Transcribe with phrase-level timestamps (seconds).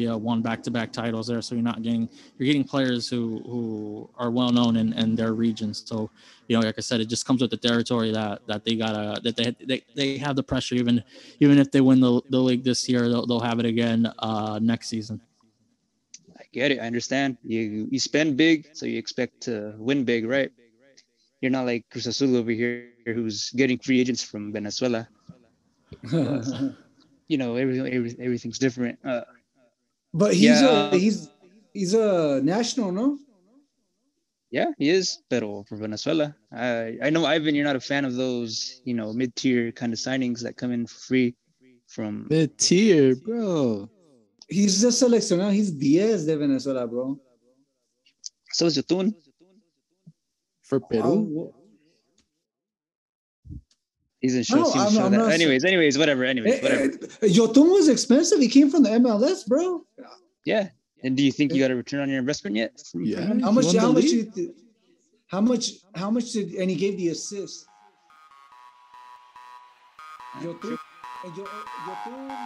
[0.00, 1.42] Colombia, won back-to-back titles there.
[1.42, 2.08] So you're not getting
[2.38, 5.82] you're getting players who who are well known in, in their regions.
[5.86, 6.10] So
[6.48, 9.20] you know, like I said, it just comes with the territory that that they gotta
[9.22, 10.74] that they they, they have the pressure.
[10.74, 11.02] Even
[11.40, 14.58] even if they win the, the league this year, they'll, they'll have it again uh,
[14.62, 15.20] next season.
[16.38, 16.78] I get it.
[16.80, 17.36] I understand.
[17.42, 20.50] You you spend big, so you expect to win big, right?
[21.40, 25.08] You're not like Cruz Azul over here, who's getting free agents from Venezuela.
[26.12, 28.98] you know, everything, every, everything's different.
[29.02, 29.22] Uh,
[30.12, 31.28] but he's yeah, a he's
[31.72, 33.18] he's a national, no?
[34.50, 36.34] Yeah, he is, pero for Venezuela.
[36.52, 39.92] I I know Ivan, you're not a fan of those, you know, mid tier kind
[39.92, 41.36] of signings that come in for free
[41.86, 43.88] from mid tier, bro.
[44.48, 45.52] He's just seleccionado.
[45.52, 47.20] He's 10 de Venezuela, bro.
[48.52, 49.14] So is Yotun.
[50.62, 51.52] For Peru?
[54.20, 54.56] He's in show.
[54.56, 55.32] No, I'm, show I'm that.
[55.32, 56.24] Anyways, anyways, whatever.
[56.24, 56.88] Anyways, whatever.
[57.22, 58.38] Yotun was expensive.
[58.38, 59.86] He came from the MLS, bro.
[60.44, 60.68] Yeah.
[61.02, 62.78] And do you think you got a return on your investment yet?
[62.94, 63.32] Yeah.
[63.40, 63.74] How much?
[63.74, 64.04] How much?
[64.04, 64.52] Did,
[65.28, 65.70] how much?
[65.94, 66.52] How much did?
[66.52, 67.66] And he gave the assist.
[70.42, 70.76] Yotun.
[71.24, 72.36] Yotun.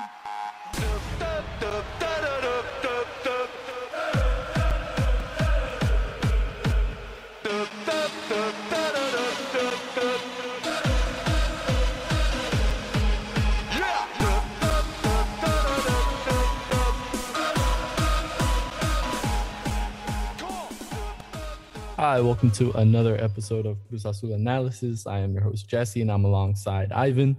[22.05, 25.07] Hi, welcome to another episode of Cruz Azul Analysis.
[25.07, 27.35] I am your host, Jesse, and I'm alongside Ivan.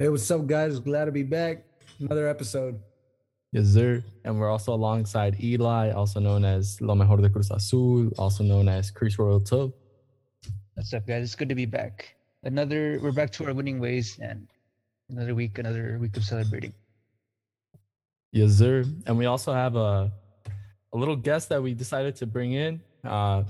[0.00, 0.80] Hey, what's up, guys?
[0.80, 1.62] Glad to be back.
[2.00, 2.80] Another episode.
[3.52, 4.02] Yes, sir.
[4.24, 8.68] And we're also alongside Eli, also known as Lo Mejor de Cruz Azul, also known
[8.68, 9.72] as Chris Royal Tub.
[10.74, 11.22] What's up, guys?
[11.22, 12.16] It's good to be back.
[12.42, 14.48] Another, we're back to our winning ways, and
[15.10, 16.74] another week, another week of celebrating.
[18.32, 18.84] Yes, sir.
[19.06, 20.10] And we also have a,
[20.92, 22.80] a little guest that we decided to bring in.
[23.04, 23.44] Uh,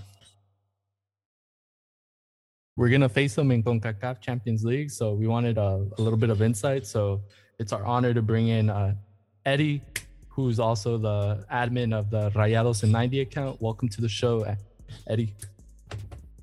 [2.76, 6.28] we're gonna face them in CONCACAF Champions League, so we wanted a, a little bit
[6.28, 6.86] of insight.
[6.86, 7.22] So
[7.58, 8.94] it's our honor to bring in uh,
[9.46, 9.82] Eddie,
[10.28, 13.62] who's also the admin of the Rayados in 90 account.
[13.62, 14.44] Welcome to the show,
[15.08, 15.34] Eddie.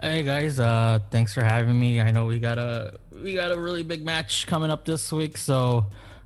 [0.01, 2.01] Hey guys, uh, thanks for having me.
[2.01, 5.38] I know we got a we got a really big match coming up this week,
[5.38, 5.85] so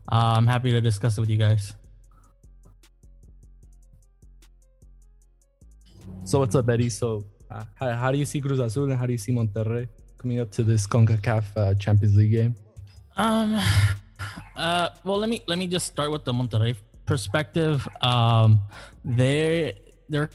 [0.10, 1.74] uh, I'm happy to discuss it with you guys.
[6.24, 6.90] So what's up, Eddie?
[6.90, 9.88] So uh, how, how, do you see Cruz Azul and how do you see Monterrey
[10.28, 12.54] coming up to this CONCACAF uh, Champions League game?
[13.16, 13.58] Um,
[14.58, 17.88] uh, well, let me let me just start with the Monterrey perspective.
[18.02, 18.60] Um,
[19.06, 19.80] they
[20.10, 20.30] they're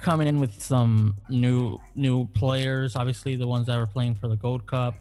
[0.00, 2.94] coming in with some new new players.
[2.94, 4.94] Obviously, the ones that are playing for the Gold Cup.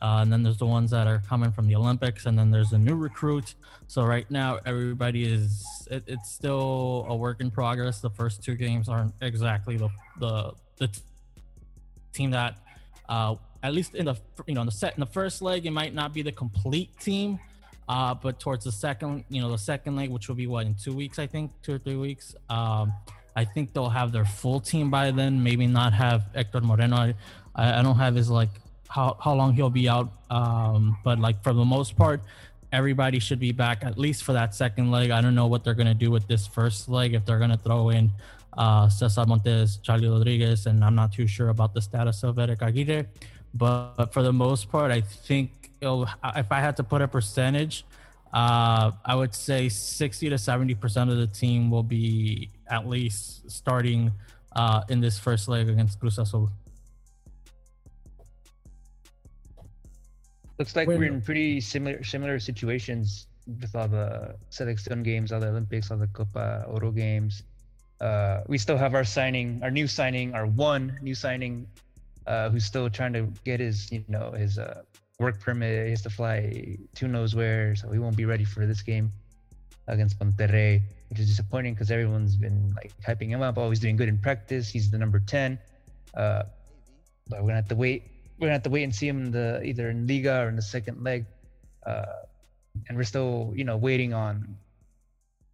[0.00, 2.72] Uh, and then there's the ones that are coming from the Olympics, and then there's
[2.72, 3.54] a new recruit.
[3.86, 8.00] So right now, everybody is it, it's still a work in progress.
[8.00, 9.90] The first two games aren't exactly the
[10.20, 10.88] the the
[12.12, 12.56] team that,
[13.08, 13.34] uh,
[13.64, 14.14] at least in the
[14.46, 16.90] you know in the set in the first leg, it might not be the complete
[17.00, 17.40] team.
[17.88, 20.74] Uh, but towards the second, you know, the second leg, which will be what in
[20.74, 22.34] two weeks, I think, two or three weeks.
[22.48, 22.94] Um,
[23.36, 25.42] I think they'll have their full team by then.
[25.42, 26.96] Maybe not have Hector Moreno.
[27.54, 28.48] I, I don't have his like
[28.88, 30.08] how how long he'll be out.
[30.30, 32.20] Um, but like for the most part,
[32.72, 35.10] everybody should be back at least for that second leg.
[35.10, 37.90] I don't know what they're gonna do with this first leg if they're gonna throw
[37.90, 38.10] in
[38.56, 42.62] uh, Cesar Montes, Charlie Rodriguez, and I'm not too sure about the status of Eric
[42.62, 43.06] Aguirre.
[43.54, 47.84] But for the most part, I think if I had to put a percentage,
[48.32, 53.48] uh, I would say 60 to 70 percent of the team will be at least
[53.48, 54.12] starting
[54.56, 56.50] uh, in this first leg against Cruz Azul.
[60.58, 65.40] Looks like when, we're in pretty similar similar situations with all the selection games, all
[65.40, 67.42] the Olympics, all the Copa Oro games.
[68.00, 71.66] Uh, we still have our signing, our new signing, our one new signing,
[72.26, 74.82] uh, who's still trying to get his, you know, his uh,
[75.18, 75.84] work permit.
[75.84, 79.10] He has to fly who knows where, so he won't be ready for this game
[79.88, 80.80] against Monterrey,
[81.10, 83.58] which is disappointing because everyone's been like hyping him up.
[83.58, 84.68] Always doing good in practice.
[84.68, 85.58] He's the number ten.
[86.14, 86.44] Uh,
[87.28, 89.30] but we're gonna have to wait we're gonna have to wait and see him in
[89.30, 91.24] the either in Liga or in the second leg.
[91.86, 92.26] Uh,
[92.88, 94.56] and we're still, you know, waiting on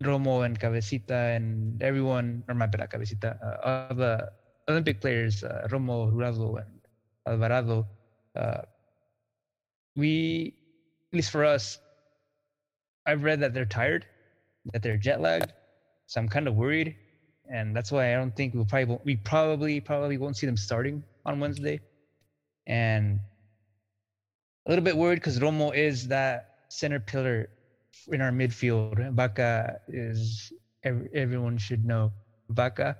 [0.02, 4.30] Romo and Cabecita and everyone, or my bad, Cabecita, uh, all the
[4.70, 6.80] Olympic players, uh, Romo, Jurado, and
[7.26, 7.86] Alvarado.
[8.36, 8.62] Uh,
[9.96, 10.54] we,
[11.12, 11.78] at least for us,
[13.06, 14.06] I've read that they're tired,
[14.72, 15.52] that they're jet lagged.
[16.06, 16.96] So I'm kind of worried,
[17.50, 21.04] and that's why I don't think we'll probably we probably probably won't see them starting
[21.24, 21.80] on Wednesday
[22.66, 23.20] and
[24.66, 27.48] a little bit worried because Romo is that center pillar
[28.08, 29.12] in our midfield.
[29.12, 30.52] Vaca is
[30.84, 32.12] every, everyone should know
[32.48, 32.96] Vaca.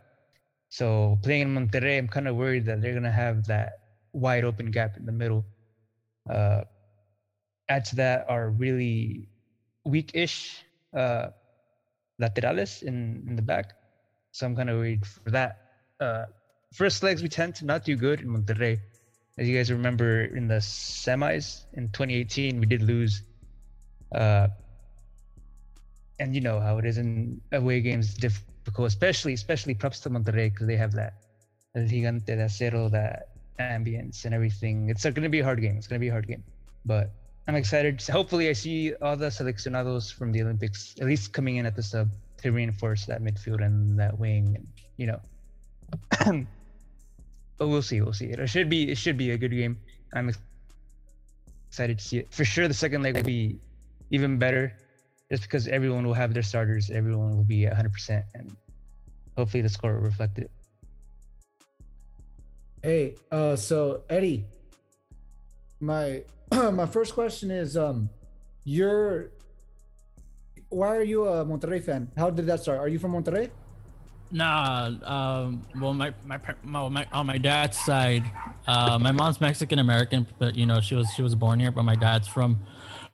[0.71, 3.81] So playing in Monterrey, I'm kind of worried that they're gonna have that
[4.13, 5.45] wide open gap in the middle.
[6.29, 6.63] Uh,
[7.69, 9.29] add to that are really
[9.85, 10.65] weak-ish
[10.97, 11.29] uh,
[12.21, 13.75] laterales in, in the back.
[14.33, 15.59] So I'm kind of worried for that.
[15.99, 16.27] Uh,
[16.73, 18.79] first legs we tend to not do good in Monterrey.
[19.39, 23.23] As you guys remember, in the semis in 2018, we did lose.
[24.15, 24.49] Uh,
[26.21, 30.53] and you know how it is in away games, difficult, especially especially props to Monterrey
[30.53, 31.15] because they have that
[31.75, 33.29] El Gigante de Acero, that
[33.59, 34.91] ambience and everything.
[34.91, 35.77] It's going to be a hard game.
[35.77, 36.45] It's going to be a hard game,
[36.85, 37.11] but
[37.49, 38.01] I'm excited.
[38.03, 41.83] Hopefully, I see all the seleccionados from the Olympics at least coming in at the
[41.83, 42.09] sub
[42.43, 44.55] to reinforce that midfield and that wing.
[44.57, 44.67] And,
[44.99, 45.21] you know,
[47.59, 48.01] but we'll see.
[48.03, 48.27] We'll see.
[48.27, 48.91] It should be.
[48.91, 49.79] It should be a good game.
[50.15, 50.31] I'm
[51.69, 52.33] excited to see it.
[52.33, 53.59] For sure, the second leg will be
[54.11, 54.77] even better,
[55.31, 56.91] just because everyone will have their starters.
[56.91, 58.57] Everyone will be 100, percent and
[59.37, 60.51] hopefully the score will reflect it.
[62.83, 64.47] Hey, uh, so Eddie,
[65.81, 66.23] my
[66.53, 68.11] my first question is, um,
[68.65, 69.31] you're
[70.71, 72.11] why are you a Monterrey fan?
[72.17, 72.79] How did that start?
[72.79, 73.51] Are you from Monterrey?
[74.33, 78.25] Nah, um, well, my my, my, my on my dad's side,
[78.67, 81.83] uh, my mom's Mexican American, but you know she was she was born here, but
[81.83, 82.61] my dad's from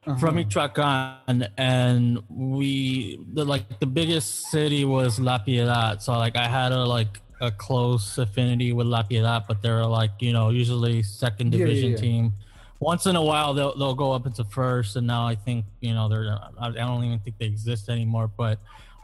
[0.07, 0.19] uh-huh.
[0.19, 6.47] from Michoacan, and we the like the biggest city was La Piedad, so like I
[6.49, 11.03] had a like a close affinity with La Piedad, but they're like you know usually
[11.03, 11.97] second division yeah, yeah, yeah.
[11.97, 12.33] team.
[12.79, 15.95] Once in a while they'll they'll go up into first, and now I think you
[15.95, 18.61] know they're I don't even think they exist anymore, but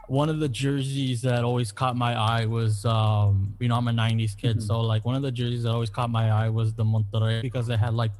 [0.07, 3.91] one of the jerseys that always caught my eye was um you know i'm a
[3.91, 4.65] 90s kid mm-hmm.
[4.65, 7.69] so like one of the jerseys that always caught my eye was the monterrey because
[7.69, 8.11] it had like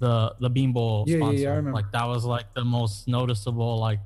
[0.00, 4.00] the the bimbo yeah, sponsor yeah, yeah, like that was like the most noticeable like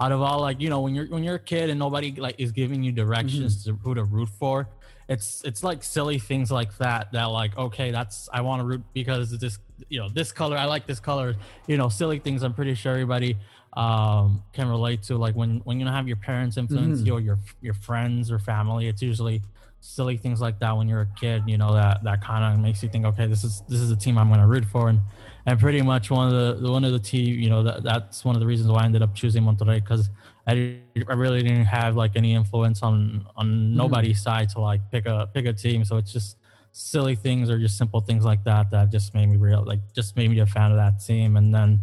[0.00, 2.36] out of all like you know when you're when you're a kid and nobody like
[2.38, 3.76] is giving you directions mm-hmm.
[3.76, 4.68] to who to root for
[5.08, 8.82] it's it's like silly things like that that like okay that's i want to root
[8.92, 9.58] because this
[9.88, 11.34] you know this color i like this color
[11.66, 13.36] you know silly things i'm pretty sure everybody
[13.74, 17.06] um, can relate to like when when you don't have your parents influence mm-hmm.
[17.06, 19.42] you or your your friends or family it's usually
[19.80, 22.82] silly things like that when you're a kid you know that that kind of makes
[22.82, 25.00] you think okay this is this is a team i'm going to root for and
[25.48, 28.34] and pretty much one of the one of the team you know that that's one
[28.36, 30.10] of the reasons why i ended up choosing monterrey because
[30.46, 30.78] I,
[31.08, 33.76] I really didn't have like any influence on on mm-hmm.
[33.76, 36.36] nobody's side to like pick a pick a team so it's just
[36.72, 40.16] silly things or just simple things like that that just made me real like just
[40.16, 41.80] made me a fan of that team and then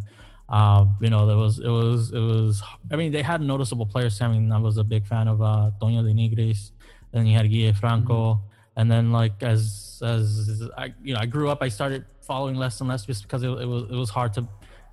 [0.48, 2.62] uh, you know, there was it was it was.
[2.92, 4.22] I mean, they had noticeable players.
[4.22, 6.70] I mean, I was a big fan of uh, Toño de Nigris.
[7.12, 8.55] Then you had Guille Franco, mm-hmm.
[8.76, 12.80] And then like as as I you know I grew up, I started following less
[12.82, 14.48] and less just because it, it was it was hard to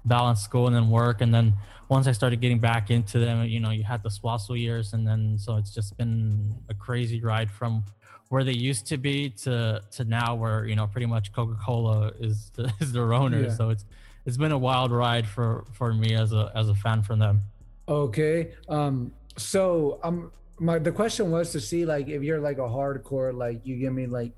[0.05, 1.21] balance school and then work.
[1.21, 1.55] And then
[1.89, 5.07] once I started getting back into them, you know, you had the Swasso years, and
[5.07, 7.85] then so it's just been a crazy ride from
[8.29, 12.13] where they used to be to to now, where you know pretty much Coca Cola
[12.19, 13.43] is the, is their owner.
[13.43, 13.55] Yeah.
[13.55, 13.85] So it's
[14.25, 17.43] it's been a wild ride for for me as a as a fan from them.
[17.89, 18.53] Okay.
[18.69, 19.13] Um.
[19.37, 20.31] So um,
[20.63, 23.93] my the question was to see like if you're like a hardcore like you give
[23.93, 24.33] me like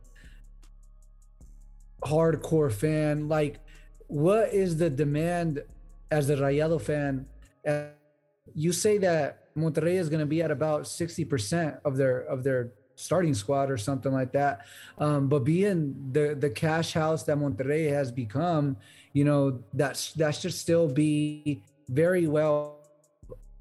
[2.02, 3.60] hardcore fan like
[4.08, 5.62] what is the demand
[6.10, 7.26] as a Rayado fan?
[7.66, 7.86] Uh,
[8.54, 12.72] you say that Monterrey is going to be at about 60% of their of their
[12.96, 14.60] starting squad or something like that.
[14.98, 18.76] Um, but being the the cash house that Monterrey has become,
[19.12, 22.73] you know, that's that should still be very well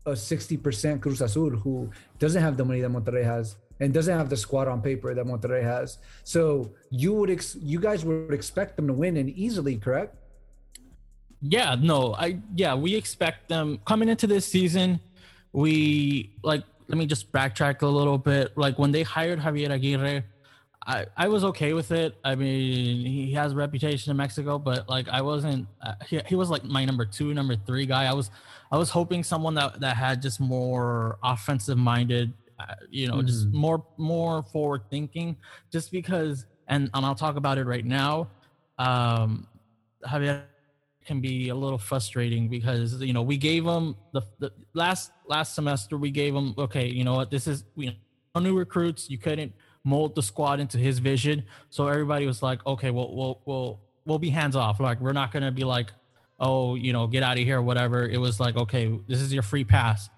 [0.06, 4.30] a 60% Cruz Azul who doesn't have the money that Monterrey has and doesn't have
[4.30, 5.98] the squad on paper that Monterrey has.
[6.24, 10.16] So you would ex- you guys would expect them to win and easily, correct?
[11.42, 15.00] Yeah, no, I yeah, we expect them coming into this season.
[15.52, 18.58] We like let me just backtrack a little bit.
[18.58, 20.24] Like when they hired Javier Aguirre,
[20.86, 22.16] I, I was okay with it.
[22.24, 25.68] I mean, he has a reputation in Mexico, but like I wasn't.
[25.82, 28.06] Uh, he, he was like my number two, number three guy.
[28.06, 28.32] I was
[28.74, 33.28] I was hoping someone that that had just more offensive minded, uh, you know, mm-hmm.
[33.28, 35.38] just more more forward thinking.
[35.72, 38.30] Just because, and and I'll talk about it right now.
[38.80, 39.48] Um,
[40.04, 40.46] Javier
[41.06, 45.54] can be a little frustrating because you know we gave him the, the last last
[45.54, 47.92] semester we gave him okay you know what this is you
[48.34, 49.52] know new recruits you couldn't
[49.84, 54.18] mold the squad into his vision so everybody was like okay well we'll we'll we'll
[54.18, 55.92] be hands off like we're not gonna be like
[56.44, 59.46] oh you know get out of here whatever it was like okay this is your
[59.52, 60.10] free pass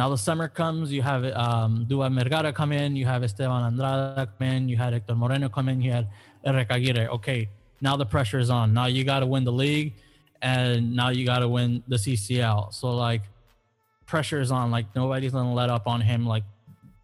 [0.00, 4.24] now the summer comes you have um Duván Vergara come in you have Esteban Andrada
[4.32, 6.06] come in you had Hector Moreno come in you had
[6.44, 7.40] Eric Aguirre okay
[7.80, 9.94] now the pressure is on now you got to win the league
[10.42, 12.74] and now you got to win the CCL.
[12.74, 13.22] So like
[14.06, 14.70] pressure is on.
[14.70, 16.26] Like nobody's gonna let up on him.
[16.26, 16.42] Like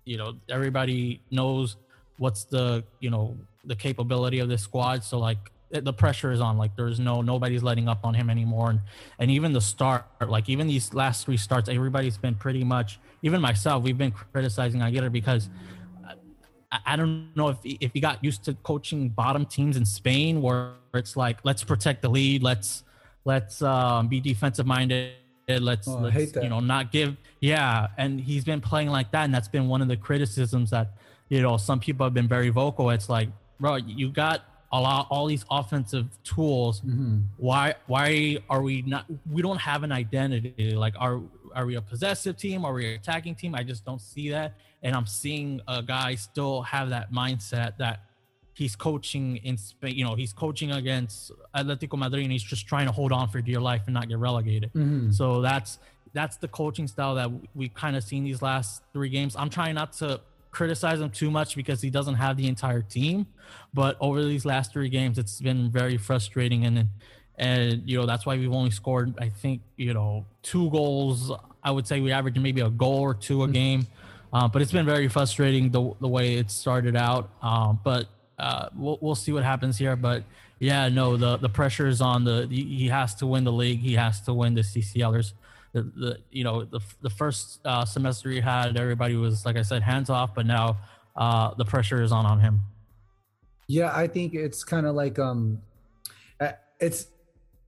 [0.04, 1.76] you know everybody knows
[2.18, 5.04] what's the you know the capability of this squad.
[5.04, 5.38] So like
[5.70, 6.58] the pressure is on.
[6.58, 8.70] Like there's no nobody's letting up on him anymore.
[8.70, 8.80] And
[9.18, 12.98] and even the start, like even these last three starts, everybody's been pretty much.
[13.22, 15.48] Even myself, we've been criticizing Aguirre because.
[16.70, 20.42] I, I don't know if if he got used to coaching bottom teams in Spain,
[20.42, 22.84] where it's like let's protect the lead, let's
[23.24, 25.14] let's um, be defensive minded,
[25.48, 29.32] let's, Oh, let's you know not give yeah, and he's been playing like that, and
[29.32, 30.92] that's been one of the criticisms that
[31.28, 32.90] you know some people have been very vocal.
[32.90, 33.28] It's like,
[33.60, 36.80] bro, you got a lot all these offensive tools.
[36.80, 37.20] Mm-hmm.
[37.36, 39.06] Why why are we not?
[39.30, 40.72] We don't have an identity.
[40.74, 41.20] Like, are
[41.54, 42.64] are we a possessive team?
[42.64, 43.54] Are we an attacking team?
[43.54, 48.00] I just don't see that, and I'm seeing a guy still have that mindset that
[48.54, 49.94] he's coaching in Spain.
[49.94, 53.40] You know, he's coaching against Atletico Madrid, and he's just trying to hold on for
[53.40, 54.70] dear life and not get relegated.
[54.74, 55.12] Mm-hmm.
[55.12, 55.78] So that's
[56.12, 59.34] that's the coaching style that we've kind of seen these last three games.
[59.36, 60.20] I'm trying not to
[60.58, 63.26] criticize him too much because he doesn't have the entire team,
[63.72, 66.88] but over these last three games, it's been very frustrating, and
[67.36, 71.30] and you know that's why we've only scored I think you know two goals.
[71.62, 73.86] I would say we average maybe a goal or two a game,
[74.32, 77.30] uh, but it's been very frustrating the the way it started out.
[77.40, 80.24] Um, but uh, we'll we'll see what happens here, but.
[80.60, 82.48] Yeah, no, the the pressure is on the.
[82.50, 83.78] He he has to win the league.
[83.78, 85.34] He has to win the CCLers
[85.72, 89.62] the, the you know the the first uh, semester he had, everybody was like I
[89.62, 90.78] said, hands off, but now
[91.16, 92.60] uh, the pressure is on on him.
[93.66, 95.60] Yeah, I think it's kind of like um,
[96.40, 97.08] uh, it's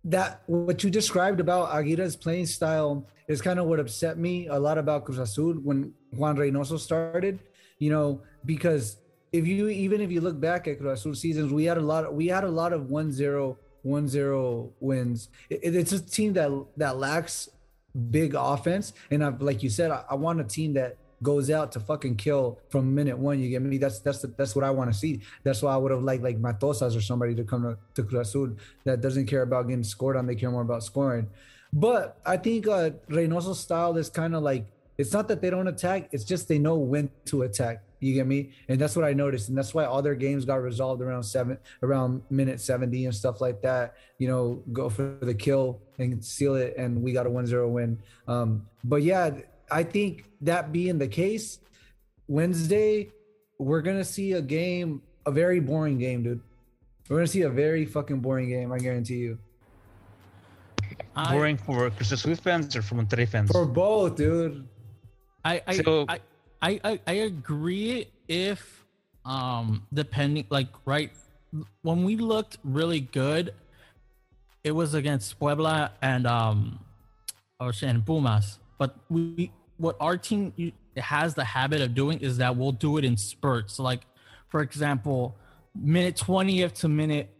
[0.05, 4.59] that what you described about Aguirre's playing style is kind of what upset me a
[4.59, 7.41] lot about Cruz Azul when Juan Reynoso started.
[7.79, 8.97] You know, because
[9.33, 12.05] if you even if you look back at Cruz Azul seasons, we had a lot.
[12.07, 15.29] Of, we had a lot of 1-0, 1-0 wins.
[15.51, 17.49] It, it's a team that that lacks
[18.11, 21.71] big offense, and I've like you said, I, I want a team that goes out
[21.73, 23.41] to fucking kill from minute one.
[23.41, 23.79] You get me?
[23.79, 25.21] That's that's the, that's what I want to see.
[25.43, 28.29] That's why I would have liked like Matosas or somebody to come to, to Cruz
[28.29, 30.27] Azul that doesn't care about getting scored on.
[30.27, 31.29] They care more about scoring.
[31.73, 34.67] But I think uh, Reynoso's style is kind of like
[34.99, 37.83] it's not that they don't attack; it's just they know when to attack.
[38.01, 38.51] You get me?
[38.69, 41.59] And that's what I noticed, and that's why all their games got resolved around seven,
[41.83, 43.95] around minute seventy and stuff like that.
[44.19, 47.99] You know, go for the kill and seal it, and we got a 1-0 win.
[48.27, 49.31] Um, but yeah,
[49.71, 51.59] I think that being the case,
[52.27, 53.11] Wednesday
[53.59, 56.41] we're gonna see a game, a very boring game, dude.
[57.11, 58.73] We're gonna see a very fucking boring game.
[58.73, 59.39] I guarantee you.
[61.15, 63.51] I- Boring for Cruz Azul fans or for Monterrey fans?
[63.51, 64.67] For both, dude.
[65.45, 66.21] I I, So- I,
[66.63, 68.85] I I I agree if
[69.25, 71.11] um depending like right
[71.83, 73.55] when we looked really good,
[74.63, 76.81] it was against Puebla and um
[77.59, 78.59] or and Pumas.
[78.79, 83.05] But we what our team has the habit of doing is that we'll do it
[83.05, 83.79] in spurts.
[83.79, 84.07] Like
[84.49, 85.37] for example,
[85.75, 87.31] minute 20th to minute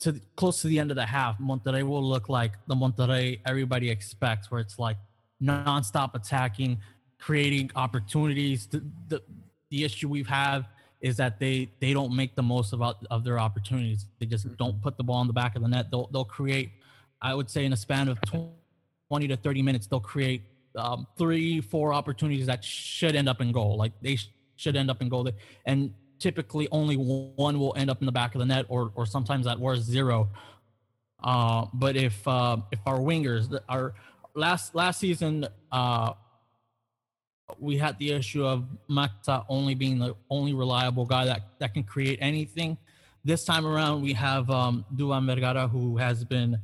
[0.00, 3.90] to close to the end of the half, Monterrey will look like the Monterrey everybody
[3.90, 4.96] expects, where it's like
[5.42, 6.78] nonstop attacking,
[7.18, 8.66] creating opportunities.
[8.66, 9.22] The, the
[9.70, 10.64] the issue we've had
[11.00, 14.06] is that they they don't make the most of of their opportunities.
[14.18, 15.90] They just don't put the ball in the back of the net.
[15.90, 16.70] They'll they'll create,
[17.20, 18.18] I would say, in a span of
[19.08, 20.42] twenty to thirty minutes, they'll create
[20.76, 23.76] um, three four opportunities that should end up in goal.
[23.76, 25.28] Like they sh- should end up in goal,
[25.66, 29.06] and typically only one will end up in the back of the net, or or
[29.06, 30.28] sometimes at worst zero.
[31.22, 33.94] Uh, but if uh, if our wingers, our
[34.34, 36.12] last last season, uh,
[37.58, 41.84] we had the issue of Mata only being the only reliable guy that that can
[41.84, 42.76] create anything.
[43.24, 46.60] This time around, we have um, Duván Vergara, who has been.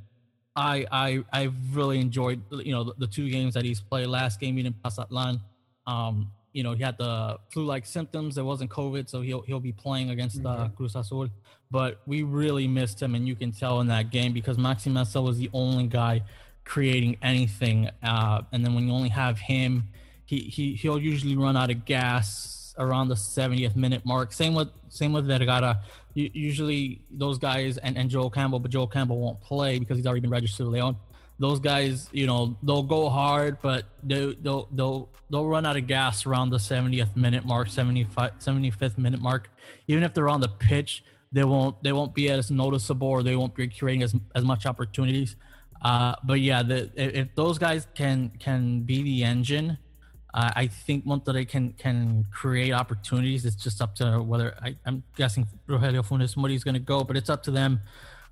[0.56, 4.06] I I I've really enjoyed you know the, the two games that he's played.
[4.06, 5.40] Last game he didn't pass Atlan.
[5.86, 8.38] Um, you know he had the flu-like symptoms.
[8.38, 11.28] It wasn't COVID, so he'll he'll be playing against uh, Cruz Azul.
[11.70, 15.20] But we really missed him, and you can tell in that game because Maxi Mesa
[15.20, 16.22] was the only guy
[16.64, 17.90] creating anything.
[18.02, 19.88] Uh, and then when you only have him,
[20.26, 24.32] he he he'll usually run out of gas around the 70th minute mark.
[24.32, 25.80] Same with same with Vergara.
[26.14, 30.20] Usually those guys and, and Joel Campbell, but Joel Campbell won't play because he's already
[30.20, 30.96] been registered with Leon.
[31.40, 35.86] Those guys, you know, they'll go hard, but they, they'll they'll they'll run out of
[35.88, 39.50] gas around the 70th minute mark, 75 75th minute mark.
[39.88, 41.02] Even if they're on the pitch,
[41.32, 44.66] they won't they won't be as noticeable or they won't be creating as as much
[44.66, 45.34] opportunities.
[45.82, 49.76] Uh, but yeah, the, if those guys can can be the engine,
[50.34, 53.44] uh, I think Monterrey can can create opportunities.
[53.44, 57.04] It's just up to whether I, I'm guessing Rogelio Funes Mori is going to go,
[57.04, 57.80] but it's up to them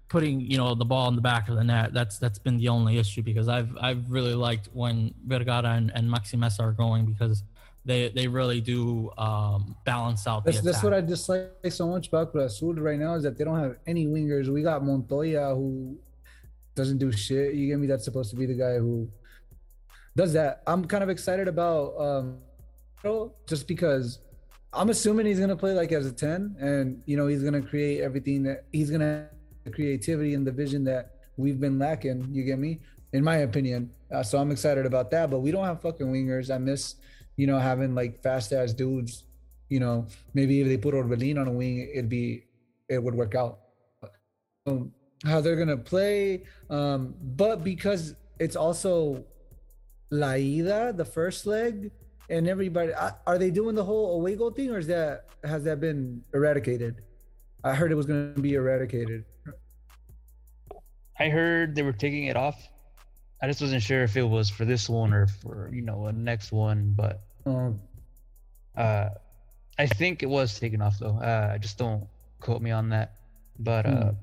[0.09, 1.95] putting you know the ball in the back of the net.
[1.95, 6.11] That's that's been the only issue because I've I've really liked when Vergara and, and
[6.13, 7.45] Maxi Mesa are going because
[7.85, 10.45] they they really do um, balance out.
[10.45, 10.93] That's, the that's what.
[10.93, 14.07] I dislike so much about Cruz Azul right now is that they don't have any
[14.07, 14.49] wingers.
[14.49, 15.97] We got Montoya who
[16.75, 17.55] doesn't do shit.
[17.55, 17.87] You get me?
[17.87, 19.09] That's supposed to be the guy who
[20.17, 20.63] does that.
[20.67, 22.39] I'm kind of excited about um
[23.47, 24.19] just because
[24.73, 28.01] I'm assuming he's gonna play like as a 10 and you know he's gonna create
[28.01, 29.29] everything that he's gonna have
[29.65, 32.29] the creativity and the vision that we've been lacking.
[32.33, 32.81] You get me?
[33.13, 33.91] In my opinion.
[34.11, 35.31] Uh, so I'm excited about that.
[35.31, 36.55] But we don't have fucking wingers.
[36.55, 36.97] I miss,
[37.37, 39.25] you know, having like fast ass dudes.
[39.69, 42.45] You know, maybe if they put Orbelin on a wing, it'd be
[42.89, 43.59] it would work out.
[44.67, 44.93] Um,
[45.25, 49.25] how they're gonna play, um, but because it's also
[50.13, 51.91] La Ida, the first leg,
[52.29, 55.65] and everybody I- are they doing the whole away goal thing, or is that has
[55.65, 57.01] that been eradicated?
[57.65, 59.25] I heard it was gonna be eradicated.
[61.19, 62.69] I heard they were taking it off.
[63.41, 66.13] I just wasn't sure if it was for this one or for you know a
[66.13, 67.81] next one, but Um,
[68.77, 69.09] uh,
[69.79, 71.17] I think it was taken off though.
[71.19, 72.07] Uh, just don't
[72.41, 73.15] quote me on that.
[73.59, 74.17] But uh, Hmm.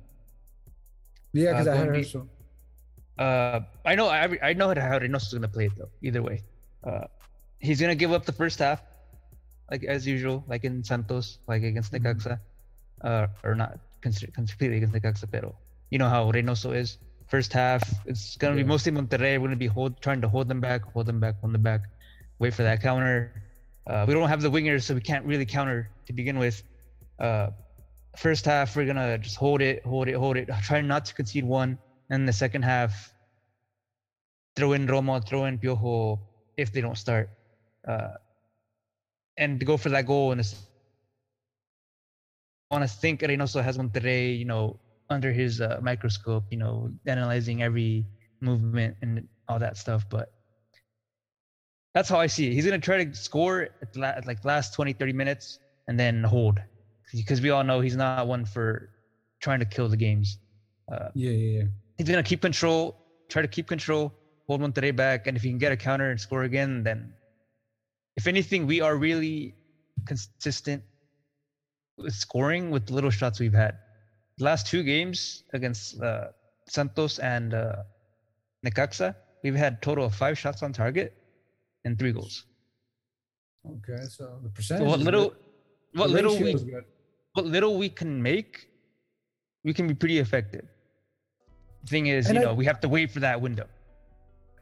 [1.34, 2.30] yeah, because Uh, I heard be- so.
[3.20, 5.92] Uh, I know I I know how Reynoso's gonna play it though.
[6.02, 6.42] Either way,
[6.88, 7.06] uh,
[7.60, 8.82] he's gonna give up the first half,
[9.70, 12.00] like as usual, like in Santos, like against Mhm.
[12.00, 12.40] Necaxa,
[13.04, 15.54] uh, or not completely against Necaxa, pero
[15.92, 16.98] you know how Reynoso is.
[17.28, 19.38] First half, it's gonna be mostly Monterrey.
[19.38, 21.82] We're gonna be hold, trying to hold them back, hold them back, hold them back,
[22.40, 23.44] wait for that counter.
[23.86, 26.64] Uh, we don't have the wingers, so we can't really counter to begin with.
[27.20, 27.52] Uh,
[28.16, 31.44] first half, we're gonna just hold it, hold it, hold it, try not to concede
[31.44, 31.78] one.
[32.10, 33.14] And the second half,
[34.56, 36.20] throw in Romo, throw in Piojo
[36.58, 37.30] if they don't start,
[37.88, 38.10] uh,
[39.38, 40.32] and to go for that goal.
[40.32, 40.42] And
[42.72, 46.90] I want to think Reynoso has Monterrey, you know, under his uh, microscope, you know,
[47.08, 48.06] analyzing every
[48.42, 50.06] movement and all that stuff.
[50.10, 50.30] But
[51.94, 52.54] that's how I see it.
[52.54, 56.24] He's gonna try to score at, la- at like last 20, 30 minutes and then
[56.24, 56.60] hold,
[57.14, 58.90] because we all know he's not one for
[59.42, 60.38] trying to kill the games.
[60.92, 61.68] Uh, Yeah, yeah, yeah.
[62.00, 62.96] He's gonna keep control,
[63.28, 64.14] try to keep control,
[64.48, 67.14] hold Monterrey back, and if he can get a counter and score again, then
[68.16, 69.54] if anything, we are really
[70.08, 70.82] consistent
[71.98, 73.76] with scoring with the little shots we've had.
[74.38, 76.28] The last two games against uh,
[76.68, 77.76] Santos and uh,
[78.66, 81.14] Necaxa, we've had total of five shots on target
[81.84, 82.46] and three goals.
[83.68, 84.88] Okay, so the So percentage.
[84.88, 85.34] what is little,
[85.94, 86.86] what little we, good.
[87.34, 88.70] what little we can make,
[89.66, 90.66] we can be pretty effective.
[91.90, 93.66] Thing is, And you I- know, we have to wait for that window.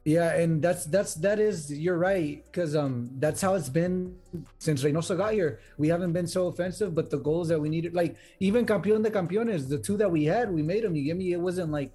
[0.05, 4.15] Yeah, and that's that's that is you're right because um that's how it's been
[4.57, 5.59] since Reynoso got here.
[5.77, 9.11] We haven't been so offensive, but the goals that we needed, like even campeón de
[9.11, 10.95] campeones, the two that we had, we made them.
[10.95, 11.33] You get me?
[11.33, 11.91] It wasn't like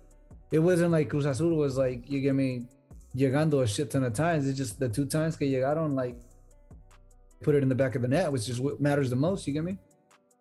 [0.50, 2.66] it wasn't like Cruz Azul was like you get me
[3.16, 4.46] llegando a shit ton of times.
[4.46, 6.16] It's just the two times que llegaron like
[7.40, 9.46] put it in the back of the net, which is what matters the most.
[9.46, 9.78] You get me?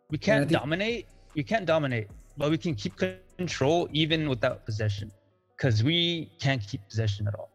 [0.10, 1.08] We can't think- dominate.
[1.36, 2.98] We can't dominate, but we can keep
[3.42, 5.08] control even without possession,
[5.54, 6.00] because we
[6.44, 7.50] can't keep possession at all.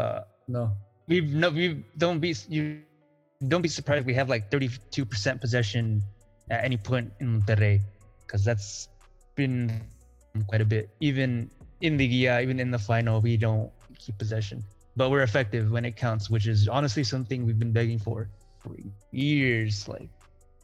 [0.00, 0.62] Uh, No.
[1.10, 1.66] we've no, we
[2.02, 2.62] don't be you
[3.50, 5.84] don't be surprised we have like 32 percent possession
[6.54, 7.76] at any point in Monterrey,
[8.22, 8.68] because that's
[9.40, 9.58] been
[10.50, 10.84] quite a bit.
[11.08, 11.28] Even
[11.86, 13.70] in the yeah, even in the final, we don't
[14.02, 14.58] keep possession,
[14.98, 18.18] but we're effective when it counts, which is honestly something we've been begging for
[18.62, 18.72] for
[19.12, 19.74] years.
[19.88, 20.08] Like,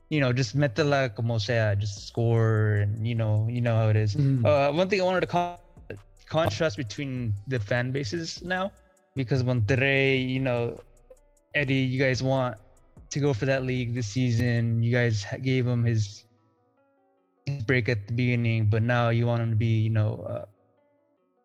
[0.09, 3.97] you know, just metela como sea, just score, and you know, you know how it
[3.97, 4.15] is.
[4.17, 4.45] Mhm.
[4.45, 5.59] Uh, one thing I wanted to con-
[6.29, 8.73] contrast between the fan bases now,
[9.15, 10.81] because Monterrey, you know,
[11.55, 12.57] Eddie, you guys want
[13.11, 14.83] to go for that league this season.
[14.83, 16.25] You guys gave him his
[17.47, 20.45] his break at the beginning, but now you want him to be, you know, uh,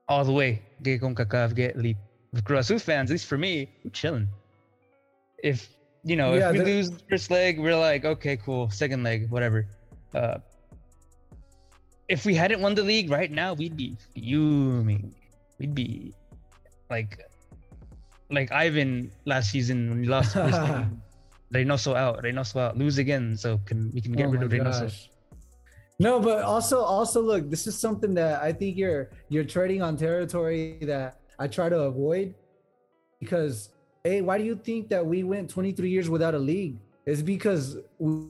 [0.10, 0.62] all the way.
[0.82, 1.97] Get CONCACAF, get league.
[2.34, 4.28] With Cruz fans, at least for me, we're chilling.
[5.43, 5.69] If
[6.04, 8.70] you know, Yeah, if we lose the first leg, we're like, okay, cool.
[8.70, 9.68] Second leg, whatever.
[10.13, 10.38] Uh,
[12.08, 15.13] if we hadn't won the league right now, we'd be fuming.
[15.60, 16.13] We'd be
[16.89, 17.18] like,
[18.30, 20.34] like Ivan last season when we lost.
[20.34, 21.02] first game.
[21.54, 24.82] Reynoso out, Reynoso out, lose again, so can we can get Oh rid of Reynoso?
[24.89, 25.10] gosh.
[26.00, 29.96] No, but also also look, this is something that I think you're you're treading on
[29.96, 32.34] territory that I try to avoid
[33.20, 33.70] because
[34.04, 36.78] hey, why do you think that we went 23 years without a league?
[37.06, 38.28] It's because we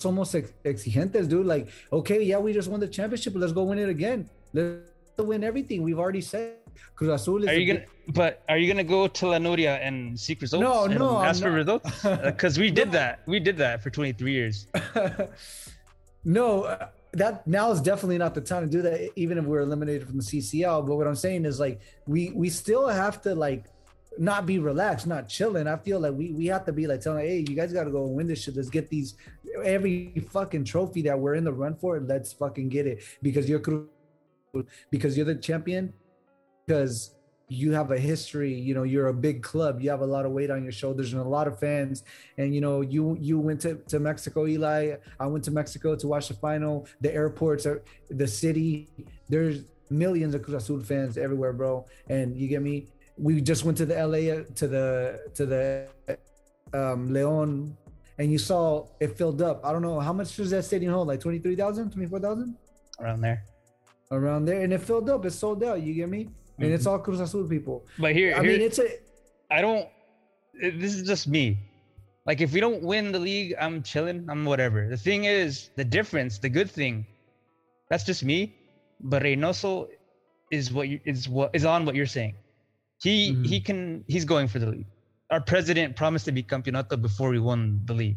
[0.00, 1.46] somos ex- exigentes, dude.
[1.46, 4.28] Like, okay, yeah, we just won the championship, let's go win it again.
[4.52, 4.82] Let's
[5.18, 5.82] win everything.
[5.82, 6.56] We've already said
[6.94, 7.86] Cruz Azul is Are you gonna?
[8.08, 10.62] But are you gonna go to La Noria and seek results?
[10.62, 13.20] No, and no, I'm ask for results because we did that.
[13.26, 14.66] We did that for 23 years.
[16.24, 19.10] no, uh, that now is definitely not the time to do that.
[19.16, 22.48] Even if we're eliminated from the CCL, but what I'm saying is like we we
[22.48, 23.64] still have to like
[24.18, 25.66] not be relaxed, not chilling.
[25.66, 27.90] I feel like we we have to be like telling, hey, you guys got to
[27.90, 28.56] go and win this shit.
[28.56, 29.14] Let's get these
[29.64, 32.00] every fucking trophy that we're in the run for.
[32.00, 33.62] Let's fucking get it because you're
[34.90, 35.92] because you're the champion.
[36.66, 37.14] Because
[37.50, 40.32] you have a history you know you're a big club you have a lot of
[40.32, 42.04] weight on your shoulders and a lot of fans
[42.36, 46.06] and you know you you went to, to mexico eli i went to mexico to
[46.06, 48.86] watch the final the airports are the city
[49.30, 52.86] there's millions of cruz azul fans everywhere bro and you get me
[53.18, 55.88] we just went to the la to the to the
[56.72, 57.76] um leon
[58.18, 61.08] and you saw it filled up i don't know how much does that stadium hold
[61.08, 62.56] like 23000 24000
[63.00, 63.42] around there
[64.10, 66.28] around there and it filled up it sold out you get me
[66.58, 66.74] and mm-hmm.
[66.74, 67.86] it's all Cruz Azul people.
[67.98, 68.88] But here, I here, mean, it's a.
[69.50, 69.88] I don't.
[70.60, 71.56] This is just me.
[72.26, 74.26] Like, if we don't win the league, I'm chilling.
[74.28, 74.88] I'm whatever.
[74.88, 77.06] The thing is, the difference, the good thing,
[77.88, 78.56] that's just me.
[79.00, 79.88] But Reynoso
[80.50, 82.34] is what you, is what is on what you're saying.
[83.00, 83.44] He mm-hmm.
[83.44, 84.86] he can he's going for the league.
[85.30, 88.16] Our president promised to be campeonato before we won the league.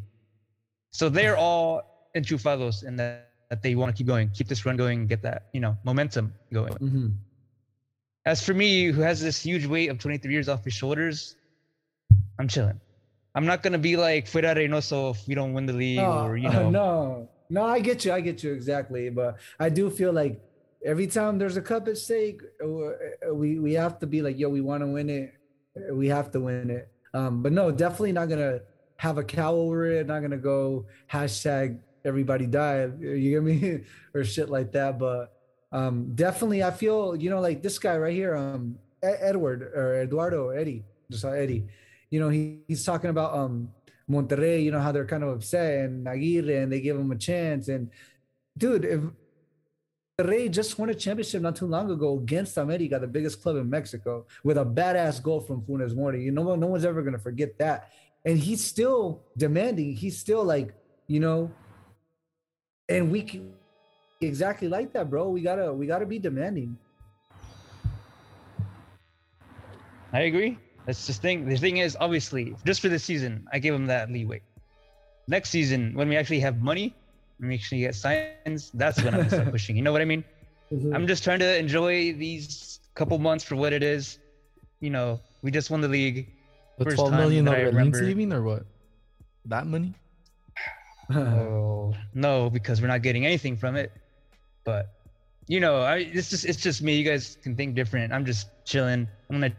[0.91, 4.78] So they're all enchufados in that, that they want to keep going, keep this run
[4.78, 6.74] going, get that you know momentum going.
[6.74, 7.08] Mm-hmm.
[8.26, 11.36] As for me, who has this huge weight of 23 years off his shoulders,
[12.39, 12.80] I'm chilling.
[13.34, 16.38] I'm not gonna be like fuera Reynoso if we don't win the league oh, or
[16.38, 16.67] you know.
[16.67, 19.10] Uh, no, no, I get you, I get you exactly.
[19.10, 20.41] But I do feel like
[20.86, 24.50] every time there's a cup at stake, uh, we we have to be like, yo,
[24.50, 25.34] we want to win it.
[25.91, 26.89] We have to win it.
[27.13, 28.62] Um, but no, definitely not gonna
[28.98, 30.08] have a cow over it.
[30.08, 32.94] Not gonna go hashtag everybody died.
[33.00, 33.82] You get me
[34.13, 35.00] or shit like that.
[35.00, 35.34] But
[35.72, 40.50] um, definitely, I feel you know like this guy right here, um, Edward or Eduardo
[40.50, 41.67] Eddie, just Eddie.
[42.10, 43.70] You know, he, he's talking about um
[44.10, 44.63] Monterrey.
[44.63, 47.67] You know how they're kind of upset and Aguirre, and they give him a chance.
[47.67, 47.89] And
[48.58, 49.02] dude, if
[50.19, 53.69] Monterrey just won a championship not too long ago against America, the biggest club in
[53.69, 56.24] Mexico, with a badass goal from Funes Mori.
[56.24, 57.91] You know, no one's ever gonna forget that.
[58.26, 59.93] And he's still demanding.
[59.93, 60.74] He's still like,
[61.08, 61.52] you know,
[62.89, 63.54] and we can
[64.21, 65.30] exactly like that, bro.
[65.30, 66.78] We gotta we gotta be demanding.
[70.13, 70.60] I agree.
[70.86, 71.47] That's the thing.
[71.47, 74.41] The thing is, obviously, just for this season, I give him that leeway.
[75.28, 76.95] Next season, when we actually have money,
[77.41, 79.75] when sure you get signs, that's when I'm gonna start pushing.
[79.75, 80.23] You know what I mean?
[80.71, 80.95] Mm-hmm.
[80.95, 84.19] I'm just trying to enjoy these couple months for what it is.
[84.80, 86.27] You know, we just won the league.
[86.77, 88.65] The First 12 million that Orbelin's leaving or what?
[89.45, 89.93] That money?
[91.13, 93.91] oh no, because we're not getting anything from it.
[94.63, 94.89] But
[95.47, 96.95] you know, I it's just it's just me.
[96.95, 98.13] You guys can think different.
[98.13, 99.08] I'm just chilling.
[99.30, 99.54] I'm gonna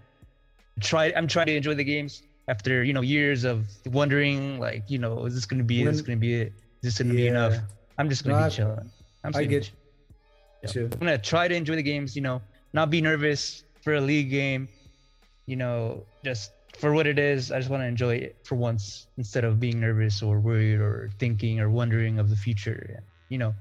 [0.81, 1.13] try.
[1.17, 5.27] I'm trying to enjoy the games after you know years of wondering, like you know,
[5.27, 5.81] is this gonna be?
[5.81, 6.53] When, is this gonna be it?
[6.83, 7.21] Is this gonna yeah.
[7.21, 7.55] be enough?
[7.99, 8.91] I'm just gonna no, be chilling.
[9.25, 9.71] I'm I get
[10.75, 10.85] you.
[10.85, 12.17] I'm gonna try to enjoy the games.
[12.17, 12.43] You know,
[12.73, 14.69] not be nervous for a league game.
[15.47, 17.53] You know, just for what it is.
[17.53, 21.11] I just want to enjoy it for once instead of being nervous or worried or
[21.19, 23.03] thinking or wondering of the future.
[23.29, 23.55] You know,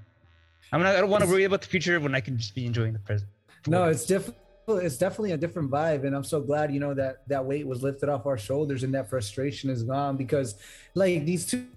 [0.71, 0.95] I'm not.
[0.95, 2.99] I don't want to worry about the future when I can just be enjoying the
[2.99, 3.29] present.
[3.67, 4.37] No, it's different.
[4.67, 7.83] It's definitely a different vibe, and I'm so glad you know that that weight was
[7.83, 10.55] lifted off our shoulders and that frustration is gone because,
[10.95, 11.67] like these two,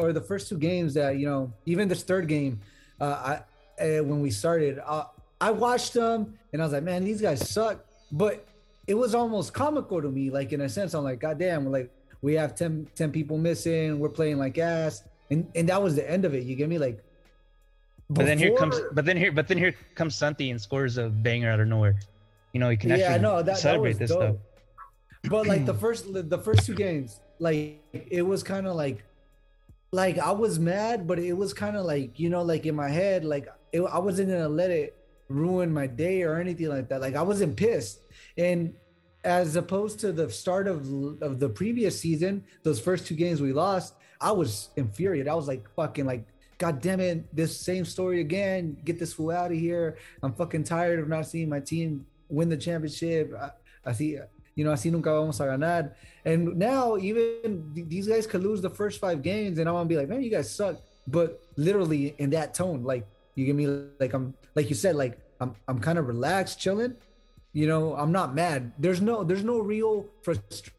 [0.00, 2.60] or the first two games that you know, even this third game,
[3.00, 3.40] uh,
[3.80, 5.04] I uh, when we started, uh,
[5.40, 7.84] I watched them and I was like, man, these guys suck.
[8.12, 8.46] But
[8.86, 10.94] it was almost comical to me, like in a sense.
[10.94, 11.90] I'm like, God damn, like
[12.22, 16.08] we have 10, 10 people missing, we're playing like ass, and and that was the
[16.10, 16.44] end of it.
[16.44, 16.78] You get me?
[16.78, 17.02] Like
[18.10, 21.08] but then here comes, but then here, but then here comes Santi and scores a
[21.08, 21.94] banger out of nowhere.
[22.52, 24.20] You know, you can actually yeah, no, that, celebrate that this dope.
[24.20, 24.36] stuff.
[25.30, 29.04] But like the first, the first two games, like it was kind of like,
[29.92, 32.88] like I was mad, but it was kind of like you know, like in my
[32.88, 34.96] head, like it, I wasn't gonna let it
[35.28, 37.00] ruin my day or anything like that.
[37.00, 38.00] Like I wasn't pissed,
[38.36, 38.74] and
[39.24, 40.86] as opposed to the start of
[41.22, 45.28] of the previous season, those first two games we lost, I was infuriated.
[45.28, 46.26] I was like fucking like
[46.58, 48.76] God damn it, this same story again.
[48.84, 49.96] Get this fool out of here.
[50.22, 53.32] I'm fucking tired of not seeing my team win the championship.
[53.34, 53.50] I,
[53.88, 54.18] I see,
[54.54, 55.94] you know, así nunca vamos a ganar.
[56.24, 59.96] And now even these guys could lose the first five games, and I'm gonna be
[59.96, 60.76] like, man, you guys suck.
[61.06, 63.66] But literally in that tone, like you give me
[63.98, 66.94] like I'm like you said, like I'm I'm kind of relaxed, chilling.
[67.52, 68.72] You know, I'm not mad.
[68.78, 70.74] There's no there's no real frustration.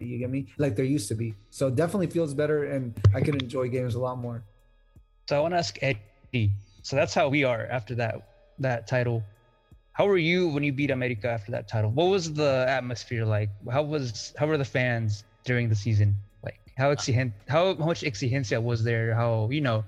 [0.00, 0.48] You get me?
[0.58, 1.34] Like there used to be.
[1.50, 4.42] So definitely feels better, and I can enjoy games a lot more.
[5.28, 6.50] So I want to ask Eddie.
[6.82, 8.28] So that's how we are after that
[8.58, 9.22] that title.
[9.94, 11.90] How were you when you beat America after that title?
[11.90, 13.48] What was the atmosphere like?
[13.70, 16.16] How was how were the fans during the season?
[16.42, 19.14] Like how exigent how, how much exigencia was there?
[19.14, 19.84] How you know,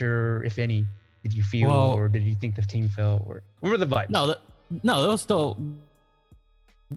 [0.00, 0.84] sure if any,
[1.22, 3.86] did you feel well, or did you think the team felt or what were the
[3.86, 4.10] vibes?
[4.10, 4.38] No, the,
[4.82, 5.56] no, it was still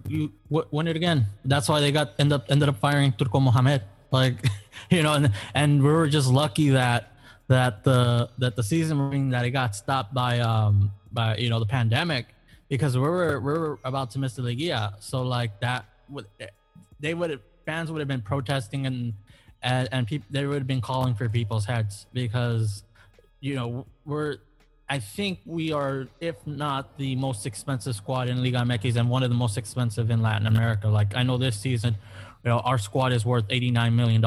[0.08, 1.26] you w- win it again.
[1.44, 3.82] That's why they got end up ended up firing Turco Mohamed.
[4.10, 4.44] Like,
[4.90, 7.12] you know, and and we were just lucky that
[7.46, 11.58] that the that the season ring that it got stopped by um by you know
[11.58, 12.26] the pandemic
[12.68, 14.94] because we were we were about to miss the Liga.
[15.00, 16.26] So like that would
[17.00, 19.14] they would fans would have been protesting and
[19.62, 22.84] and and people they would have been calling for people's heads because
[23.40, 24.38] you know we're
[24.92, 29.22] I think we are, if not the most expensive squad in Liga MX and one
[29.22, 30.86] of the most expensive in Latin America.
[30.86, 31.96] Like I know this season,
[32.44, 34.22] you know, our squad is worth $89 million.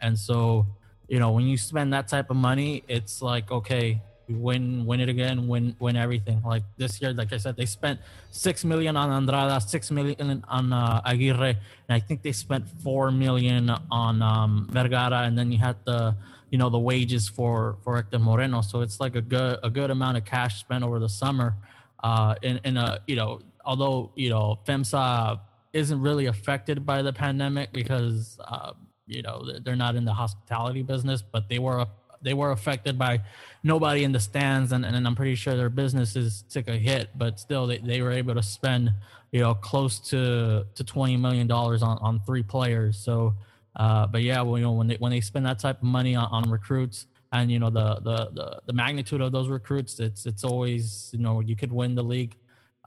[0.00, 0.66] And so,
[1.06, 5.08] you know, when you spend that type of money, it's like, okay, win, win it
[5.08, 6.42] again, win, win everything.
[6.44, 10.72] Like this year, like I said, they spent 6 million on Andrada, 6 million on
[10.72, 11.56] uh, Aguirre.
[11.88, 15.22] And I think they spent 4 million on um, Vergara.
[15.22, 16.16] And then you had the,
[16.52, 18.60] you know the wages for for Hector Moreno.
[18.60, 21.56] So it's like a good a good amount of cash spent over the summer.
[22.04, 25.40] Uh, in in a you know although you know FEMSA
[25.72, 28.72] isn't really affected by the pandemic because uh,
[29.06, 31.86] you know they're not in the hospitality business, but they were
[32.22, 33.20] they were affected by
[33.62, 37.40] nobody in the stands, and, and I'm pretty sure their businesses took a hit, but
[37.40, 38.92] still they, they were able to spend
[39.30, 42.98] you know close to to 20 million dollars on on three players.
[42.98, 43.34] So
[43.76, 46.14] uh, but yeah, well, you know, when they when they spend that type of money
[46.14, 50.26] on, on recruits and you know the, the, the the magnitude of those recruits, it's
[50.26, 52.36] it's always you know you could win the league.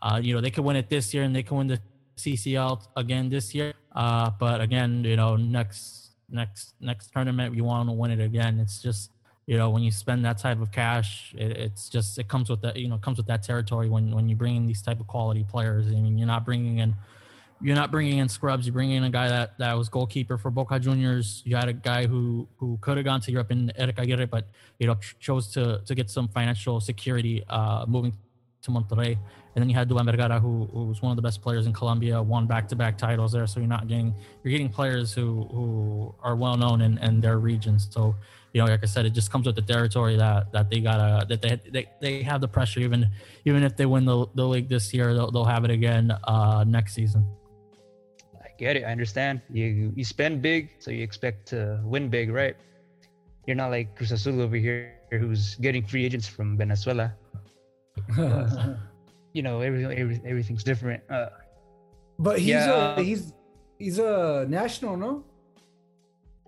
[0.01, 1.79] Uh, you know they could win it this year and they can win the
[2.17, 3.73] CCL again this year.
[3.95, 8.59] Uh, but again, you know next next next tournament you want to win it again.
[8.59, 9.09] It's just
[9.47, 12.61] you know when you spend that type of cash, it, it's just it comes with
[12.61, 15.07] that you know comes with that territory when when you bring in these type of
[15.07, 15.87] quality players.
[15.87, 16.95] I mean you're not bringing in
[17.61, 18.65] you're not bringing in scrubs.
[18.65, 21.41] You're bringing in a guy that, that was goalkeeper for Boca Juniors.
[21.45, 24.47] You had a guy who who could have gone to Europe in Eric Aguirre, but
[24.79, 28.13] you know chose to to get some financial security uh, moving
[28.63, 29.17] to Monterrey.
[29.55, 31.71] And then you had Duván Vergara, who, who was one of the best players in
[31.71, 33.47] Colombia, won back-to-back titles there.
[33.47, 37.39] So you're not getting you're getting players who who are well known in, in their
[37.39, 37.87] regions.
[37.89, 38.15] So
[38.55, 41.25] you know, like I said, it just comes with the territory that that they gotta
[41.27, 42.79] that they they, they have the pressure.
[42.79, 43.11] Even
[43.43, 46.63] even if they win the, the league this year, they'll, they'll have it again uh,
[46.65, 47.27] next season
[48.41, 48.85] I get it.
[48.85, 49.41] I understand.
[49.51, 52.55] You you spend big, so you expect to win big, right?
[53.45, 57.13] You're not like Cruz Azul over here, who's getting free agents from Venezuela.
[59.33, 61.03] you know, everything, every, everything's different.
[61.09, 61.27] Uh,
[62.17, 63.33] but he's yeah, a, he's
[63.79, 65.25] he's a national, no?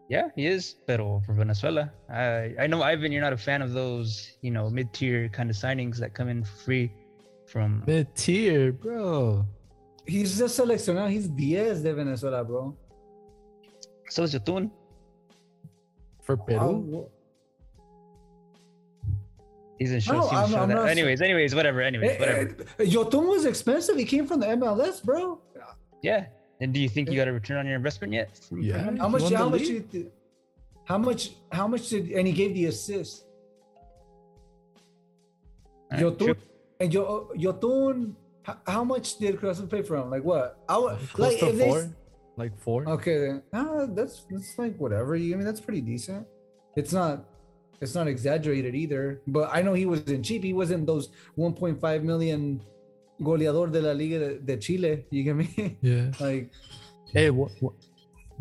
[0.10, 0.76] Yeah, he is.
[0.88, 4.70] Pero for Venezuela, I I know Ivan, you're not a fan of those, you know,
[4.70, 6.92] mid tier kind of signings that come in for free
[7.46, 9.46] from mid tier, bro.
[10.06, 11.12] He's just seleccionado.
[11.12, 12.76] He's 10 de Venezuela, bro.
[14.10, 14.72] So is Yotun.
[16.24, 17.10] For Peru?
[19.80, 20.14] He's in show.
[20.14, 20.88] No, I'm, show I'm that.
[20.88, 21.82] Anyways, anyways, whatever.
[21.82, 22.56] Anyways, eh, whatever.
[22.80, 23.98] Eh, Yotun was expensive.
[23.98, 25.42] He came from the MLS, bro.
[26.02, 26.28] Yeah.
[26.60, 28.40] And do you think you got a return on your investment yet?
[28.52, 28.96] Yeah.
[28.98, 29.32] How much?
[29.32, 29.68] How much?
[29.68, 30.12] Did,
[30.86, 31.32] how much?
[31.52, 32.12] How much did?
[32.12, 33.26] And he gave the assist.
[35.92, 36.36] Right, Yotun.
[36.80, 38.16] And Yotun
[38.66, 40.10] how, much did Crescent pay for him?
[40.10, 40.60] Like what?
[40.70, 41.82] I would like if four.
[41.82, 41.90] They,
[42.38, 42.88] like four.
[42.88, 45.16] Okay, then uh, that's that's like whatever.
[45.16, 46.26] I mean, that's pretty decent.
[46.76, 47.26] It's not
[47.82, 49.22] it's not exaggerated either.
[49.28, 50.44] But I know he wasn't cheap.
[50.44, 52.62] He wasn't those 1.5 million
[53.20, 55.06] goleador de la Liga de, Chile.
[55.10, 55.78] You get me?
[55.82, 56.12] Yeah.
[56.20, 56.52] like,
[57.14, 57.74] hey, what, what,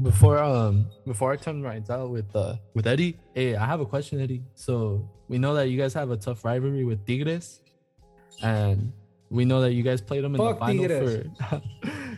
[0.02, 3.86] before um before I turn right out with uh with Eddie, hey, I have a
[3.86, 4.42] question, Eddie.
[4.54, 7.60] So we know that you guys have a tough rivalry with Tigres,
[8.42, 8.92] and
[9.30, 11.60] we know that you guys played them in Fuck the final for.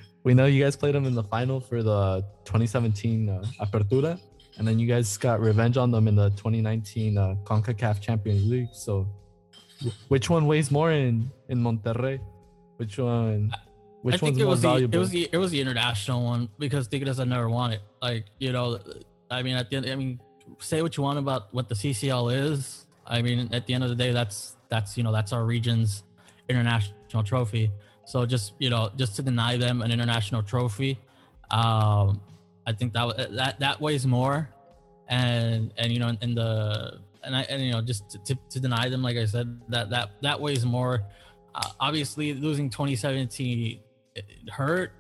[0.25, 4.19] we know you guys played them in the final for the 2017 uh, Apertura,
[4.59, 8.69] and then you guys got revenge on them in the 2019 uh, Concacaf Champions League.
[8.73, 9.09] So,
[10.09, 12.19] which one weighs more in in Monterrey?
[12.79, 13.53] Which one?
[14.03, 16.87] Which I think it was the, it was the it was the international one because
[16.87, 17.83] Tigres had never won it.
[18.01, 18.79] Like you know,
[19.31, 20.21] I mean at the end, I mean,
[20.59, 22.87] say what you want about what the CCL is.
[23.05, 26.05] I mean, at the end of the day, that's that's you know that's our region's
[26.49, 27.73] international trophy.
[28.05, 30.99] So just you know, just to deny them an international trophy,
[31.51, 32.21] um,
[32.67, 34.49] I think that that that weighs more,
[35.09, 38.61] and and you know, in the and I and you know, just to, to, to
[38.61, 41.03] deny them, like I said, that that that weighs more.
[41.59, 43.81] Uh, obviously, losing 2017
[44.49, 44.93] hurt,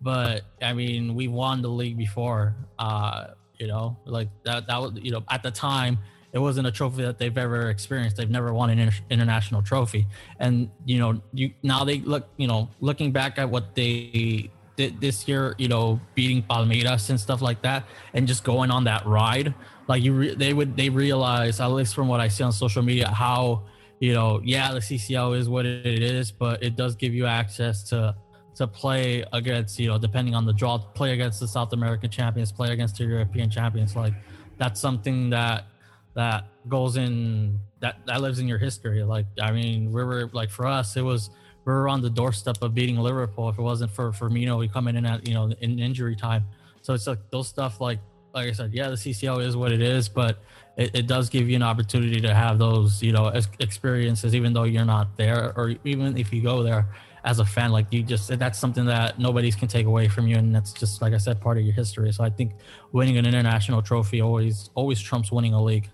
[0.00, 2.54] but I mean, we won the league before.
[2.78, 5.98] Uh, you know, like that that was you know at the time
[6.32, 8.16] it wasn't a trophy that they've ever experienced.
[8.16, 10.06] They've never won an inter- international trophy,
[10.38, 15.00] and you know, you now they look, you know, looking back at what they did
[15.00, 19.06] this year, you know, beating Palmeiras and stuff like that, and just going on that
[19.06, 19.54] ride,
[19.88, 22.82] like you, re- they would they realize at least from what I see on social
[22.82, 23.62] media how
[23.98, 27.82] you know, yeah, the CCL is what it is, but it does give you access
[27.84, 28.14] to
[28.56, 32.50] to play against you know depending on the draw play against the south american champions
[32.50, 33.94] play against the european champions.
[33.94, 34.14] Like
[34.56, 35.66] that's something that
[36.14, 39.02] that goes in that that lives in your history.
[39.02, 41.30] Like i mean we were like for us it was
[41.66, 43.48] we were on the doorstep of beating liverpool.
[43.50, 46.44] If it wasn't for Firmino coming in at you know in injury time.
[46.80, 47.98] So it's like those stuff like
[48.32, 50.42] like i said yeah the ccl is what it is but
[50.76, 53.26] it, it does give you an opportunity to have those you know
[53.60, 56.86] experiences even though you're not there or even if you go there
[57.24, 60.36] as a fan like you just that's something that nobody's can take away from you
[60.36, 62.12] and that's just like i said part of your history.
[62.12, 62.52] So i think
[62.92, 65.90] winning an international trophy always always trumps winning a league.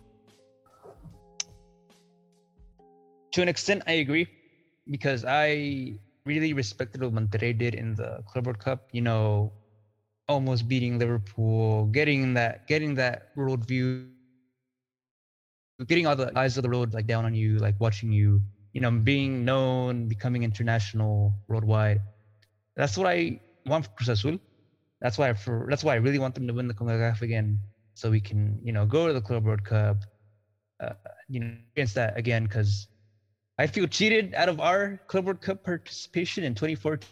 [3.33, 4.27] To an extent i agree
[4.91, 5.95] because i
[6.27, 9.53] really respected what monterrey did in the club world cup you know
[10.29, 14.12] almost beating liverpool getting that getting that world view
[15.85, 18.41] getting all the eyes of the road like down on you like watching you
[18.73, 22.01] you know, being known, becoming international worldwide.
[22.77, 24.39] That's what I want for Cruz Azul.
[25.01, 27.59] That's why I for that's why I really want them to win the CONCACAF again,
[27.95, 29.99] so we can you know go to the Club World Cup.
[30.81, 30.95] Uh,
[31.29, 32.89] you know, against that again because
[33.59, 37.09] I feel cheated out of our Club World Cup participation in 2014.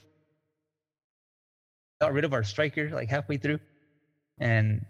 [2.01, 3.61] Got rid of our striker like halfway through,
[4.39, 4.87] and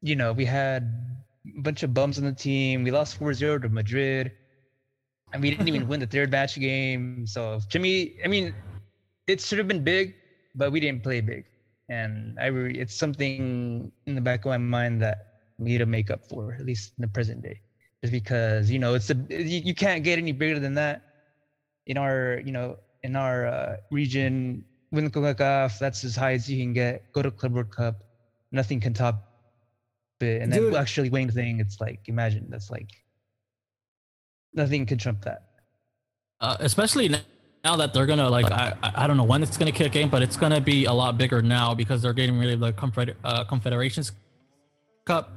[0.00, 1.16] you know we had
[1.58, 2.84] bunch of bums on the team.
[2.84, 4.32] We lost 4-0 to Madrid
[5.32, 7.26] and we didn't even win the third match game.
[7.26, 8.54] So to me, I mean,
[9.26, 10.14] it should have been big,
[10.54, 11.44] but we didn't play big,
[11.88, 15.86] and I re- it's something in the back of my mind that we need to
[15.86, 17.60] make up for, at least in the present day,
[18.02, 21.02] just because you know it's a you, you can't get any bigger than that
[21.86, 24.64] in our you know in our uh, region.
[24.92, 27.12] Win the CONCACAF, that's as high as you can get.
[27.12, 28.04] Go to Club World Cup,
[28.52, 29.35] nothing can top
[30.22, 30.42] it.
[30.42, 30.74] And then Dude.
[30.74, 32.90] actually winning thing, it's like imagine that's like
[34.54, 35.42] nothing can trump that.
[36.40, 37.08] Uh, especially
[37.64, 40.22] now that they're gonna like I I don't know when it's gonna kick in, but
[40.22, 43.44] it's gonna be a lot bigger now because they're getting rid of the Confeder- uh,
[43.44, 44.12] Confederations
[45.04, 45.32] Cup.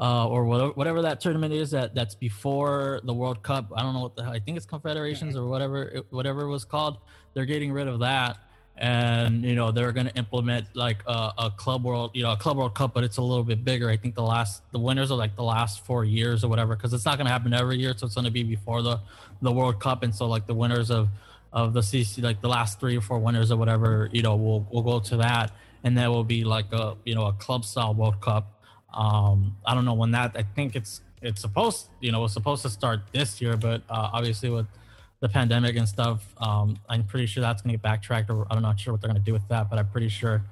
[0.00, 3.70] Uh, or whatever, whatever that tournament is that that's before the World Cup.
[3.76, 6.98] I don't know what the I think it's Confederations or whatever whatever it was called.
[7.34, 8.38] They're getting rid of that,
[8.78, 12.36] and you know they're going to implement like a, a, club world you know a
[12.36, 13.90] club world cup but it's a little bit bigger.
[13.90, 16.92] I think the last the winners are like the last four years or whatever because
[16.92, 19.00] it's not going to happen every year so it's going to be before the
[19.40, 20.02] the world cup.
[20.02, 21.08] And so like the winners of
[21.52, 24.66] of the cc like the last three or four winners or whatever you know will
[24.70, 25.52] will go to that.
[25.84, 28.62] And that will be like a you know a club style world cup.
[28.94, 32.62] Um i don't know when that i think it's it's supposed you know it's supposed
[32.62, 34.66] to start this year but uh, obviously with
[35.22, 36.34] the pandemic and stuff.
[36.38, 39.08] Um, I'm pretty sure that's going to get backtracked, or I'm not sure what they're
[39.08, 39.70] going to do with that.
[39.70, 40.42] But I'm pretty sure,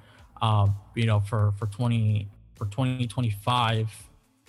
[0.41, 3.91] um, you know, for for 20 for 2025,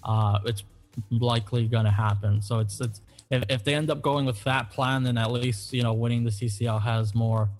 [0.05, 0.63] uh, it's
[1.11, 2.41] likely going to happen.
[2.41, 5.73] So it's it's if, if they end up going with that plan, then at least
[5.73, 7.51] you know winning the CCL has more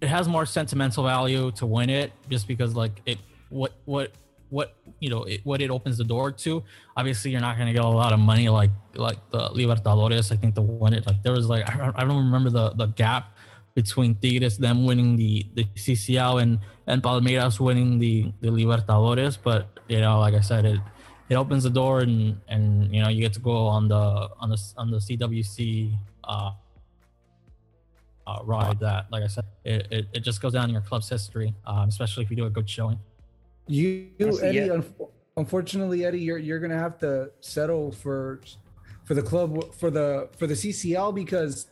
[0.00, 3.18] it has more sentimental value to win it, just because like it
[3.50, 4.12] what what
[4.50, 6.62] what you know it, what it opens the door to.
[6.96, 10.32] Obviously, you're not going to get a lot of money like like the Libertadores.
[10.32, 12.86] I think the one it like there was like I, I don't remember the the
[12.86, 13.36] gap
[13.74, 19.38] between Tigres them winning the the CCL and and Palmeiras winning the the Libertadores.
[19.42, 20.80] But you know, like I said, it
[21.28, 24.50] it opens the door and and you know you get to go on the on
[24.50, 25.96] the on the CWC.
[26.24, 26.52] Uh,
[28.26, 31.08] uh, ride that, like I said, it, it, it, just goes down in your club's
[31.08, 32.98] history, um, especially if you do a good showing.
[33.70, 34.08] You,
[34.42, 34.94] Eddie, un-
[35.36, 38.40] unfortunately, Eddie, you're you're gonna have to settle for
[39.04, 41.66] for the club for the for the CCL because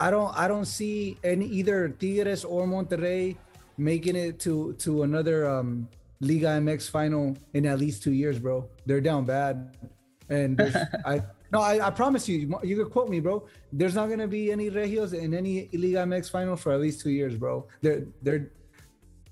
[0.00, 3.36] I don't I don't see any either Tigres or Monterrey
[3.76, 5.88] making it to to another um
[6.22, 8.66] Liga MX final in at least two years, bro.
[8.86, 9.76] They're down bad,
[10.30, 10.58] and
[11.04, 13.46] I no I, I promise you you can quote me, bro.
[13.74, 17.10] There's not gonna be any Regios in any Liga MX final for at least two
[17.10, 17.66] years, bro.
[17.82, 18.50] They're they're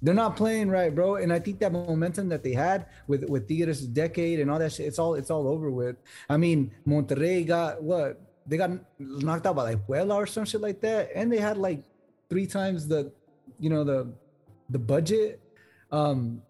[0.03, 1.17] they're not playing right, bro.
[1.17, 4.73] And I think that momentum that they had with with Tigres' decade and all that
[4.73, 5.97] shit, it's all it's all over with.
[6.29, 10.61] I mean, Monterrey got what they got knocked out by like Puebla or some shit
[10.61, 11.83] like that, and they had like
[12.31, 13.13] three times the,
[13.59, 14.13] you know, the
[14.71, 15.41] the budget.
[15.91, 16.43] Um,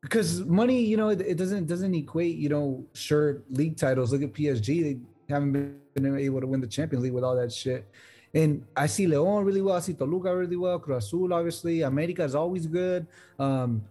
[0.00, 4.12] because money, you know, it, it doesn't doesn't equate, you know, sure league titles.
[4.12, 4.98] Look at PSG; they
[5.32, 5.52] haven't
[5.94, 7.88] been able to win the Champions League with all that shit.
[8.34, 9.76] And I see Leon really well.
[9.76, 10.78] I see Toluca really well.
[10.80, 11.82] Cruz Azul, obviously.
[11.82, 13.06] America is always good.
[13.38, 13.84] Um,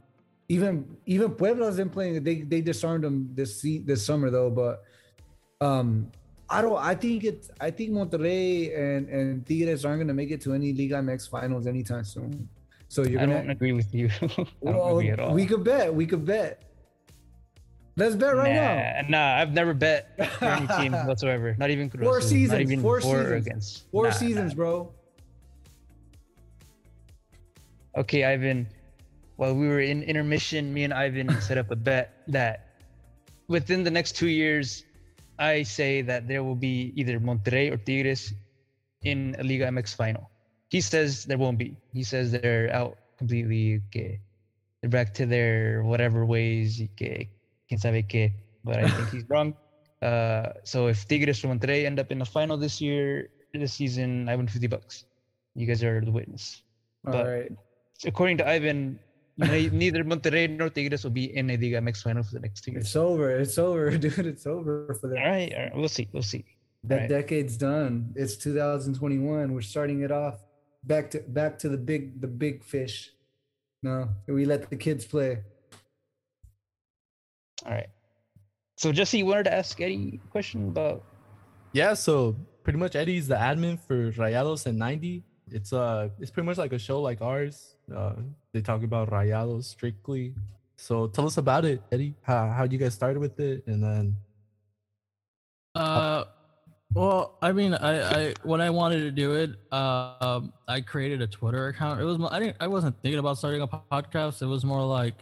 [0.49, 2.21] even even Puebla's been playing.
[2.23, 4.49] They they disarmed them this this summer though.
[4.49, 4.83] But
[5.61, 6.11] um,
[6.49, 6.77] I don't.
[6.77, 7.49] I think it.
[7.59, 11.29] I think Monterrey and and Tigres aren't going to make it to any Liga MX
[11.29, 12.49] finals anytime soon.
[12.89, 13.21] So you're.
[13.21, 14.09] I gonna, don't agree with you.
[14.59, 14.97] well,
[15.31, 15.93] we could bet.
[15.93, 16.61] We could bet.
[17.95, 19.07] Let's bet right nah, now.
[19.09, 21.55] Nah, I've never bet for any team whatsoever.
[21.59, 22.51] Not even Cruz Four seasons.
[22.51, 23.47] Not even four seasons.
[23.47, 23.91] against.
[23.91, 24.55] Four nah, seasons, nah.
[24.55, 24.91] bro.
[27.95, 28.67] okay, Ivan,
[29.35, 32.79] while we were in intermission, me and Ivan set up a bet that
[33.47, 34.83] within the next two years,
[35.39, 38.33] I say that there will be either Monterrey or Tigres
[39.03, 40.29] in a Liga MX final.
[40.69, 41.75] He says there won't be.
[41.93, 43.81] He says they're out completely.
[43.91, 44.17] Que
[44.81, 46.81] they're back to their whatever ways.
[46.97, 47.29] Que,
[47.67, 48.31] quien sabe que.
[48.63, 49.55] But I think he's wrong.
[50.01, 54.27] Uh, so if Tigres or Monterrey end up in the final this year, this season,
[54.29, 55.05] I win 50 bucks.
[55.55, 56.61] You guys are the witness.
[57.05, 57.51] All But- right.
[58.05, 58.99] According to Ivan,
[59.37, 62.71] neither Monterrey nor Tigres will be in a Liga MX final for the next two
[62.71, 62.85] years.
[62.85, 63.31] It's over.
[63.31, 64.25] It's over, dude.
[64.25, 65.23] It's over for All them.
[65.23, 66.07] right, all right, we'll see.
[66.11, 66.43] We'll see.
[66.85, 67.09] That Right.
[67.09, 68.11] decade's done.
[68.15, 69.53] It's 2021.
[69.53, 70.43] We're starting it off.
[70.83, 73.09] Back to back to the big the big fish.
[73.83, 75.43] No, we let the kids play.
[77.65, 77.87] All right.
[78.77, 81.03] So Jesse, you wanted to ask Eddie a question about
[81.73, 85.23] Yeah, so pretty much Eddie's the admin for Rayados and 90.
[85.51, 87.75] It's uh it's pretty much like a show like ours.
[87.95, 88.15] Uh
[88.53, 90.33] they talk about Rayados strictly.
[90.75, 92.15] So tell us about it, Eddie.
[92.23, 94.15] How how you guys started with it and then
[95.75, 96.25] Uh,
[96.93, 101.21] well, I mean, I, I when I wanted to do it, uh, um, I created
[101.21, 101.99] a Twitter account.
[101.99, 104.41] It was mo- I didn't I wasn't thinking about starting a podcast.
[104.41, 105.15] It was more like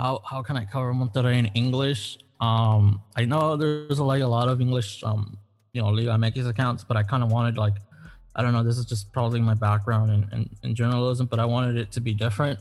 [0.00, 2.18] how how can I cover Monterrey in English?
[2.40, 5.36] Um, I know there's like a lot of English um
[5.74, 7.76] you know Liga MX accounts, but I kind of wanted like
[8.34, 8.64] I don't know.
[8.64, 12.00] This is just probably my background in, in, in journalism, but I wanted it to
[12.00, 12.58] be different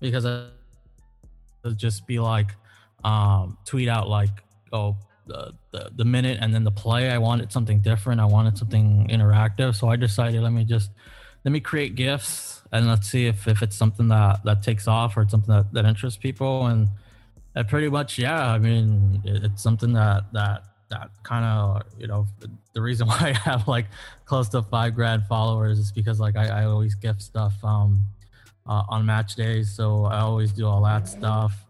[0.00, 0.46] because I
[1.64, 2.50] would just be like
[3.04, 7.52] um tweet out like oh the, the the minute and then the play i wanted
[7.52, 10.90] something different i wanted something interactive so i decided let me just
[11.48, 15.16] let me create gifts and let's see if, if it's something that that takes off
[15.16, 16.66] or something that, that interests people.
[16.66, 16.88] And
[17.54, 22.06] and pretty much yeah i mean it, it's something that that that kind of you
[22.06, 22.26] know
[22.74, 23.86] the reason why i have like
[24.26, 28.04] close to five grand followers is because like i, I always gift stuff um
[28.68, 29.70] uh, on match days.
[29.70, 31.64] So i always do all that stuff.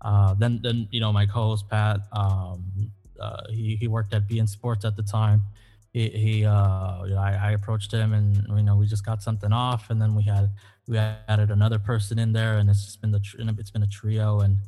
[0.00, 2.62] Uh, then, then you know, my co-host Pat, um,
[3.20, 5.42] uh, he he worked at BN Sports at the time.
[5.96, 9.22] He, he uh, you know, I, I approached him, and you know, we just got
[9.22, 10.50] something off, and then we had
[10.86, 13.22] we added another person in there, and it's just been the
[13.58, 14.58] it's been a trio, and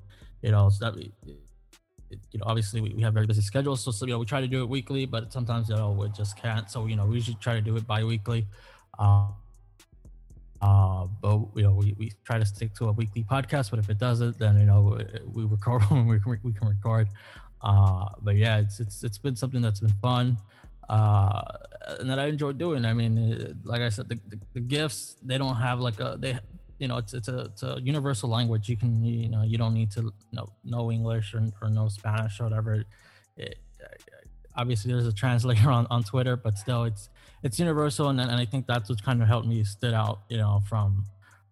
[0.41, 1.13] you know, so that, it,
[2.33, 4.41] you know, obviously we, we have very busy schedules, so, so you know, we try
[4.41, 6.71] to do it weekly, but sometimes you know we just can't.
[6.71, 8.47] So you know, we usually try to do it bi-weekly.
[8.99, 9.27] Uh,
[10.63, 13.69] uh, but you know, we, we try to stick to a weekly podcast.
[13.69, 14.99] But if it doesn't, then you know,
[15.31, 17.07] we record when we can, we can record.
[17.61, 20.39] Uh, but yeah, it's it's it's been something that's been fun,
[20.89, 21.43] uh,
[22.01, 22.85] and that I enjoy doing.
[22.85, 26.17] I mean, uh, like I said, the, the, the gifts they don't have like a
[26.19, 26.39] they,
[26.79, 28.69] you know, it's it's a it's a universal language.
[28.69, 32.41] You can you know you don't need to know know English or, or know Spanish
[32.41, 32.85] or whatever.
[33.37, 33.59] It,
[34.57, 37.09] obviously, there's a translator on, on Twitter, but still, it's
[37.43, 40.37] it's universal, and and I think that's what kind of helped me stood out, you
[40.37, 41.05] know, from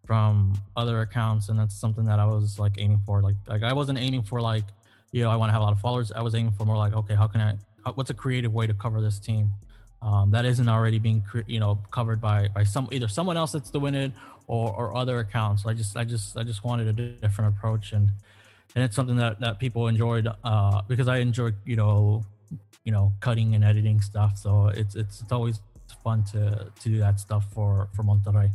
[0.06, 3.22] from other accounts, and that's something that I was like aiming for.
[3.22, 4.64] Like like I wasn't aiming for like
[5.12, 6.12] you know I want to have a lot of followers.
[6.12, 7.54] I was aiming for more like okay, how can I?
[7.86, 9.52] How, what's a creative way to cover this team?
[10.02, 13.70] Um, that isn't already being you know covered by by some either someone else that's
[13.70, 14.12] doing it
[14.48, 15.64] or or other accounts.
[15.64, 18.10] I just I just I just wanted a different approach and
[18.74, 22.24] and it's something that that people enjoyed uh, because I enjoy you know
[22.84, 24.36] you know cutting and editing stuff.
[24.36, 25.60] So it's it's it's always
[26.02, 28.50] fun to to do that stuff for for Monterrey.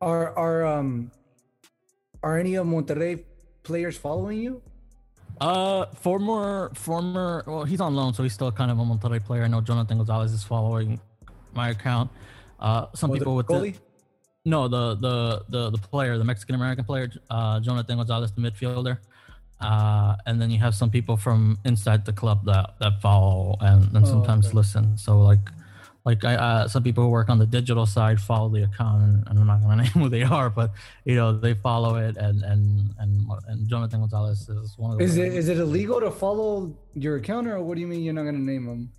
[0.00, 1.10] Are are um
[2.22, 3.24] are any of Monterrey
[3.64, 4.62] players following you?
[5.40, 9.44] Uh, former former well, he's on loan, so he's still kind of a Monterrey player.
[9.44, 11.00] I know Jonathan Gonzalez is following
[11.54, 12.10] my account.
[12.58, 13.74] Uh, some the people with the,
[14.44, 18.98] no the the the the player, the Mexican American player, uh, Jonathan Gonzalez, the midfielder.
[19.60, 23.94] Uh, and then you have some people from inside the club that that follow and,
[23.96, 24.56] and Oh, sometimes okay.
[24.56, 24.96] listen.
[24.98, 25.50] So like
[26.04, 29.26] like I uh, some people who work on the digital side follow the account, and,
[29.28, 30.72] and I'm not gonna name who they are, but
[31.04, 35.04] you know they follow it, and and and and Jonathan Gonzalez is one of the
[35.04, 35.48] Is it players.
[35.48, 38.66] it illegal to follow your account, or what do you mean you're not gonna name
[38.66, 38.92] them?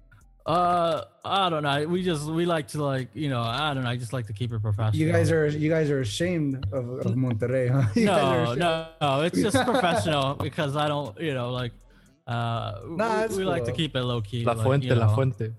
[0.46, 1.88] Uh, I don't know.
[1.88, 3.90] We just we like to like you know I don't know.
[3.90, 4.96] I just like to keep it professional.
[4.96, 7.90] You guys are you guys are ashamed of, of Monterrey, huh?
[7.96, 9.22] You no no no.
[9.22, 11.74] It's just professional because I don't you know like
[12.28, 14.44] uh Nah, it's we, we like to keep it low key.
[14.44, 15.14] La like, Fuente, you La know.
[15.14, 15.52] Fuente.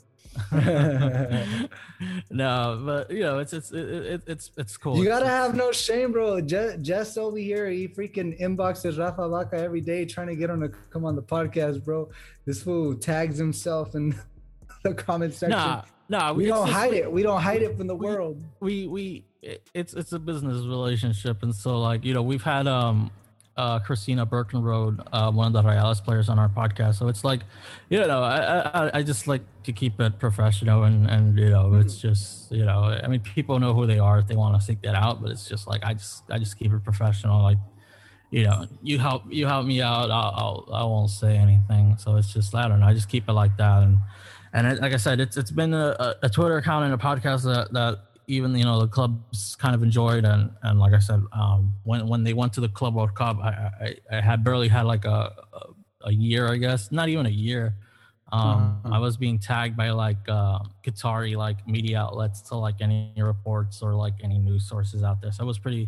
[2.30, 4.96] no, but you know it's it's it, it, it's it's cool.
[4.98, 6.40] You gotta have no shame, bro.
[6.40, 10.60] Jess, Jess over here, he freaking inboxes Rafa Vaca every day trying to get him
[10.60, 12.08] to come on the podcast, bro.
[12.44, 14.14] This fool tags himself in
[14.82, 15.50] the comment section.
[15.58, 16.32] Nah, nah.
[16.32, 17.10] we don't hide it.
[17.10, 18.42] We don't hide it from the we- world.
[18.60, 19.24] we we
[19.74, 23.10] it's it's a business relationship and so like you know we've had um
[23.62, 26.94] uh, Christina Burkenroad, uh, one of the Rayados players on our podcast.
[26.96, 27.42] So it's like,
[27.90, 28.38] you know, I,
[28.86, 32.64] I, I just like to keep it professional and, and, you know, it's just, you
[32.64, 35.22] know, I mean, people know who they are if they want to seek that out,
[35.22, 37.40] but it's just like, I just, I just keep it professional.
[37.40, 37.58] Like,
[38.30, 40.10] you know, you help, you help me out.
[40.10, 40.34] I'll,
[40.68, 41.96] I'll I won't say anything.
[41.98, 42.86] So it's just, I don't know.
[42.86, 43.84] I just keep it like that.
[43.84, 43.98] And,
[44.52, 47.44] and it, like I said, it's, it's been a, a Twitter account and a podcast
[47.44, 48.00] that, that,
[48.36, 52.00] even you know the clubs kind of enjoyed and and like I said, um, when
[52.12, 53.50] when they went to the Club World Cup, I
[53.86, 55.20] I, I had barely had like a,
[55.58, 55.60] a,
[56.10, 57.64] a year, I guess, not even a year.
[58.32, 58.94] Um, Mhm.
[58.96, 63.82] I was being tagged by like uh, Qatari like media outlets to like any reports
[63.84, 65.32] or like any news sources out there.
[65.32, 65.84] So it was pretty.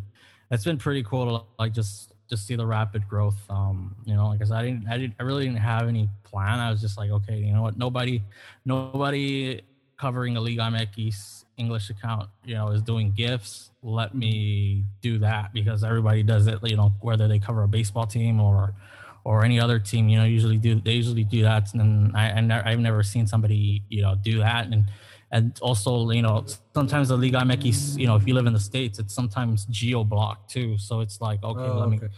[0.51, 3.41] It's been pretty cool to like just just see the rapid growth.
[3.49, 6.09] Um, you know, like I said, I didn't, I didn't, I really didn't have any
[6.31, 6.59] plan.
[6.59, 7.77] I was just like, okay, you know what?
[7.77, 8.23] Nobody,
[8.65, 9.61] nobody
[9.97, 13.71] covering a Liga MX English account, you know, is doing gifts.
[13.83, 16.59] Let me do that because everybody does it.
[16.63, 18.75] You know, whether they cover a baseball team or
[19.25, 21.73] or any other team, you know, usually do they usually do that.
[21.75, 24.67] And I, I ne- I've never seen somebody you know do that.
[24.67, 24.85] And
[25.31, 26.45] and also, you know,
[26.75, 30.05] sometimes the Liga MX, you know, if you live in the states, it's sometimes geo
[30.05, 30.79] blocked too.
[30.79, 32.09] So it's like, okay, Oh, let me okay.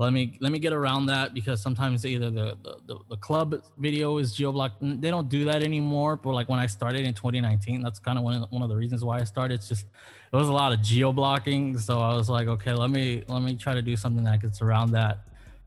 [0.00, 4.16] Let me let me get around that because sometimes either the the, the, club video
[4.16, 4.76] is geo blocked.
[4.80, 6.16] They don't do that anymore.
[6.16, 8.70] But like when I started in 2019, that's kind of one of the, one of
[8.70, 9.56] the reasons why I started.
[9.56, 9.84] It's just
[10.32, 11.76] it was a lot of geo blocking.
[11.78, 14.62] So I was like, okay, let me let me try to do something that gets
[14.62, 15.18] around that.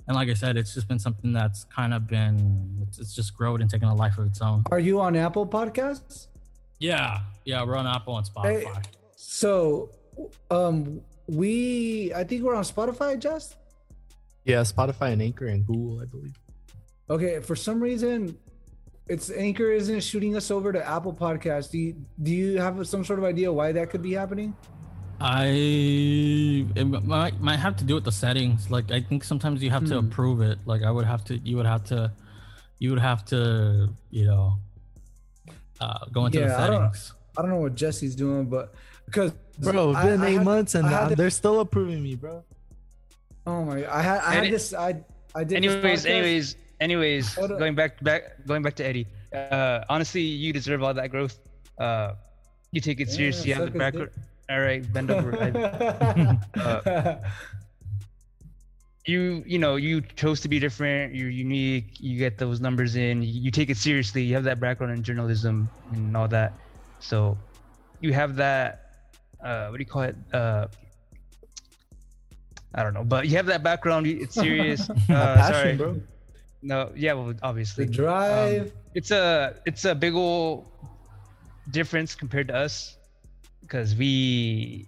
[0.07, 3.37] And like I said, it's just been something that's kind of been it's, it's just
[3.37, 4.63] grown and taken a life of its own.
[4.71, 6.27] Are you on Apple Podcasts?
[6.79, 8.63] Yeah, yeah, we're on Apple and Spotify.
[8.63, 8.81] Hey.
[9.15, 9.91] So,
[10.49, 13.57] um, we I think we're on Spotify, just.
[14.45, 16.37] Yeah, Spotify and Anchor and Google, I believe.
[17.09, 18.37] Okay, for some reason,
[19.07, 21.71] it's Anchor isn't shooting us over to Apple Podcasts.
[21.71, 24.55] Do you, do you have some sort of idea why that could be happening?
[25.21, 28.69] I it might might have to do with the settings.
[28.69, 30.07] Like I think sometimes you have to Hmm.
[30.07, 30.59] approve it.
[30.65, 32.11] Like I would have to, you would have to,
[32.79, 34.55] you would have to, you know,
[35.79, 37.13] uh, go into the Yeah, I don't- settings.
[37.37, 38.73] I don't know what Jesse's doing, but
[39.05, 41.29] because Bro, it's I- been I eight had- months and I had uh, to- they're
[41.29, 42.43] still approving me, bro.
[43.47, 45.03] Oh my, I had I had Any- this I
[45.35, 45.57] I did.
[45.57, 49.07] anyways, anyways, anyways, Hold going back back going back to Eddie.
[49.33, 51.39] Uh, honestly, you deserve all that growth.
[51.77, 52.13] Uh,
[52.71, 53.49] you take it Yeah, seriously.
[53.49, 54.11] You have the background.
[54.49, 55.33] All right, bend over.
[55.35, 57.17] I-
[59.05, 61.13] you you know you chose to be different.
[61.15, 61.99] You're unique.
[61.99, 63.21] You get those numbers in.
[63.21, 64.23] You, you take it seriously.
[64.23, 66.53] You have that background in journalism and all that.
[66.99, 67.37] So
[67.99, 68.79] you have that.
[69.43, 70.15] Uh, what do you call it?
[70.31, 70.67] Uh,
[72.75, 74.07] I don't know, but you have that background.
[74.07, 74.89] It's serious.
[75.09, 75.75] Uh, Passion, sorry.
[75.75, 76.01] bro.
[76.61, 78.61] No, yeah, well, obviously the drive.
[78.67, 80.65] Um, it's a it's a big old
[81.71, 82.97] difference compared to us
[83.61, 84.87] because we,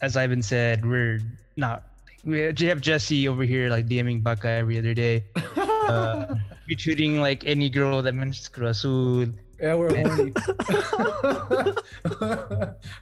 [0.00, 1.20] as Ivan said, we're
[1.56, 1.84] not.
[2.24, 5.24] We have Jesse over here like DMing Vaca every other day,
[5.56, 6.34] uh,
[6.70, 9.26] retweeting like any girl that mentions Cruz Azul.
[9.60, 10.32] yeah, we're horny.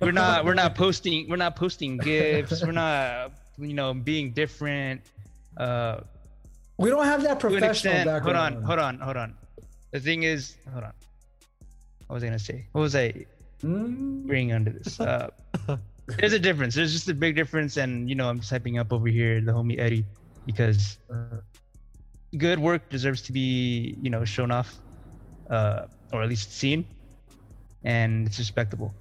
[0.01, 2.63] We're not we're not posting we're not posting gifts.
[2.65, 5.03] We're not you know being different.
[5.57, 6.01] Uh,
[6.79, 8.23] We don't have that professional extent.
[8.23, 9.35] Hold on, hold on, hold on.
[9.91, 10.93] The thing is, hold on.
[12.07, 12.67] What was I gonna say?
[12.73, 13.27] What was I?
[13.63, 15.01] Mm, bring under this.
[15.01, 15.31] Uh,
[16.07, 16.75] there's a difference.
[16.75, 19.53] There's just a big difference, and you know, I'm just hyping up over here the
[19.53, 20.05] homie Eddie
[20.47, 21.43] because uh,
[22.37, 24.77] good work deserves to be, you know, shown off,
[25.51, 26.87] uh, or at least seen,
[27.83, 28.95] and it's respectable.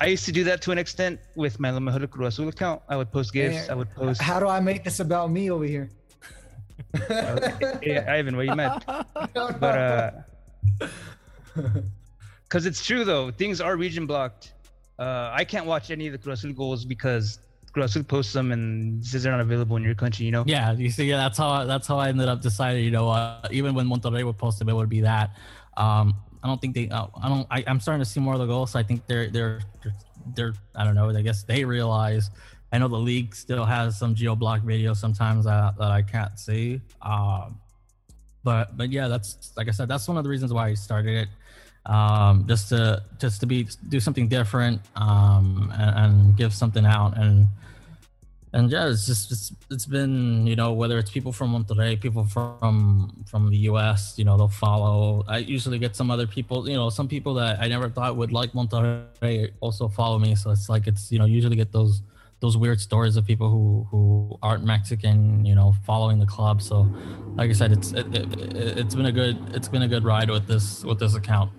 [0.00, 2.82] Uh, I used to do that to an extent with my Lamahuda Cruz Azul account.
[2.88, 3.68] I would post gifts.
[3.68, 4.20] I would post.
[4.20, 5.90] How do I make this about me over here?
[7.82, 8.84] yeah, Ivan, what you meant?
[9.34, 10.10] But uh,
[12.44, 14.52] because it's true though, things are region blocked.
[14.98, 17.38] Uh, I can't watch any of the Cruz Azul goals because
[17.72, 20.26] Cruz Azul posts them and says they're not available in your country.
[20.26, 20.44] You know.
[20.46, 22.84] Yeah, you see, yeah, that's how I, that's how I ended up deciding.
[22.84, 25.36] You know, uh, even when Monterrey would post them, it would be that.
[25.76, 26.14] Um,
[26.44, 26.90] I don't think they.
[26.90, 27.46] Uh, I don't.
[27.50, 28.72] I, I'm starting to see more of the goals.
[28.72, 29.94] So I think they're they're they're,
[30.34, 31.08] they're I don't know.
[31.08, 32.30] I guess they realize.
[32.70, 36.36] I know the league still has some geo block videos sometimes that, that I can't
[36.38, 36.80] see.
[37.02, 37.60] Um,
[38.42, 41.16] but but yeah, that's like I said, that's one of the reasons why I started
[41.16, 41.28] it.
[41.90, 47.16] Um, just to just to be do something different um, and, and give something out
[47.16, 47.48] and
[48.54, 52.24] and yeah, it's just it's, it's been you know whether it's people from Monterrey, people
[52.24, 54.14] from from the U.S.
[54.16, 55.24] You know they'll follow.
[55.26, 56.68] I usually get some other people.
[56.68, 60.36] You know some people that I never thought would like Monterrey also follow me.
[60.36, 62.02] So it's like it's you know usually get those
[62.38, 65.44] those weird stories of people who who aren't Mexican.
[65.44, 66.62] You know following the club.
[66.62, 66.88] So
[67.34, 70.30] like I said, it's it, it, it's been a good it's been a good ride
[70.30, 71.50] with this with this account.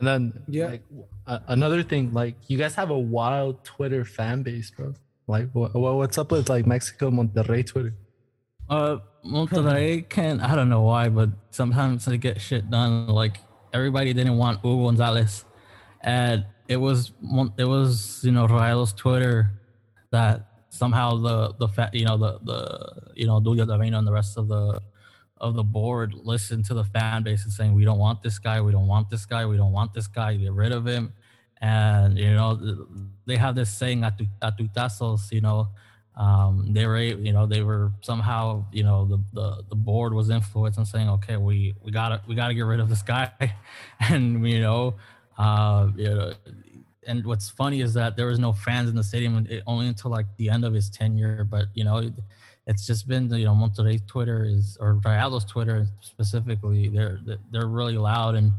[0.00, 0.66] And then, Yeah.
[0.68, 0.84] like,
[1.26, 4.94] uh, another thing, like, you guys have a wild Twitter fan base, bro.
[5.26, 7.94] Like, what, what's up with like Mexico Monterrey Twitter?
[8.70, 13.08] Uh, Monterrey can I don't know why, but sometimes they get shit done.
[13.08, 13.38] Like
[13.74, 15.44] everybody didn't want Hugo Gonzalez,
[16.02, 17.12] and it was
[17.58, 19.50] it was you know Rayados Twitter
[20.12, 24.12] that somehow the the fat you know the the you know Duilio Davino and the
[24.12, 24.80] rest of the
[25.40, 28.60] of the board listen to the fan base and saying we don't want this guy,
[28.60, 31.12] we don't want this guy, we don't want this guy, get rid of him,
[31.60, 32.86] and you know
[33.26, 35.68] they have this saying at tutazos, you know?
[36.16, 40.30] Um, they were you know they were somehow you know the, the the board was
[40.30, 43.30] influenced and saying okay we we gotta we gotta get rid of this guy.
[44.00, 44.94] And you know
[45.38, 46.32] uh you know
[47.06, 50.26] and what's funny is that there was no fans in the stadium only until like
[50.36, 52.10] the end of his tenure but you know
[52.68, 57.18] it's just been you know Monterrey Twitter is or Rayados Twitter specifically they're
[57.50, 58.52] they're really loud and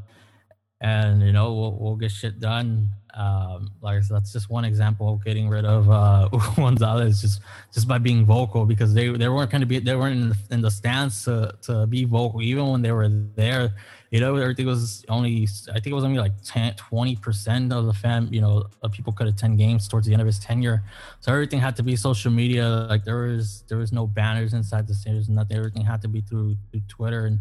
[0.81, 4.65] and you know we'll, we'll get shit done um, like I said that's just one
[4.65, 7.41] example of getting rid of uh, Gonzalez just
[7.73, 10.37] just by being vocal because they they weren't going to be they weren't in the,
[10.51, 13.73] in the stance to to be vocal even when they were there.
[14.11, 17.85] You know, everything was only I think it was only like 10, 20 percent of
[17.85, 18.29] the fan.
[18.31, 20.83] You know, people could attend games towards the end of his tenure.
[21.19, 22.87] So everything had to be social media.
[22.89, 25.29] Like there was there was no banners inside the stadiums.
[25.29, 25.57] Nothing.
[25.57, 27.39] Everything had to be through through Twitter and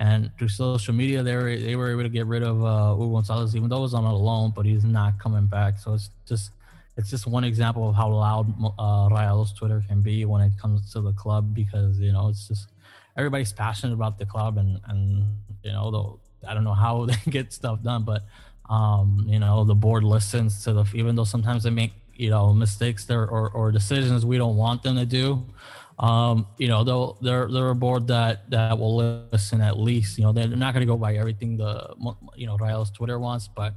[0.00, 3.12] and through social media, they were they were able to get rid of uh, Hugo
[3.12, 5.78] Gonzalez, even though it was on a loan, but he's not coming back.
[5.78, 6.52] So it's just
[6.96, 10.90] it's just one example of how loud uh, Rayados Twitter can be when it comes
[10.92, 12.68] to the club because you know it's just
[13.16, 15.24] everybody's passionate about the club and and
[15.62, 18.22] you know the, I don't know how they get stuff done, but
[18.68, 22.52] um, you know the board listens to the even though sometimes they make you know
[22.52, 25.42] mistakes there or, or decisions we don't want them to do
[26.00, 28.96] um, you know, they're they're a board that that will
[29.30, 30.16] listen at least.
[30.16, 31.94] You know, they're not going to go by everything the
[32.34, 33.74] you know Rayados Twitter wants, but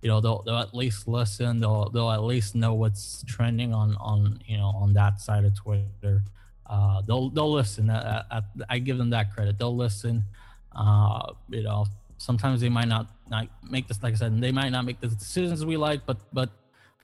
[0.00, 1.58] you know they'll they'll at least listen.
[1.58, 5.56] They'll they'll at least know what's trending on on you know on that side of
[5.56, 6.22] Twitter.
[6.66, 7.90] Uh, they'll they'll listen.
[7.90, 9.58] I, I, I give them that credit.
[9.58, 10.22] They'll listen.
[10.76, 11.86] Uh, you know,
[12.18, 14.40] sometimes they might not not make this like I said.
[14.40, 16.50] They might not make the decisions we like, but but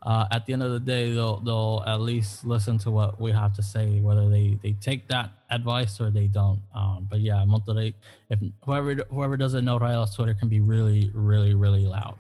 [0.04, 3.30] uh, at the end of the day, they'll they'll at least listen to what we
[3.30, 6.60] have to say, whether they they take that advice or they don't.
[6.74, 7.94] Um, but yeah, Monterrey,
[8.28, 12.18] if whoever whoever doesn't know Rayados Twitter can be really really really loud.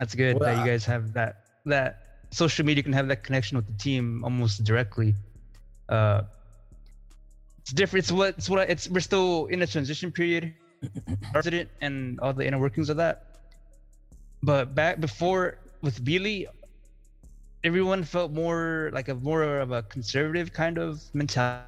[0.00, 3.56] That's good well, that you guys have that that social media can have that connection
[3.56, 5.14] with the team almost directly.
[5.88, 6.22] Uh,
[7.64, 8.04] it's different.
[8.04, 10.52] It's what it's what it's we're still in a transition period,
[11.32, 13.40] president and all the inner workings of that.
[14.42, 16.46] But back before with Billy,
[17.64, 21.64] everyone felt more like a more of a conservative kind of mentality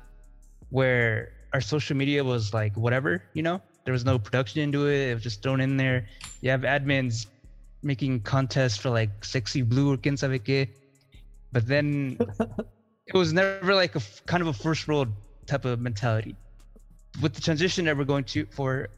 [0.68, 3.62] where our social media was like whatever, you know?
[3.86, 5.09] There was no production into it.
[5.09, 6.09] It was just thrown in there.
[6.42, 7.26] You have admins
[7.82, 10.66] making contests for like sexy blue or quien sabe que.
[11.53, 12.18] But then
[13.07, 15.09] it was never like a kind of a first world
[15.47, 16.36] type of mentality.
[17.22, 18.88] With the transition that we're going to for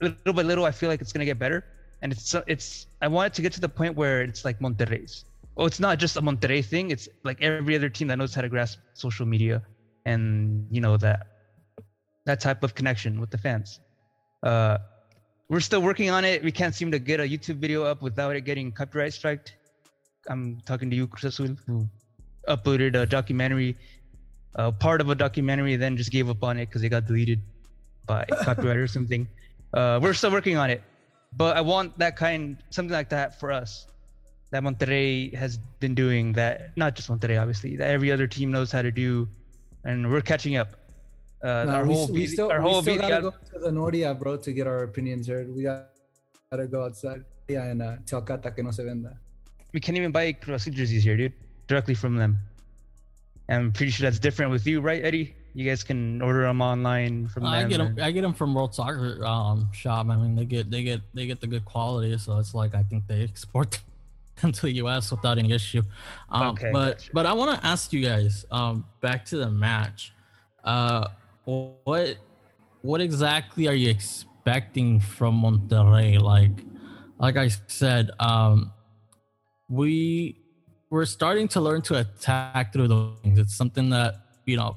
[0.00, 1.64] little by little, I feel like it's gonna get better.
[2.02, 5.24] And it's it's I want it to get to the point where it's like Monterrey's
[5.56, 6.90] well, it's not just a Monterrey thing.
[6.90, 9.62] It's like every other team that knows how to grasp social media
[10.04, 11.26] and you know that
[12.26, 13.80] that type of connection with the fans.
[14.42, 14.78] Uh,
[15.48, 16.42] we're still working on it.
[16.42, 19.54] We can't seem to get a YouTube video up without it getting copyright striked.
[20.28, 21.88] I'm talking to you, Chris, who
[22.48, 23.76] uploaded a documentary,
[24.56, 27.40] uh, part of a documentary, then just gave up on it because it got deleted
[28.06, 29.28] by copyright or something.
[29.72, 30.82] Uh, we're still working on it,
[31.36, 33.86] but I want that kind, something like that for us
[34.54, 38.70] that Monterrey has been doing that not just Monterrey obviously that every other team knows
[38.70, 39.28] how to do
[39.84, 40.76] and we're catching up.
[41.42, 43.72] Uh, no, our we, whole we still, our we whole still gotta go to the
[43.72, 45.52] Noria bro to get our opinions heard.
[45.52, 49.18] We gotta go outside yeah and uh, Telcata que no se venda.
[49.72, 51.32] We can't even buy Cruz jerseys here dude
[51.66, 52.38] directly from them
[53.48, 57.28] I'm pretty sure that's different with you right Eddie you guys can order them online
[57.28, 57.68] from I them.
[57.70, 57.96] get them.
[58.02, 60.06] I get them from World Soccer um, Shop.
[60.10, 62.82] I mean, they get they get they get the good quality, so it's like I
[62.82, 63.80] think they export
[64.42, 65.12] into the U.S.
[65.12, 65.82] without any issue.
[66.28, 67.10] Um, okay, but gotcha.
[67.14, 70.12] but I want to ask you guys um, back to the match.
[70.64, 71.06] Uh,
[71.44, 72.16] what
[72.82, 76.20] what exactly are you expecting from Monterrey?
[76.20, 76.64] Like
[77.20, 78.72] like I said, um,
[79.68, 80.43] we
[80.94, 83.36] we're starting to learn to attack through the wings.
[83.36, 84.14] It's something that
[84.46, 84.76] you know.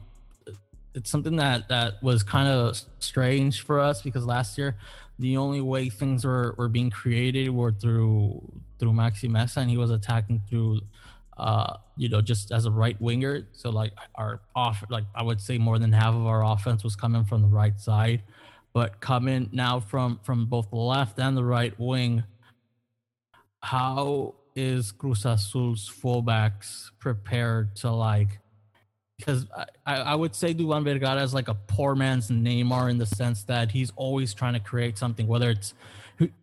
[0.96, 4.76] It's something that that was kind of strange for us because last year
[5.20, 8.42] the only way things were, were being created were through
[8.80, 10.82] through Maxi Meza, and he was attacking through,
[11.38, 13.48] uh, you know, just as a right winger.
[13.52, 16.96] So like our off, like I would say more than half of our offense was
[16.96, 18.24] coming from the right side,
[18.74, 22.24] but coming now from from both the left and the right wing.
[23.62, 28.40] How is Cruz Azul's fullbacks prepared to like?
[29.20, 29.46] Because
[29.86, 33.44] I, I would say Duván Vergara is like a poor man's Neymar in the sense
[33.44, 35.76] that he's always trying to create something, whether it's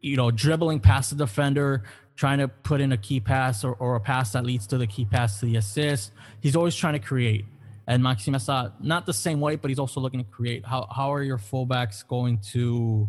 [0.01, 1.83] you know dribbling past the defender,
[2.15, 4.87] trying to put in a key pass or, or a pass that leads to the
[4.87, 6.13] key pass to the assist.
[6.41, 7.45] He's always trying to create.
[7.87, 10.65] And Maxi Meza, not the same way, but he's also looking to create.
[10.65, 13.09] How how are your fullbacks going to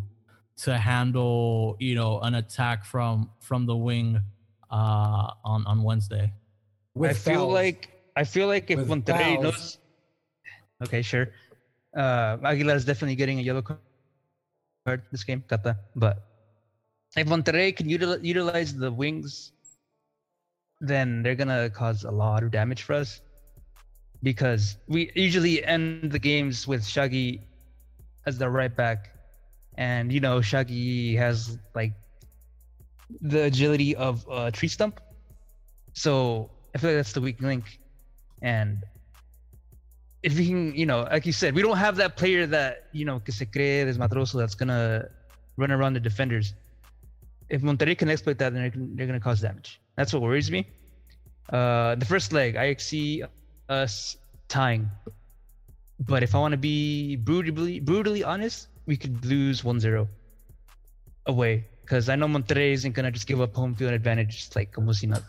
[0.58, 4.20] to handle you know an attack from from the wing
[4.70, 6.32] uh, on on Wednesday.
[6.94, 9.42] With I feel like I feel like if With Monterrey fouls.
[9.42, 9.78] knows.
[10.84, 11.28] Okay, sure.
[11.96, 15.76] Uh, Aguilar is definitely getting a yellow card this game, Kata.
[15.94, 16.22] But
[17.16, 19.52] if Monterrey can util- utilize the wings,
[20.80, 23.20] then they're gonna cause a lot of damage for us
[24.22, 27.40] because we usually end the games with Shaggy
[28.26, 29.12] as the right back
[29.76, 31.92] and you know Shaggy has like
[33.20, 35.00] the agility of a tree stump.
[35.92, 37.78] So I feel like that's the weak link,
[38.42, 38.82] and
[40.22, 43.04] if we can, you know, like you said, we don't have that player that you
[43.04, 45.08] know que se cree desmadroso that's gonna
[45.56, 46.54] run around the defenders.
[47.48, 49.80] If Monterrey can exploit that, then they're, they're gonna cause damage.
[49.96, 50.66] That's what worries me.
[51.52, 53.22] Uh, the first leg, I see
[53.68, 54.16] us
[54.48, 54.90] tying,
[56.00, 60.08] but if I want to be brutally brutally honest, we could lose 1-0
[61.26, 65.06] away because I know Monterrey isn't gonna just give up home field advantage like si
[65.06, 65.24] nada.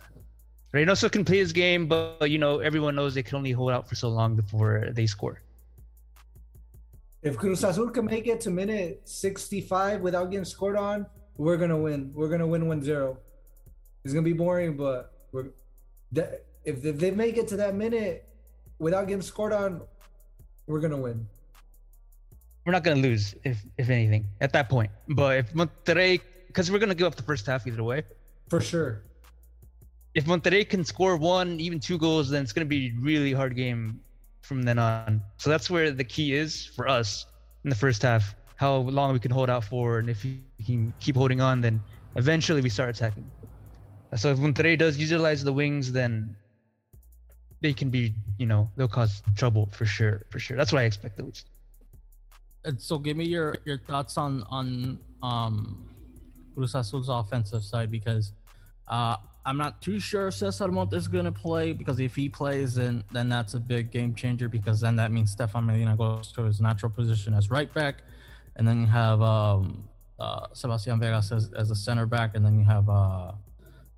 [0.73, 3.71] Reynoso can play his game, but, but you know everyone knows they can only hold
[3.71, 5.41] out for so long before they score.
[7.21, 11.05] If Cruz Azul can make it to minute 65 without getting scored on,
[11.37, 12.11] we're gonna win.
[12.13, 13.17] We're gonna win 1-0.
[14.03, 15.49] It's gonna be boring, but we're
[16.65, 18.27] if they make it to that minute
[18.79, 19.81] without getting scored on,
[20.65, 21.27] we're gonna win
[22.67, 24.91] we're not gonna lose if if anything at that point.
[25.07, 28.03] But if Monterrey, because we're gonna give up the first half either way.
[28.49, 29.03] For sure.
[30.13, 33.55] If Monterrey can score one, even two goals, then it's gonna be a really hard
[33.55, 33.99] game
[34.41, 35.21] from then on.
[35.37, 37.25] So that's where the key is for us
[37.63, 38.35] in the first half.
[38.55, 41.81] How long we can hold out for, and if we can keep holding on, then
[42.15, 43.29] eventually we start attacking.
[44.15, 46.35] So if Monterrey does utilize the wings, then
[47.61, 50.57] they can be, you know, they'll cause trouble for sure, for sure.
[50.57, 51.47] That's what I expect at least
[52.77, 55.87] so give me your your thoughts on on um
[56.57, 58.33] Cruz Azul's offensive side because
[58.87, 62.73] uh I'm not too sure if Cesar Montes is gonna play because if he plays
[62.75, 66.43] then then that's a big game changer because then that means Stefan Medina goes to
[66.43, 67.97] his natural position as right back
[68.55, 69.87] and then you have um
[70.19, 73.33] uh Sebastian Vegas as, as a center back and then you have uh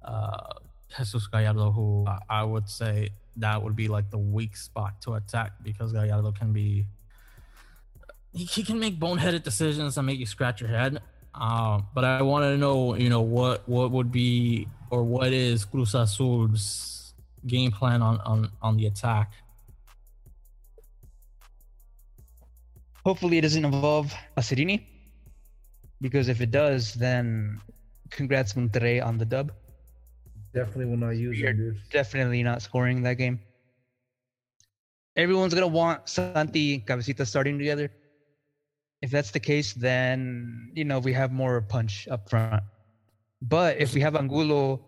[0.03, 0.53] uh
[0.97, 5.53] Jesus Gallardo who I would say that would be like the weak spot to attack
[5.63, 6.85] because Gallardo can be
[8.33, 11.01] he, he can make boneheaded decisions and make you scratch your head.
[11.35, 15.65] Um, but I want to know, you know, what what would be or what is
[15.65, 17.13] Cruz Azul's
[17.47, 19.33] game plan on on on the attack?
[23.05, 24.83] Hopefully, it doesn't involve Passerini,
[26.01, 27.61] because if it does, then
[28.09, 29.51] congrats Monterrey on the dub.
[30.53, 33.39] Definitely will not use You're it, Definitely not scoring that game.
[35.15, 37.91] Everyone's gonna want Santi and Cabecita starting together
[39.01, 42.63] if that's the case, then you know we have more punch up front.
[43.41, 44.81] But if we have Angulo,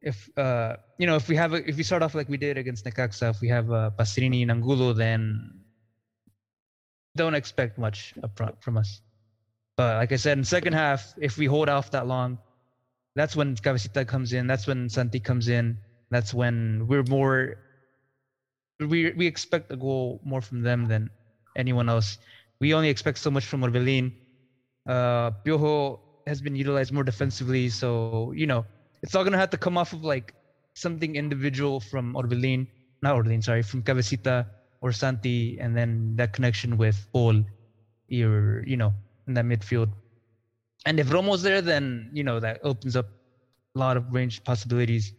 [0.00, 2.56] if uh, you know if we have a, if we start off like we did
[2.56, 5.60] against Necaxa, if we have uh, Passerini and Angulo, then
[7.16, 9.02] don't expect much up front from us.
[9.76, 12.38] But like I said, in second half, if we hold off that long,
[13.14, 14.46] that's when Cabecita comes in.
[14.46, 15.76] That's when Santi comes in.
[16.10, 17.56] That's when we're more.
[18.78, 21.10] We we expect a goal more from them than
[21.56, 22.18] anyone else
[22.60, 24.12] we only expect so much from Orbelin.
[24.86, 28.64] Uh, Piojo has been utilized more defensively, so you know
[29.02, 30.34] it's all gonna have to come off of like
[30.74, 32.66] something individual from Orbelin,
[33.02, 34.46] not Orbelin, sorry, from Cabecita
[34.80, 37.42] or Santi, and then that connection with Pol,
[38.12, 38.92] or you know,
[39.26, 39.90] in that midfield.
[40.86, 43.06] And if Romo's there, then you know that opens up
[43.74, 45.12] a lot of range possibilities.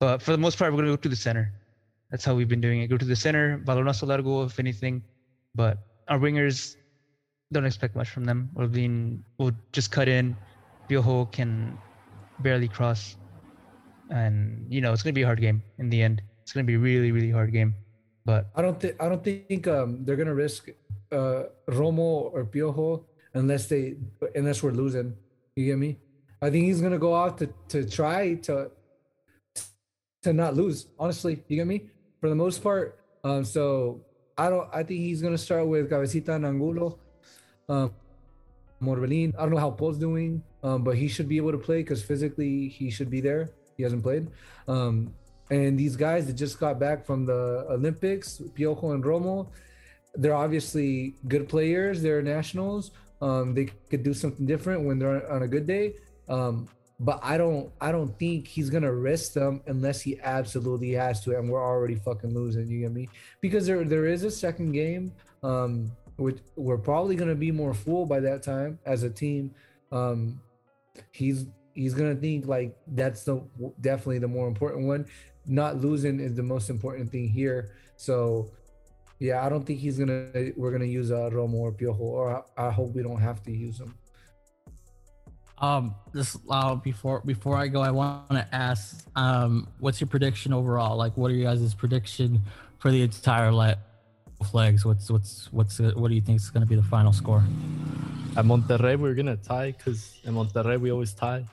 [0.00, 1.52] But for the most part, we're gonna go to the center.
[2.10, 2.88] That's how we've been doing it.
[2.88, 5.02] Go to the center, balonazo largo, if anything.
[5.54, 5.78] But
[6.08, 6.76] our wingers
[7.52, 8.50] don't expect much from them.
[8.56, 10.36] Orvin will just cut in.
[10.88, 11.78] Piojo can
[12.40, 13.16] barely cross.
[14.10, 16.22] And you know, it's gonna be a hard game in the end.
[16.42, 17.74] It's gonna be a really, really hard game.
[18.24, 20.68] But I don't think I don't think um, they're gonna risk
[21.12, 23.04] uh, Romo or Piojo
[23.34, 23.96] unless they
[24.34, 25.14] unless we're losing.
[25.56, 25.98] You get me?
[26.40, 28.70] I think he's gonna go out to to try to
[30.22, 30.86] to not lose.
[30.98, 31.90] Honestly, you get me?
[32.20, 32.98] For the most part.
[33.24, 34.04] Um, so
[34.38, 34.68] I don't.
[34.72, 36.98] I think he's gonna start with Cabecita and Angulo.
[37.68, 37.92] Um,
[38.80, 39.34] Morbelin.
[39.36, 42.02] I don't know how Pol's doing, um, but he should be able to play because
[42.02, 43.50] physically he should be there.
[43.76, 44.28] He hasn't played.
[44.68, 45.12] Um,
[45.50, 49.48] and these guys that just got back from the Olympics, Piojo and Romo,
[50.14, 52.02] they're obviously good players.
[52.02, 52.92] They're nationals.
[53.20, 55.94] Um, they could do something different when they're on a good day.
[56.28, 56.68] Um,
[57.00, 61.36] but I don't I don't think he's gonna risk them unless he absolutely has to,
[61.36, 62.68] and we're already fucking losing.
[62.68, 63.08] You get me?
[63.40, 65.12] Because there there is a second game.
[65.42, 69.54] Um, which we're probably gonna be more full by that time as a team.
[69.92, 70.40] Um,
[71.12, 73.40] he's he's gonna think like that's the
[73.80, 75.06] definitely the more important one.
[75.46, 77.70] Not losing is the most important thing here.
[77.96, 78.50] So
[79.20, 82.66] yeah, I don't think he's gonna we're gonna use uh, Romo or Piojo, or I,
[82.66, 83.94] I hope we don't have to use him.
[85.60, 90.52] Um, this uh, before before I go, I want to ask, um, what's your prediction
[90.52, 90.96] overall?
[90.96, 92.42] Like, what are you guys' prediction
[92.78, 93.78] for the entire let
[94.50, 94.84] flags?
[94.84, 97.42] What's what's what's what do you think is going to be the final score?
[98.36, 101.44] At Monterrey, we're gonna tie because in Monterrey we always tie,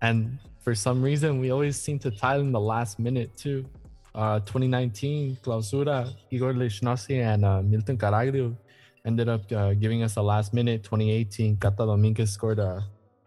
[0.00, 3.66] and for some reason we always seem to tie in the last minute too.
[4.14, 8.56] Uh, 2019 Clausura, Igor Lichnovsky and uh, Milton Caraglio
[9.04, 10.82] ended up uh, giving us a last minute.
[10.84, 12.82] 2018 Cata Dominguez scored a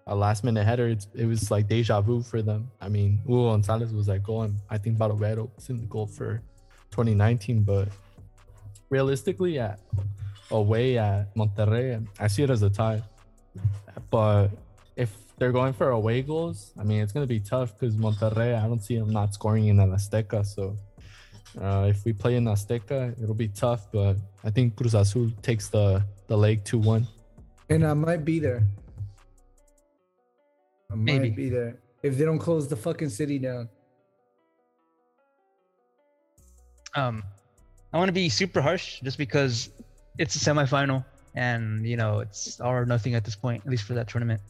[0.09, 2.69] a last minute header, it was like deja vu for them.
[2.81, 6.41] I mean, Hugo Gonzalez was like and I think Barovero was in the goal for
[6.89, 7.61] 2019.
[7.61, 7.89] But
[8.89, 9.79] realistically, at
[10.49, 13.03] away at Monterrey, I see it as a tie.
[14.09, 14.47] But
[14.95, 18.57] if they're going for away goals, I mean, it's going to be tough because Monterrey,
[18.57, 20.43] I don't see them not scoring in El Azteca.
[20.43, 20.75] So
[21.61, 23.91] uh, if we play in Azteca, it'll be tough.
[23.91, 27.07] But I think Cruz Azul takes the, the leg 2 1.
[27.69, 28.63] And I might be there.
[30.91, 31.29] I Maybe.
[31.29, 33.69] might be there if they don't close the fucking city down.
[36.95, 37.23] Um,
[37.93, 39.69] I want to be super harsh just because
[40.17, 43.83] it's a semifinal and you know it's all or nothing at this point, at least
[43.83, 44.41] for that tournament.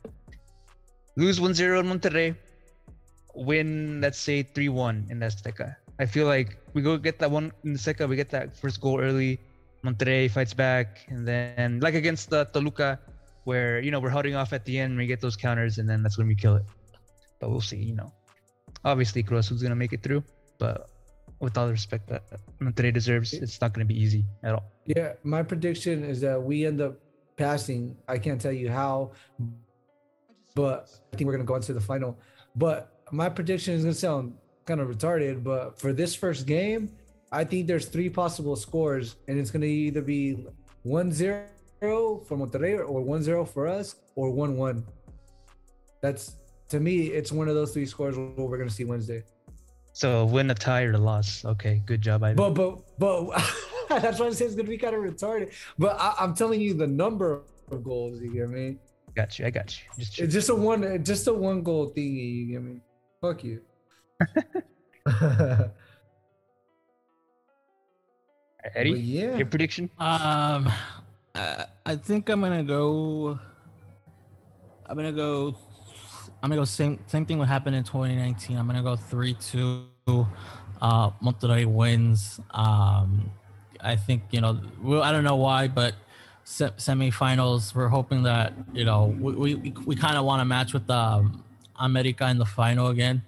[1.18, 2.36] Lose 1-0 in Monterrey,
[3.36, 5.76] win let's say 3-1 in the Azteca.
[6.00, 8.80] I feel like we go get that one in the Azteca, we get that first
[8.80, 9.40] goal early.
[9.84, 13.00] Monterrey fights back, and then like against the Toluca,
[13.50, 16.00] where you know we're holding off at the end, we get those counters, and then
[16.04, 16.66] that's when we kill it.
[17.40, 17.82] But we'll see.
[17.92, 18.12] You know,
[18.86, 20.24] obviously Azul's gonna make it through,
[20.60, 20.78] but
[21.40, 22.24] with all the respect that
[22.62, 24.66] Monterrey deserves, it's not gonna be easy at all.
[24.86, 26.94] Yeah, my prediction is that we end up
[27.38, 27.82] passing.
[28.08, 28.94] I can't tell you how,
[30.54, 30.80] but
[31.12, 32.12] I think we're gonna go into the final.
[32.56, 32.80] But
[33.12, 34.36] my prediction is gonna sound
[34.66, 36.82] kind of retarded, but for this first game,
[37.32, 40.46] I think there's three possible scores, and it's gonna either be
[40.86, 41.46] 1-0
[41.80, 44.84] for Monterrey or 1-0 for us or 1-1.
[46.02, 46.36] That's
[46.70, 49.24] to me, it's one of those three scores we're gonna see Wednesday.
[49.94, 51.44] So win a tie or a loss.
[51.44, 52.36] Okay, good job, Ivan.
[52.38, 53.44] But but but
[53.90, 55.52] that's why I say it's gonna be kind of retarded.
[55.78, 58.22] But I, I'm telling you the number of goals.
[58.22, 58.78] You get me?
[59.16, 59.46] got you.
[59.46, 59.84] I got you.
[59.98, 62.36] Just It's just a one, just a one goal thingy.
[62.36, 62.82] You get me?
[63.20, 63.62] Fuck you.
[68.76, 69.36] Eddie, yeah.
[69.38, 69.90] your prediction?
[69.98, 70.72] Um,
[71.86, 73.40] I think I'm gonna go.
[74.86, 75.56] I'm gonna go.
[76.42, 78.58] I'm gonna go same same thing what happened in 2019.
[78.58, 79.86] I'm gonna go three two.
[80.08, 82.40] Uh, Monterrey wins.
[82.52, 83.32] Um,
[83.82, 84.60] I think you know.
[84.82, 85.96] Well, I don't know why, but
[86.44, 87.76] se- semifinals.
[87.76, 91.44] We're hoping that you know we we, we kind of want to match with um,
[91.80, 93.24] America in the final again.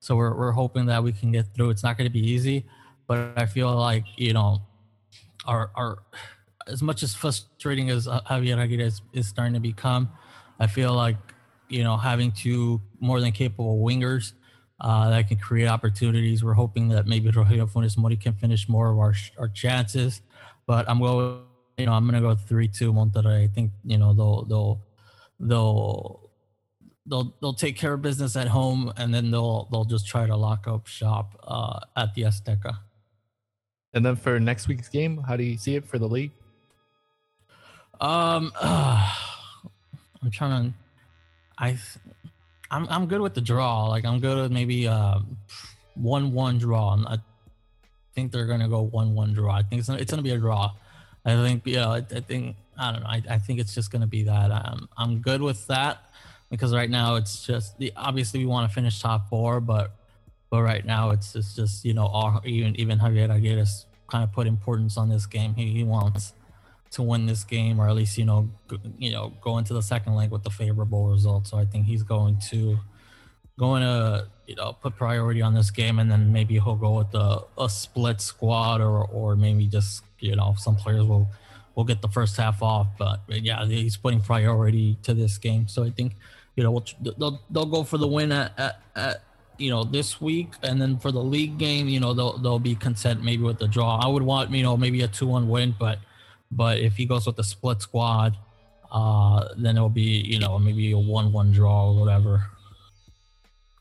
[0.00, 1.70] So we're we're hoping that we can get through.
[1.70, 2.66] It's not going to be easy,
[3.06, 4.62] but I feel like you know
[5.46, 5.98] our our
[6.68, 10.10] as much as frustrating as uh, Javier Aguirre is, starting to become,
[10.60, 11.16] I feel like
[11.68, 14.32] you know having two more than capable wingers
[14.80, 16.44] uh, that can create opportunities.
[16.44, 20.22] We're hoping that maybe Rogelio Funes Mori can finish more of our our chances,
[20.66, 21.42] but I'm going.
[21.76, 23.44] You know, I'm gonna go three two Monterrey.
[23.44, 24.80] I think you know they'll they'll
[25.38, 26.30] they'll
[27.06, 30.36] they'll they'll take care of business at home, and then they'll they'll just try to
[30.36, 32.78] lock up shop uh, at the Azteca.
[33.94, 36.32] And then for next week's game, how do you see it for the league?
[38.00, 40.78] Um, I'm trying to.
[41.58, 41.78] I,
[42.70, 43.88] I'm I'm good with the draw.
[43.88, 45.20] Like I'm good with maybe uh,
[45.94, 46.96] one one draw.
[47.06, 47.18] I
[48.14, 49.54] think they're gonna go one one draw.
[49.54, 50.72] I think it's gonna, it's gonna be a draw.
[51.24, 51.92] I think you know.
[51.92, 53.08] I, I think I don't know.
[53.08, 54.50] I, I think it's just gonna be that.
[54.50, 56.10] Um, I'm good with that
[56.50, 59.92] because right now it's just the obviously we want to finish top four, but
[60.50, 63.66] but right now it's it's just you know all, even even Javier Aguirre
[64.08, 65.54] kind of put importance on this game.
[65.54, 66.32] He he wants
[66.92, 69.82] to win this game, or at least you know, g- you know, go into the
[69.82, 71.46] second leg with the favorable result.
[71.46, 72.78] So I think he's going to
[73.58, 77.14] going to you know put priority on this game, and then maybe he'll go with
[77.14, 81.28] a, a split squad, or or maybe just you know some players will
[81.74, 82.88] will get the first half off.
[82.98, 85.68] But yeah, he's putting priority to this game.
[85.68, 86.14] So I think
[86.56, 86.86] you know we'll,
[87.18, 89.22] they'll they'll go for the win at at, at
[89.58, 92.74] you know this week, and then for the league game, you know they'll they'll be
[92.74, 93.98] content maybe with the draw.
[94.02, 95.98] I would want you know maybe a two one win, but
[96.50, 98.36] but if he goes with the split squad,
[98.90, 102.44] uh, then it'll be you know maybe a one one draw or whatever.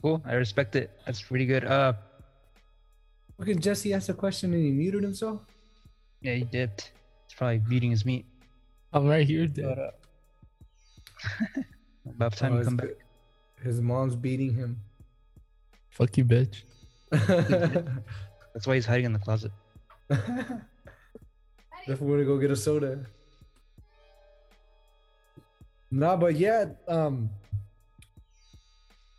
[0.01, 0.21] Cool.
[0.25, 0.91] I respect it.
[1.05, 1.65] That's pretty good.
[1.65, 1.93] Uh,
[3.39, 5.41] Fucking Jesse asked a question and he muted himself.
[6.21, 6.91] yeah, he dipped.
[7.27, 8.25] He's probably beating his meat.
[8.93, 9.65] I'm right here, dude.
[9.65, 9.91] But, uh,
[12.15, 12.89] about time Oh, to come back.
[13.63, 14.79] his mom's beating him.
[15.91, 16.61] Fuck you, bitch.
[17.11, 19.51] That's why he's hiding in the closet.
[21.87, 22.99] Definitely want to go get a soda.
[25.89, 27.29] Nah, but yeah, um,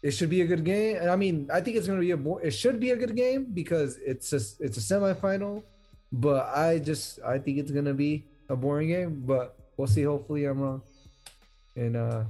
[0.03, 0.97] it should be a good game.
[1.01, 2.43] And I mean, I think it's gonna be a more.
[2.45, 5.65] It should be a good game because it's just it's a semifinal.
[6.13, 9.23] But I just I think it's gonna be a boring game.
[9.25, 10.03] But we'll see.
[10.03, 10.83] Hopefully, I'm wrong.
[11.75, 12.25] And uh,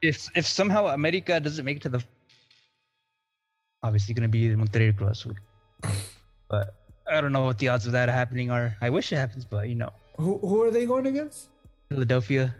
[0.00, 2.04] If if somehow America doesn't make it to the,
[3.82, 5.26] obviously going to be the Monterrey Cruz.
[6.48, 6.83] But
[7.14, 8.76] I don't know what the odds of that happening are.
[8.80, 11.48] I wish it happens, but you know, who who are they going against?
[11.88, 12.54] Philadelphia,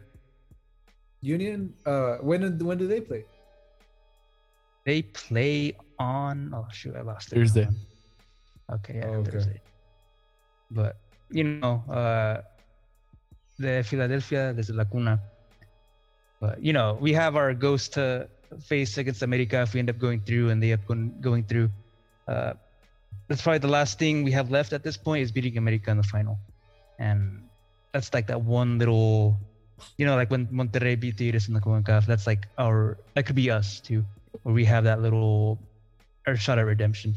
[1.21, 1.75] Union.
[1.85, 3.25] Uh, when do- when do they play?
[4.85, 6.53] they play on.
[6.55, 7.37] Oh shoot, I lost it.
[7.37, 7.69] Thursday.
[8.73, 9.31] Okay, yeah, Oh, okay.
[9.31, 9.61] Thursday.
[10.71, 10.97] But
[11.31, 12.43] you know, uh,
[13.59, 15.21] the Philadelphia, there's a Lacuna.
[16.41, 18.29] But you know, we have our ghost to
[18.61, 21.45] face against America if we end up going through, and they end up going, going
[21.45, 21.71] through.
[22.29, 22.53] Uh,
[23.29, 25.97] that's probably the last thing we have left at this point is beating America in
[25.97, 26.39] the final,
[26.99, 27.43] and
[27.93, 29.37] that's like that one little,
[29.99, 32.07] you know, like when Monterrey beat Tigres in the Concacaf.
[32.07, 34.05] That's like our that could be us too,
[34.43, 35.59] where we have that little,
[36.27, 37.15] our shot at redemption.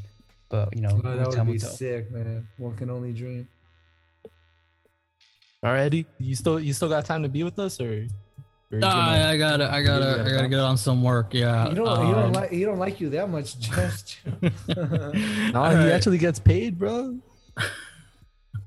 [0.50, 1.70] But you know, Oh, time that would be tell.
[1.72, 2.48] sick, man.
[2.58, 3.48] One can only dream.
[5.64, 8.08] All right, Eddie, you still you still got time to be with us, or?
[8.72, 11.02] Or you Uh, gonna- I, I gotta, I gotta, gotta I gotta get on some
[11.04, 11.34] work.
[11.34, 11.70] Yeah.
[11.70, 14.18] You don't, you um, don't like, you don't like you that much, just.
[14.42, 14.52] no,
[15.56, 15.92] all he right.
[15.92, 17.18] actually gets paid, bro.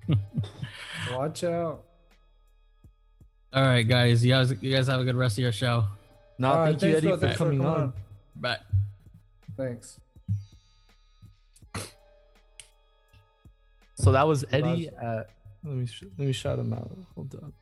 [1.13, 1.85] Watch out.
[3.53, 4.25] All right, guys.
[4.25, 5.85] You guys, you guys have a good rest of your show.
[6.39, 7.17] No, All right, thank you, Eddie, bro.
[7.19, 7.81] for coming coming on.
[7.83, 7.93] on.
[8.37, 8.59] Bye.
[9.57, 9.99] Thanks.
[13.97, 15.29] So that was Eddie at.
[15.63, 16.91] Let me sh- let me shout him out.
[17.15, 17.53] Hold up.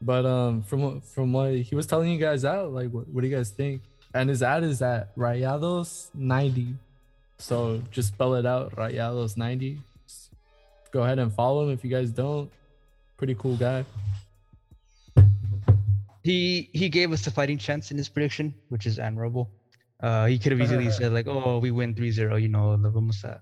[0.00, 3.28] But um, from from what he was telling you guys out, like, what, what do
[3.28, 3.82] you guys think?
[4.12, 6.74] And his ad is at Rayados ninety.
[7.38, 9.78] So just spell it out, Rayados ninety.
[10.92, 12.50] Go ahead and follow him if you guys don't.
[13.16, 13.84] Pretty cool guy.
[16.24, 19.50] he he gave us a fighting chance in his prediction, which is admirable.
[20.00, 23.40] Uh, he could have easily said like, "Oh, we win 3-0, you know, vamos a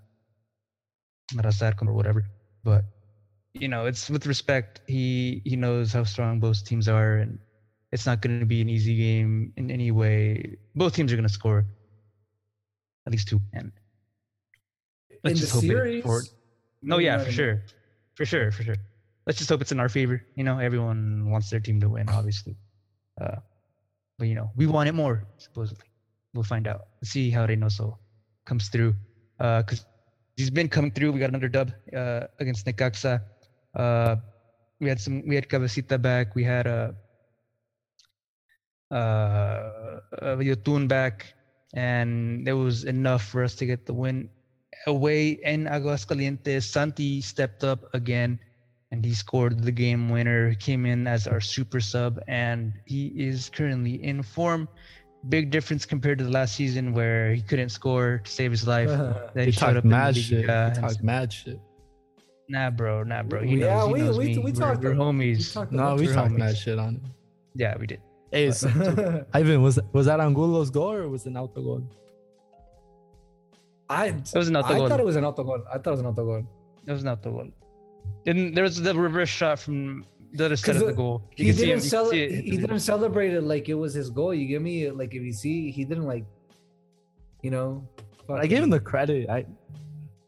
[1.33, 2.25] arrasar or whatever."
[2.63, 2.85] But
[3.53, 4.81] you know, it's with respect.
[4.87, 7.39] He he knows how strong both teams are, and
[7.91, 10.57] it's not going to be an easy game in any way.
[10.75, 11.65] Both teams are going to score
[13.05, 13.71] at least two, and
[15.23, 16.25] let's In just hope series, it forward.
[16.81, 17.63] No, maybe yeah, for sure,
[18.15, 18.75] for sure, for sure.
[19.25, 20.25] Let's just hope it's in our favor.
[20.35, 22.57] You know, everyone wants their team to win, obviously.
[23.21, 23.37] Uh,
[24.17, 25.27] but you know, we want it more.
[25.37, 25.85] Supposedly,
[26.33, 26.87] we'll find out.
[27.01, 27.97] Let's see how Reynoso
[28.45, 28.95] comes through.
[29.39, 29.85] Uh, because
[30.35, 31.11] he's been coming through.
[31.11, 33.21] We got another dub uh against Necaxa.
[33.75, 34.17] Uh,
[34.79, 35.25] we had some.
[35.27, 36.35] We had Cabecita back.
[36.35, 36.95] We had a
[38.91, 38.93] uh,
[40.21, 41.33] uh Yotun back,
[41.73, 44.29] and there was enough for us to get the win
[44.87, 46.63] away in Aguascalientes.
[46.63, 48.39] Santi stepped up again
[48.91, 50.49] and he scored the game winner.
[50.49, 54.67] He came in as our super sub and he is currently in form.
[55.29, 58.89] Big difference compared to the last season where he couldn't score to save his life.
[59.33, 60.45] Then He showed talked up in the mad shit.
[60.45, 61.59] He and- talked mad shit.
[62.49, 63.41] Nah, bro, nah, bro.
[63.41, 64.37] He Yeah, knows, he we- knows we- me.
[64.37, 65.71] we we're, talked we're homies.
[65.71, 66.37] we No, we talked homies.
[66.37, 67.01] mad shit on him.
[67.55, 68.01] Yeah, we did.
[68.31, 68.67] Hey, so,
[69.33, 71.83] Ivan, was was that Angulo's goal or was it an auto goal?
[73.89, 74.75] I, It was an auto goal.
[74.75, 74.89] I autogol.
[74.89, 75.63] thought it was an autogol.
[75.71, 76.45] I thought it was an autogol.
[76.87, 77.51] It was not the one.
[78.25, 81.21] And there was the reverse shot from the other side of the goal.
[81.37, 83.33] You He can see didn't him- you can cel- see it he, he didn't celebrate
[83.33, 84.33] it like it was his goal.
[84.33, 86.25] You give me like if you see he didn't like,
[87.41, 87.87] you know.
[88.29, 89.29] I gave him the credit.
[89.29, 89.45] I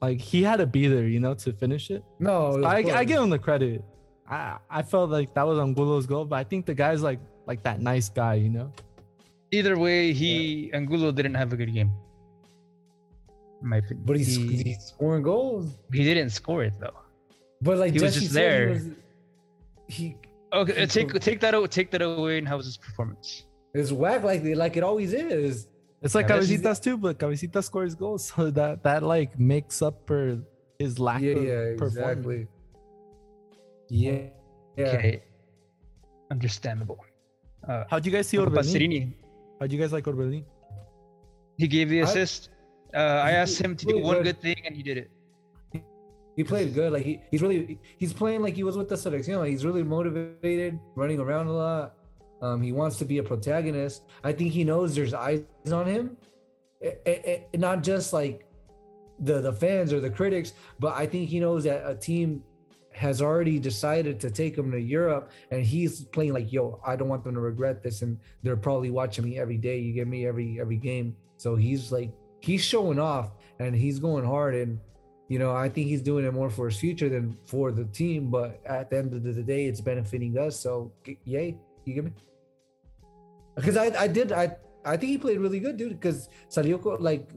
[0.01, 2.03] like he had to be there, you know, to finish it.
[2.19, 2.57] no.
[2.57, 3.83] of I, I give him the credit.
[4.29, 7.63] I I felt like that was Angulo's goal, but I think the guy's like like
[7.63, 8.71] that nice guy, you know.
[9.51, 11.91] Either way, he Angulo didn't have a good game.
[13.61, 14.03] In my opinion.
[14.05, 15.77] But he's, he, he's scoring goals.
[15.93, 16.99] he didn't score it though.
[17.61, 18.67] But like He was just there.
[18.67, 18.83] He, was,
[19.87, 20.17] he
[20.53, 21.21] Okay, uh, He take scored.
[21.21, 21.71] take that out.
[21.71, 22.37] Take that away.
[22.37, 23.45] And how was his performance?
[23.73, 25.67] It's whack like like it always is.
[26.05, 29.81] It's like Yeah, that's- Cabecitas too, but Cabecita scores goals, so that that like makes
[29.81, 30.37] up for
[30.79, 31.97] his lack Yeah, of yeah, performance.
[31.97, 32.47] exactly.
[33.89, 34.21] Yeah.
[34.77, 34.85] Yeah.
[34.87, 35.23] Okay,
[36.31, 36.99] understandable.
[37.67, 39.13] Uh, how do you guys see what about Orbelin?
[39.59, 40.43] how do you guys like Orbelin?
[41.57, 42.49] He gave the I- assist.
[42.93, 42.97] Uh,
[43.27, 44.23] I asked him to do one good.
[44.25, 45.09] good thing, and he did it.
[46.35, 46.91] He played good.
[46.93, 49.37] Like he, he's really he's playing like he was with the selection.
[49.39, 51.94] Like he's really motivated, running around a lot.
[52.45, 54.03] Um, he wants to be a protagonist.
[54.23, 56.17] I think he knows there's eyes on him,
[56.81, 58.45] Eh, eh, eh, not just like
[59.19, 62.43] the the fans or the critics, but I think he knows that a team
[62.91, 67.07] has already decided to take him to Europe, and he's playing like, "Yo, I don't
[67.07, 69.79] want them to regret this," and they're probably watching me every day.
[69.79, 74.23] You get me every every game, so he's like he's showing off and he's going
[74.23, 74.79] hard and
[75.27, 78.29] you know, I think he's doing it more for his future than for the team.
[78.29, 80.59] But at the end of the day, it's benefiting us.
[80.59, 80.91] So,
[81.23, 82.11] yay, you get me?
[83.55, 85.99] Because I, I did, I, I think he played really good, dude.
[85.99, 87.29] Because salió like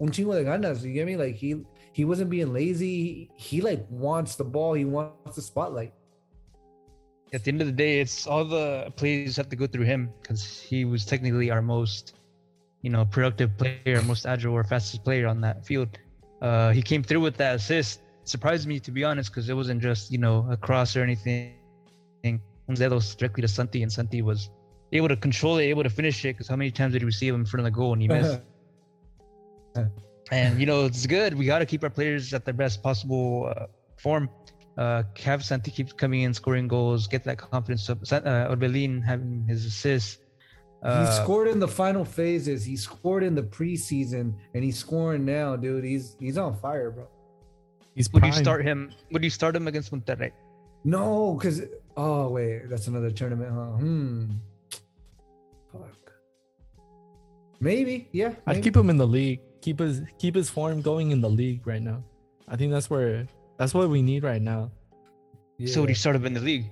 [0.00, 0.82] un chingo de ganas.
[0.82, 1.16] You get me?
[1.16, 1.62] Like he,
[1.92, 3.30] he wasn't being lazy.
[3.36, 4.74] He, like wants the ball.
[4.74, 5.92] He wants the spotlight.
[7.32, 10.10] At the end of the day, it's all the plays have to go through him
[10.22, 12.16] because he was technically our most,
[12.80, 15.98] you know, productive player, most agile or fastest player on that field.
[16.40, 18.00] Uh, he came through with that assist.
[18.24, 21.54] Surprised me to be honest, because it wasn't just you know a cross or anything.
[22.24, 24.50] Un dedos directly to Santi, and Santi was
[24.92, 26.28] able to control it, able to finish it.
[26.34, 28.08] Because how many times did he receive him in front of the goal and he
[28.08, 28.40] missed?
[30.32, 31.34] and you know it's good.
[31.34, 33.66] We got to keep our players at their best possible uh,
[33.96, 34.28] form.
[34.76, 38.06] Uh, have Santi keep coming in, scoring goals, get that confidence up.
[38.06, 40.18] San- Uh, Orbelin having his assists.
[40.82, 42.64] he Uh, scored in the final phases.
[42.64, 45.82] He scored in the preseason, and he's scoring now, dude.
[45.84, 47.08] He's he's on fire, bro.
[47.96, 48.92] He's Would you start him?
[49.10, 50.30] Would you start him against Monterrey?
[50.84, 51.62] No, because
[51.96, 53.72] oh wait, that's another tournament, huh?
[53.82, 54.30] Hmm.
[57.60, 58.34] Maybe, yeah.
[58.46, 59.40] I'd keep him in the league.
[59.60, 62.04] Keep his keep his form going in the league right now.
[62.46, 63.26] I think that's where
[63.58, 64.70] that's what we need right now.
[65.66, 65.90] So would Yeah.
[65.90, 66.66] you start him in the league?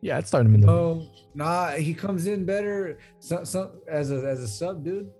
[0.00, 1.08] Yeah, I'd start him in the oh, league.
[1.10, 5.10] Oh, nah, he comes in better so, so, as a as a sub, dude.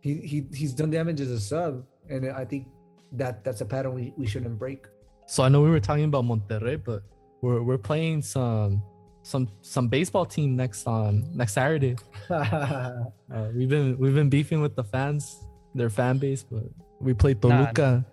[0.00, 2.68] He he he's done damage as a sub, and I think
[3.12, 4.86] that that's a pattern we, we shouldn't break.
[5.26, 7.02] So I know we were talking about Monterrey, but
[7.40, 8.82] we're we're playing some
[9.26, 11.96] some some baseball team next um next Saturday.
[12.30, 16.62] Uh, we've been we've been beefing with the fans, their fan base, but
[17.00, 18.04] we played Nah, Toluca.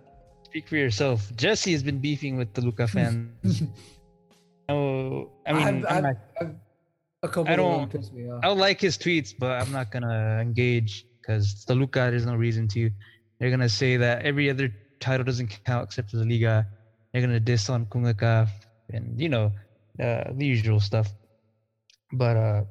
[0.49, 1.19] Speak for yourself.
[1.35, 3.29] Jesse has been beefing with Toluca fans.
[4.69, 6.55] oh, I mean, I've- I'm I've- not- I've-
[7.23, 8.43] a couple I don't- me off.
[8.43, 12.09] I don't like his tweets, but I'm not gonna engage because Toluca.
[12.11, 12.89] There's no reason to.
[13.39, 14.67] They're gonna say that every other
[14.99, 16.67] title doesn't count except for the Liga.
[17.11, 18.49] They're gonna diss on Kungaka
[18.91, 19.51] and you know
[19.99, 21.09] uh, the usual stuff.
[22.11, 22.63] But uh,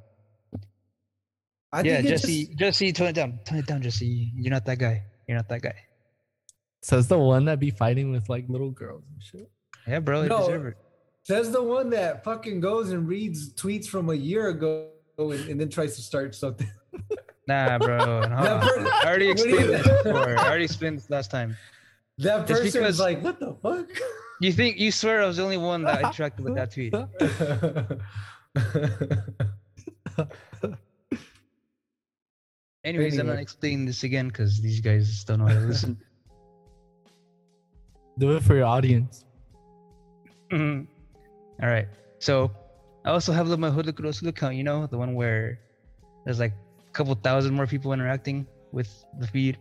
[1.72, 4.32] I yeah, think it Jesse, just- Jesse, tone it down, tone it down, Jesse.
[4.36, 5.02] You're not that guy.
[5.26, 5.74] You're not that guy.
[6.82, 9.50] Says the one that be fighting with like little girls and shit.
[9.86, 10.40] Yeah, bro, they No.
[10.40, 10.74] deserve it.
[11.24, 15.60] Says the one that fucking goes and reads tweets from a year ago and, and
[15.60, 16.70] then tries to start something.
[17.48, 17.98] Nah, bro.
[18.20, 18.28] no.
[18.28, 20.38] That per- I already What do you- explained this before.
[20.38, 21.56] I already explained this last time.
[22.18, 23.88] That person because- is like, what the fuck?
[24.40, 26.92] You think you swear I was the only one that interacted with that tweet?
[32.84, 35.98] Anyways, I'm not explaining this again because these guys don't know how to listen.
[38.18, 39.24] Do it for your audience.
[40.50, 40.86] Mhm.
[41.62, 41.88] All right.
[42.18, 42.50] So
[43.04, 45.60] I also have the Mahuda Kurosu account, you know, the one where
[46.24, 49.58] there's like a couple thousand more people interacting with the feed.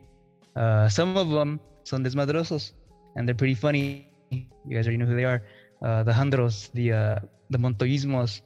[0.55, 2.72] Uh, some of them son desmadrosos,
[3.15, 4.07] and they're pretty funny.
[4.32, 5.44] You guys already know who they are.
[5.82, 7.20] Uh, the Handros, the uh,
[7.50, 8.42] the Montoismos.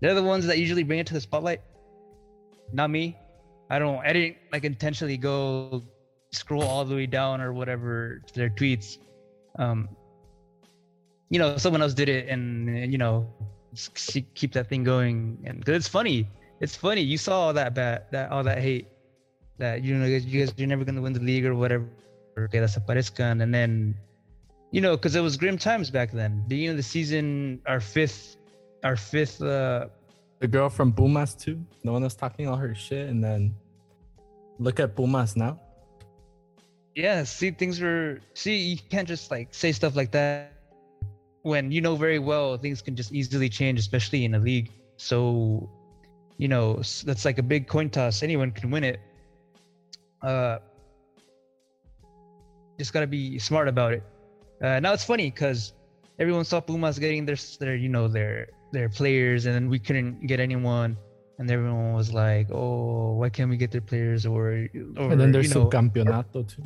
[0.00, 1.60] They're the ones that usually bring it to the spotlight.
[2.72, 3.16] Not me.
[3.70, 3.98] I don't.
[4.04, 5.82] I didn't like intentionally go
[6.32, 8.98] scroll all the way down or whatever to their tweets.
[9.58, 9.88] Um,
[11.30, 13.26] you know, someone else did it, and, and, you know,
[14.34, 15.38] keep that thing going.
[15.44, 16.28] And 'cause it's funny.
[16.60, 17.00] It's funny.
[17.00, 18.88] You saw all that bad, that all that hate,
[19.58, 21.86] that you know, you guys, you're never gonna win the league or whatever.
[22.36, 23.94] Que desaparezcan, and then,
[24.72, 26.44] you know, because it was grim times back then.
[26.48, 28.36] Beginning of the season, our fifth,
[28.84, 29.40] our fifth.
[29.42, 29.86] uh
[30.40, 33.54] The girl from Pumas too, No one was talking all her shit, and then
[34.58, 35.60] look at Pumas now.
[36.96, 40.52] yeah see things were see you can't just like say stuff like that
[41.42, 45.68] when you know very well things can just easily change especially in a league so
[46.38, 48.98] you know that's like a big coin toss anyone can win it
[50.22, 50.56] uh
[52.80, 54.02] just gotta be smart about it
[54.62, 55.72] uh now it's funny because
[56.18, 60.26] everyone saw pumas getting their their you know their their players and then we couldn't
[60.26, 60.96] get anyone
[61.38, 65.32] and everyone was like oh why can't we get their players or, or and then
[65.32, 66.62] there's you know, subcampeonato too.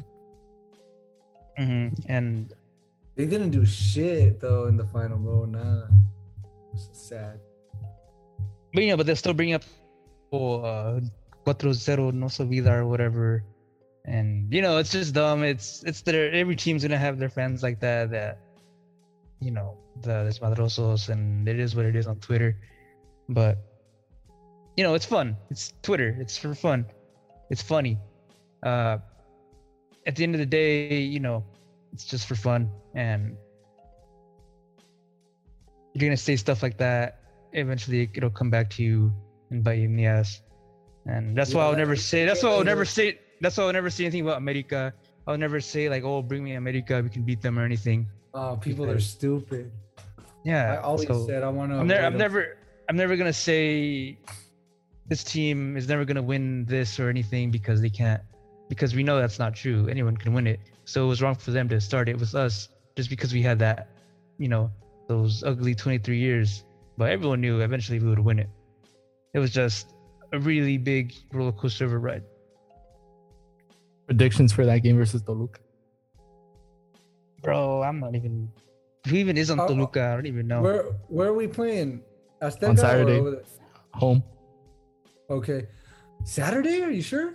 [1.58, 1.92] Mhm.
[2.08, 2.54] And
[3.16, 5.44] they didn't do shit though in the final, bro.
[5.44, 5.88] Nah,
[6.72, 7.38] it's sad.
[8.72, 9.64] but you know, but they're still bringing up
[10.32, 11.00] oh, uh,
[11.44, 13.44] 4-0 no se vida or whatever.
[14.04, 15.42] And you know, it's just dumb.
[15.42, 18.38] It's it's their every team's gonna have their fans like that that
[19.40, 22.56] you know, the desmadrosos and it is what it is on Twitter.
[23.28, 23.58] But
[24.76, 25.36] you know, it's fun.
[25.50, 26.16] It's Twitter.
[26.18, 26.86] It's for fun.
[27.50, 27.98] It's funny.
[28.62, 28.98] Uh
[30.06, 31.44] at the end of the day, you know,
[31.92, 33.36] it's just for fun and
[35.94, 37.20] you're gonna say stuff like that
[37.52, 39.12] eventually it'll come back to you
[39.50, 40.42] and bite you in the ass
[41.06, 43.90] and that's why i'll never say that's why i'll never say that's why i'll never
[43.90, 44.92] say anything about america
[45.26, 48.56] i'll never say like oh bring me america we can beat them or anything Oh,
[48.56, 49.72] people are stupid.
[50.44, 50.74] Yeah.
[50.74, 51.78] I always so said I want to.
[51.78, 52.56] i'm, never I'm never
[52.88, 54.16] i'm never gonna say
[55.08, 58.22] this team is never gonna win this or anything because they can't
[58.68, 61.50] because we know that's not true anyone can win it so it was wrong for
[61.50, 63.88] them to start it with us just because we had that
[64.38, 64.70] you know
[65.08, 66.62] those ugly 23 years
[66.96, 68.48] but everyone knew eventually we would win it
[69.34, 69.94] it was just
[70.32, 72.22] a really big roller coaster of a ride
[74.14, 75.60] Predictions for that game versus Toluca.
[77.42, 78.50] bro i'm not even
[79.06, 82.02] who even is on toluca i don't even know Where where are we playing?
[82.42, 83.18] Azteca On or Saturday.
[83.20, 83.44] over there?
[83.94, 84.22] Home.
[85.30, 85.60] Okay,
[86.24, 86.82] Saturday.
[86.82, 87.28] Are you sure?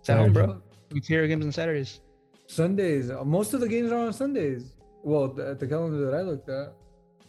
[0.00, 0.32] it's home Saturday.
[0.32, 0.60] bro
[0.90, 2.00] we play our games on saturdays
[2.48, 3.12] Sundays.
[3.12, 4.72] Uh, Most of the games are on Sundays.
[5.04, 6.72] Well, th- at the calendar that I looked at.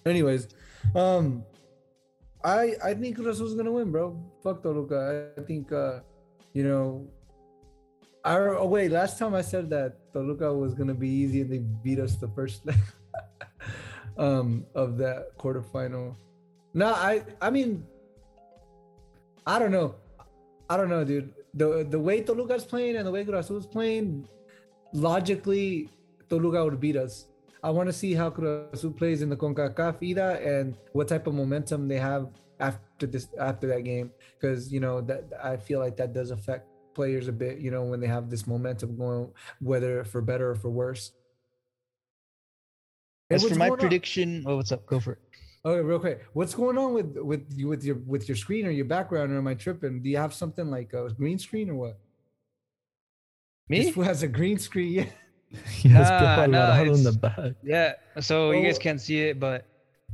[0.03, 0.47] Anyways,
[0.95, 1.43] um,
[2.43, 4.05] I I think Cruz Azul's gonna win, bro.
[4.43, 5.29] Fuck Toluca.
[5.38, 5.99] I think uh,
[6.57, 7.05] you know.
[8.23, 11.60] I oh wait, last time I said that Toluca was gonna be easy and they
[11.60, 12.77] beat us the first leg
[14.18, 16.15] um of that quarterfinal.
[16.73, 17.85] No, I I mean
[19.45, 19.95] I don't know.
[20.69, 21.34] I don't know, dude.
[21.53, 24.27] The the way Toluca's playing and the way Cruz Azul's playing,
[24.93, 25.89] logically,
[26.30, 27.27] Toluca would beat us.
[27.64, 31.34] I want to see how Cruz plays in the CONCACAF ida and what type of
[31.34, 32.30] momentum they have
[32.60, 36.68] after this after that game because you know that I feel like that does affect
[36.93, 37.59] players a bit.
[37.59, 41.11] You know when they have this momentum going, whether for better or for worse.
[43.30, 43.88] As what's for my going on?
[43.88, 45.19] prediction oh what's up go for it
[45.63, 46.26] Okay, real quick.
[46.34, 49.38] What's going on with with you with your with your screen or your background or
[49.38, 50.01] am I tripping?
[50.01, 51.99] Do you have something like a green screen or what?
[53.69, 54.91] me This has a green screen.
[54.93, 55.05] Yeah.
[55.69, 57.53] He Nah, nah, Alvarado in the back.
[57.61, 58.81] Yeah, so you guys Oh.
[58.81, 59.68] can't see it, but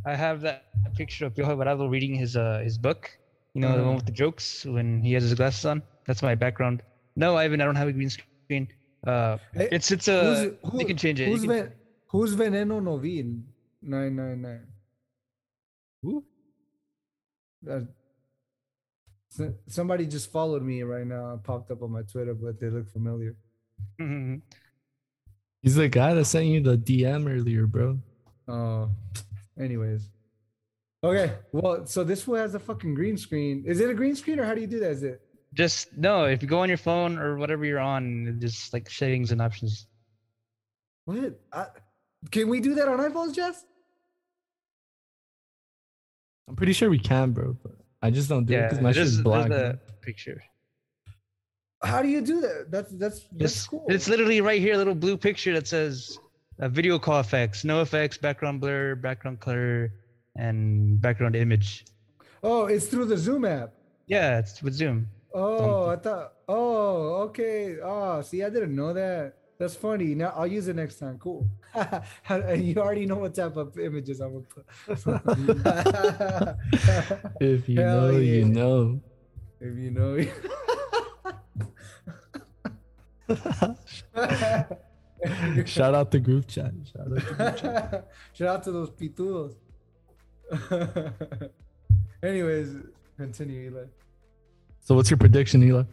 [0.05, 3.09] I have that picture of Piojo Alvarado reading his uh his book.
[3.53, 5.81] You know, the one with the jokes when he has his glasses on.
[6.07, 6.81] That's my background.
[7.15, 8.67] No, Ivan, I don't have a green screen.
[9.05, 11.27] Uh, Hey, it's it's a who's- who- you can change it.
[11.27, 11.73] Who's can- ven-
[12.07, 13.43] who's Veneno Novin?
[13.81, 14.67] Nine nine nine.
[16.01, 16.23] Who?
[17.69, 17.81] Uh,
[19.67, 21.33] somebody just followed me right now.
[21.35, 23.35] It popped up on my Twitter, but they look familiar.
[23.99, 24.41] Mhm.
[25.61, 27.99] He's the guy that sent you the DM earlier, bro.
[28.47, 28.89] Oh,
[29.59, 30.09] anyways.
[31.03, 33.63] Okay, well, so this fool has a fucking green screen.
[33.65, 34.91] Is it a green screen or how do you do that?
[34.91, 35.21] Is it?
[35.57, 39.31] Just no, if you go on your phone or whatever you're on, just like settings
[39.31, 39.87] and options.
[41.05, 41.39] What?
[41.51, 41.65] I,
[42.29, 43.65] can we do that on iPhones, Jess?
[46.47, 47.57] I'm pretty sure we can, bro.
[47.63, 47.71] But
[48.03, 49.49] I just don't do it because my there's, shit's there's black.
[49.49, 50.43] the picture.
[51.81, 52.67] How do you do that?
[52.69, 53.85] That's that's that's Just, cool.
[53.89, 56.19] It's literally right here, a little blue picture that says
[56.59, 59.91] uh, video call effects, no effects, background blur, background color,
[60.35, 61.85] and background image.
[62.43, 63.73] oh, it's through the Zoom app.
[64.05, 65.07] Yeah, it's with Zoom.
[65.39, 66.33] Oh, I thought.
[66.47, 67.77] Oh, okay.
[67.83, 69.35] Oh, see, I didn't know that.
[69.59, 70.15] That's funny.
[70.15, 71.19] Now I'll use it next time.
[71.19, 71.47] Cool.
[72.55, 74.65] you already know what type of images I'm gonna put.
[77.39, 78.33] If you Hell know, yeah.
[78.33, 78.99] you know.
[79.59, 80.17] if you know.
[85.65, 86.71] Shout out the group chat.
[86.91, 88.07] Shout out group chat.
[88.33, 89.53] Shout out to those pitudos.
[92.23, 92.75] Anyways,
[93.17, 93.83] continue, Eli.
[94.87, 95.85] So, what's your prediction, Hila?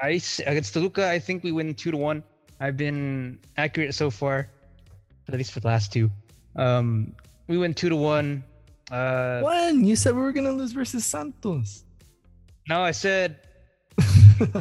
[0.00, 2.22] I against Toluca, I think we win two to one.
[2.60, 4.48] I've been accurate so far,
[5.26, 6.08] at least for the last two.
[6.54, 7.12] Um,
[7.48, 8.44] we win two to one.
[8.88, 11.82] Uh, When you said we were gonna lose versus Santos.
[12.68, 13.40] no, I said,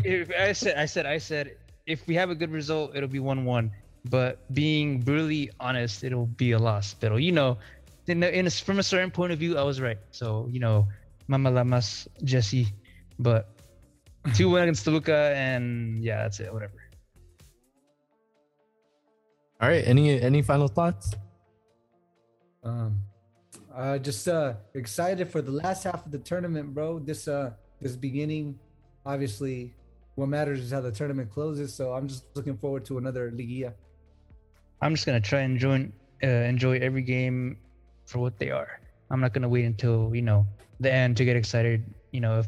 [0.01, 3.19] if I said, I said, I said, if we have a good result, it'll be
[3.19, 3.69] one-one.
[4.09, 6.95] But being brutally honest, it'll be a loss.
[6.95, 7.59] But you know,
[8.07, 9.99] in, a, in a, from a certain point of view, I was right.
[10.09, 10.87] So you know,
[11.27, 12.73] Mama Lamas, Jesse,
[13.19, 13.49] but
[14.33, 16.53] two one against Toluca, and yeah, that's it.
[16.53, 16.73] Whatever.
[19.61, 19.87] All right.
[19.87, 21.13] Any any final thoughts?
[22.63, 23.01] Um,
[23.73, 26.99] uh, just uh excited for the last half of the tournament, bro.
[26.99, 27.51] This uh
[27.81, 28.59] this beginning,
[29.05, 29.73] obviously,
[30.15, 31.73] what matters is how the tournament closes.
[31.73, 33.73] So I'm just looking forward to another Liguilla.
[34.81, 35.91] I'm just gonna try and enjoy
[36.23, 37.57] uh, enjoy every game
[38.05, 38.79] for what they are.
[39.09, 40.45] I'm not gonna wait until you know
[40.79, 41.83] the end to get excited.
[42.11, 42.47] You know, if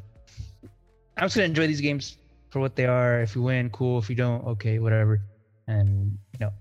[1.18, 2.18] I'm just gonna enjoy these games
[2.50, 3.22] for what they are.
[3.22, 4.00] If we win, cool.
[4.00, 5.22] If we don't, okay, whatever.
[5.68, 6.52] And you know,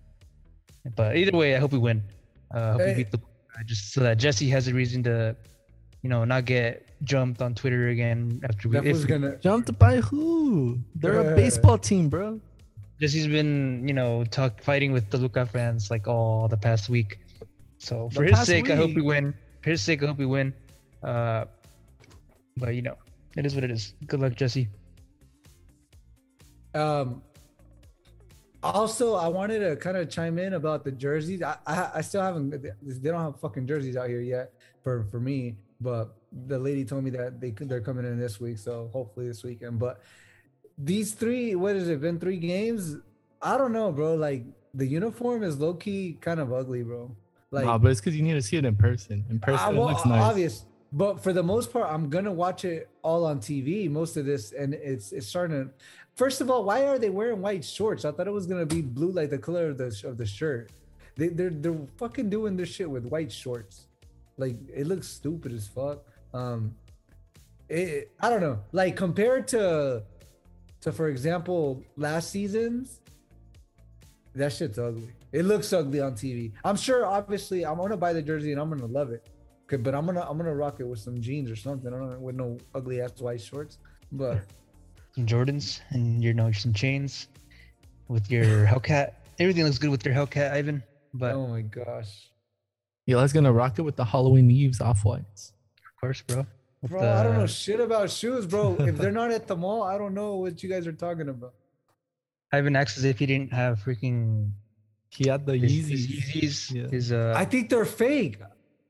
[0.97, 2.03] but either way, I hope we win.
[2.55, 2.87] Uh, I hope Hey.
[2.89, 3.21] we beat the
[3.65, 5.35] just so that Jesse has a reason to,
[6.03, 8.77] you know, not get jumped on Twitter again after we.
[8.77, 9.37] That If gonna.
[9.37, 10.79] Jumped by who?
[10.97, 11.31] They're Yeah.
[11.33, 12.41] a baseball team, bro.
[13.01, 17.19] Jesse's been, you know, talk fighting with Toluca fans like all the past week.
[17.79, 19.35] So The for his past sake, I hope we win.
[19.63, 20.53] For his sake, I hope we win.
[21.03, 21.45] Uh,
[22.57, 22.97] but you know,
[23.37, 23.95] it is what it is.
[24.07, 24.69] Good luck, Jesse.
[26.75, 27.23] Um.
[28.63, 31.43] Also, I wanted to kind of chime in about the jerseys.
[31.43, 32.51] I, I I still haven't.
[32.51, 34.53] They don't have fucking jerseys out here yet
[34.83, 35.57] for for me.
[35.81, 39.45] But the lady told me that they they're coming in this week, so hopefully this
[39.45, 39.79] weekend.
[39.79, 40.01] But
[40.79, 42.19] these three, what has it been?
[42.19, 42.97] Three games.
[43.41, 44.15] I don't know, bro.
[44.15, 44.45] Like
[44.75, 47.15] the uniform is low key kind of ugly, bro.
[47.51, 49.25] Like nah, but it's because you need to see it in person.
[49.31, 50.23] In person, Ah, it looks nice.
[50.23, 50.65] obvious.
[50.97, 53.91] But for the most part, I'm gonna watch it all on TV.
[53.91, 55.71] Most of this, and it's it's starting to.
[56.15, 58.07] First of all, why are they wearing white shorts?
[58.07, 60.73] I thought it was gonna be blue, like the color of the of the shirt.
[61.17, 63.89] They they're they're fucking doing this shit with white shorts.
[64.39, 66.03] Like it looks stupid as fuck.
[66.33, 66.75] Um,
[67.69, 68.61] it I don't know.
[68.73, 70.03] Like compared to
[70.81, 73.03] to for example last season's,
[74.35, 75.13] that shit's ugly.
[75.31, 76.53] It looks ugly on TV.
[76.65, 77.05] I'm sure.
[77.05, 79.29] Obviously, I'm gonna buy the jersey and I'm gonna love it.
[79.67, 81.93] Okay, but I'm gonna I'm gonna rock it with some jeans or something.
[81.93, 83.79] I don't know with no ugly ass white shorts.
[84.13, 84.43] But
[85.17, 87.27] Some Jordans and you know some chains
[88.09, 89.13] with your Hellcat.
[89.41, 90.83] Everything looks good with your Hellcat, Ivan.
[91.13, 92.31] But oh my gosh,
[93.09, 95.53] Eli's gonna rock it with the Halloween Eves off whites.
[95.79, 96.47] of course, bro.
[96.83, 98.77] With bro, I don't know shit about shoes, bro.
[98.79, 101.55] if they're not at the mall, I don't know what you guys are talking about.
[102.53, 104.53] Ivan acts as if he didn't have freaking
[105.09, 105.89] He had the his, Yeezys.
[105.91, 106.75] his Yeezys.
[106.75, 106.89] Yeah.
[106.89, 108.39] His uh, I think they're fake.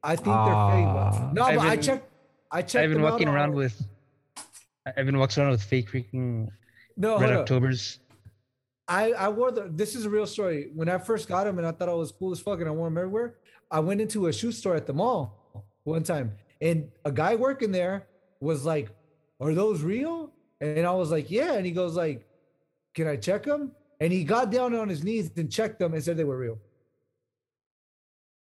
[0.06, 0.86] I think they're fake.
[0.86, 1.10] Ah.
[1.10, 2.08] But, no, but I checked.
[2.52, 2.76] I checked.
[2.84, 3.84] I've been them out walking on- around with.
[4.86, 6.48] I've been walking around with fake freaking
[6.96, 7.18] no.
[7.18, 7.32] Red.
[7.32, 7.98] Octobers.
[8.86, 9.68] I I wore the.
[9.68, 10.70] This is a real story.
[10.74, 12.70] When I first got them, and I thought I was cool as fuck, and I
[12.70, 13.34] wore them everywhere.
[13.68, 17.72] I went into a shoe store at the mall one time, and a guy working
[17.72, 18.06] there
[18.38, 18.90] was like,
[19.40, 20.30] "Are those real?"
[20.60, 22.24] And I was like, "Yeah." And he goes like,
[22.94, 26.04] "Can I check them?" And he got down on his knees and checked them and
[26.04, 26.58] said they were real.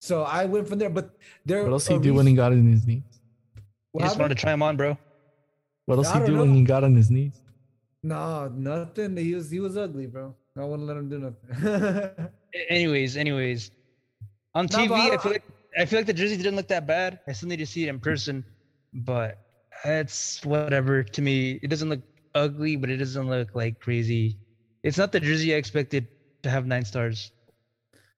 [0.01, 1.64] So I went from there, but there.
[1.64, 3.02] What else he do when he got on his knees?
[3.93, 4.97] He just wanted to try him on, bro.
[5.86, 7.40] What else I he don't do when he got on his knees?
[8.02, 9.16] No, nothing.
[9.16, 10.35] He was he was ugly, bro.
[10.56, 12.28] I wouldn't let him do nothing.
[12.68, 13.70] Anyways, anyways,
[14.55, 15.44] on No, TV, but I I, feel like
[15.78, 17.20] I feel like the jersey didn't look that bad.
[17.27, 18.44] I still need to see it in person,
[18.93, 19.39] but
[19.85, 21.59] it's whatever to me.
[21.62, 22.01] It doesn't look
[22.35, 24.39] ugly, but it doesn't look like crazy.
[24.82, 26.09] It's not the jersey I expected
[26.43, 27.32] to have nine stars.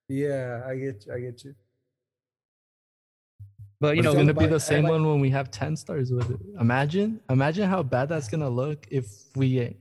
[0.09, 1.13] yeah, I get you.
[1.15, 1.55] I get you.
[3.81, 5.77] But you But know, it's gonna be the same like- one when we have ten
[5.77, 6.41] stars with it.
[6.61, 9.07] Imagine, imagine how bad that's gonna look if
[9.37, 9.77] we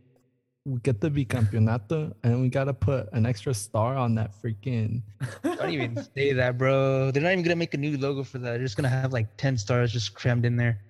[0.65, 5.01] we get the bicampeonato and we gotta put an extra star on that freaking.
[5.43, 7.09] don't even say that, bro.
[7.09, 8.49] They're not even gonna make a new logo for that.
[8.51, 10.81] They're just gonna have like ten stars just crammed in there.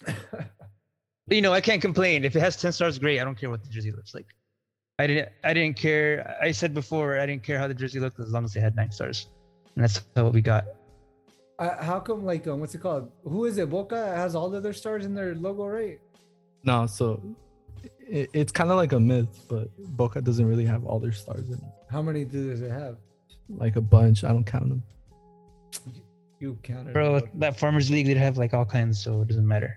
[1.26, 2.22] But you know, I can't complain.
[2.24, 3.18] If it has ten stars, great.
[3.18, 4.26] I don't care what the jersey looks like.
[4.98, 5.30] I didn't.
[5.42, 6.36] I didn't care.
[6.42, 8.76] I said before, I didn't care how the jersey looked as long as they had
[8.76, 9.28] nine stars,
[9.74, 10.64] and that's what we got.
[11.58, 13.10] Uh, how come like um, what's it called?
[13.24, 13.70] Who is it?
[13.70, 16.00] Boca has all of their stars in their logo, right?
[16.64, 17.20] No, so
[18.00, 21.46] it, it's kind of like a myth, but Boca doesn't really have all their stars
[21.48, 21.60] in it.
[21.90, 22.96] How many do does it have?
[23.48, 24.82] Like a bunch, I don't count them.
[26.40, 29.76] You counted, Bro, that Farmers League did have like all kinds, so it doesn't matter.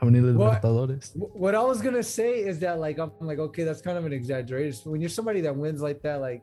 [0.00, 0.60] How many What?
[0.62, 1.12] Libertadores?
[1.14, 4.04] Wh- What I was gonna say is that like I'm like okay, that's kind of
[4.04, 4.90] an exaggeration.
[4.92, 6.42] When you're somebody that wins like that, like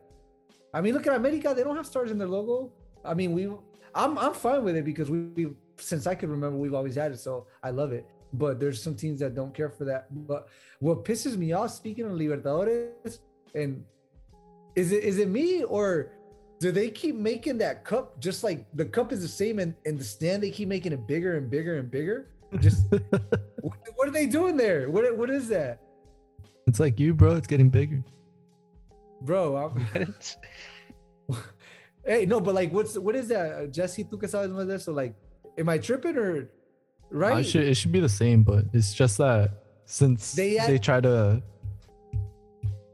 [0.74, 2.72] I mean, look at America; they don't have stars in their logo.
[3.04, 3.50] I mean, we
[3.96, 5.48] I'm I'm fine with it because we we
[5.78, 8.06] since I can remember we've always had it, so I love it.
[8.34, 10.08] But there's some teams that don't care for that.
[10.28, 10.48] But
[10.80, 13.20] what pisses me off, speaking of Libertadores,
[13.54, 13.84] and
[14.76, 16.12] is it is it me or
[16.60, 19.98] do they keep making that cup just like the cup is the same and in
[19.98, 22.28] the stand they keep making it bigger and bigger and bigger?
[22.60, 22.86] Just
[23.62, 24.90] what, what are they doing there?
[24.90, 25.82] What what is that,
[26.68, 27.36] It's like you, bro.
[27.36, 28.04] It's getting bigger.
[29.22, 29.58] bro?
[29.58, 30.16] I'm,
[32.06, 33.52] hey, no, but like, what's what is that?
[33.52, 34.92] Uh, Jesse, tú que sabes más de eso?
[34.94, 35.16] Like,
[35.58, 36.46] am I tripping or Uh,
[37.12, 37.40] right?
[37.40, 39.52] It should, it should be the same, but it's just that
[39.86, 41.42] since They they, try to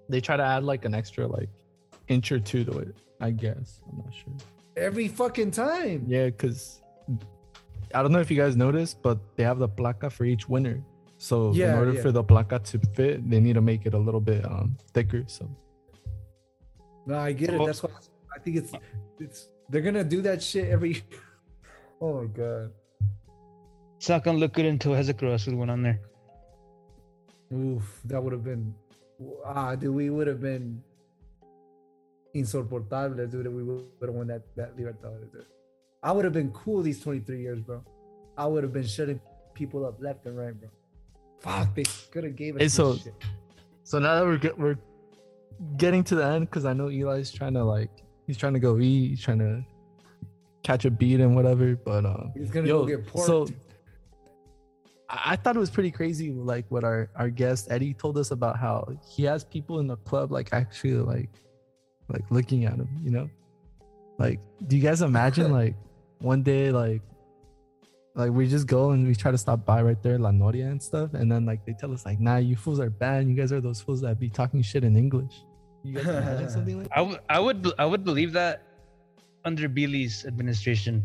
[0.09, 1.49] they try to add like an extra like
[2.07, 2.95] inch or two to it.
[3.21, 4.33] I guess I'm not sure.
[4.75, 6.05] Every fucking time.
[6.07, 6.81] Yeah, because
[7.93, 10.83] I don't know if you guys noticed, but they have the placa for each winner.
[11.17, 12.01] So Yeah, in order yeah.
[12.01, 15.23] for the placa to fit, they need to make it a little bit um thicker.
[15.27, 15.49] So
[17.05, 17.65] No, I get it.
[17.65, 17.89] That's why
[18.37, 18.73] I think it's
[19.19, 21.03] it's they're gonna do that shit every.
[22.01, 22.71] oh my god.
[23.97, 25.99] It's not gonna look good until it has a Cruz Azul one on there.
[27.51, 28.73] Oof, that would have been
[29.45, 30.81] ah, dude, we would have been
[32.35, 33.47] insoportable, dude.
[33.47, 35.45] We would have won that that Libertadores, dude.
[36.03, 37.83] I would have been cool these 23 years, bro.
[38.37, 39.19] I would have been shutting
[39.53, 40.69] people up left and right, bro.
[41.39, 43.13] Fuck, they could have gave us Hey, so- shit.
[43.83, 44.77] So now that we're get, we're
[45.77, 47.89] getting to the end, because I know Eli's trying to like
[48.27, 49.63] he's trying to go eat, he's trying to
[50.63, 51.75] catch a beat and whatever.
[51.75, 53.25] But uh, He's gonna yo, go get porked.
[53.25, 53.47] so
[55.09, 58.31] I, I thought it was pretty crazy, like what our our guest Eddie told us
[58.31, 61.29] about how he has people in the club like actually like
[62.09, 63.29] like looking at him, you know.
[64.19, 65.75] Like, do you guys imagine like
[66.19, 67.01] one day like
[68.15, 70.81] like we just go and we try to stop by right there, La Noria and
[70.81, 73.27] stuff, and then like they tell us like, nah, you fools are bad.
[73.27, 75.43] You guys are those fools that be talking shit in English.
[75.87, 78.63] You guys imagine something like I, w- I would I would believe that
[79.45, 81.03] under Billy's administration.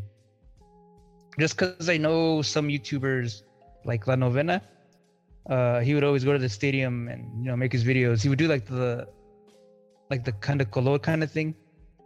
[1.39, 3.43] Just because I know some YouTubers
[3.85, 4.61] like La Novena,
[5.49, 8.23] uh, he would always go to the stadium and you know make his videos.
[8.23, 9.07] He would do like the
[10.11, 11.55] like the kind of color kind of thing.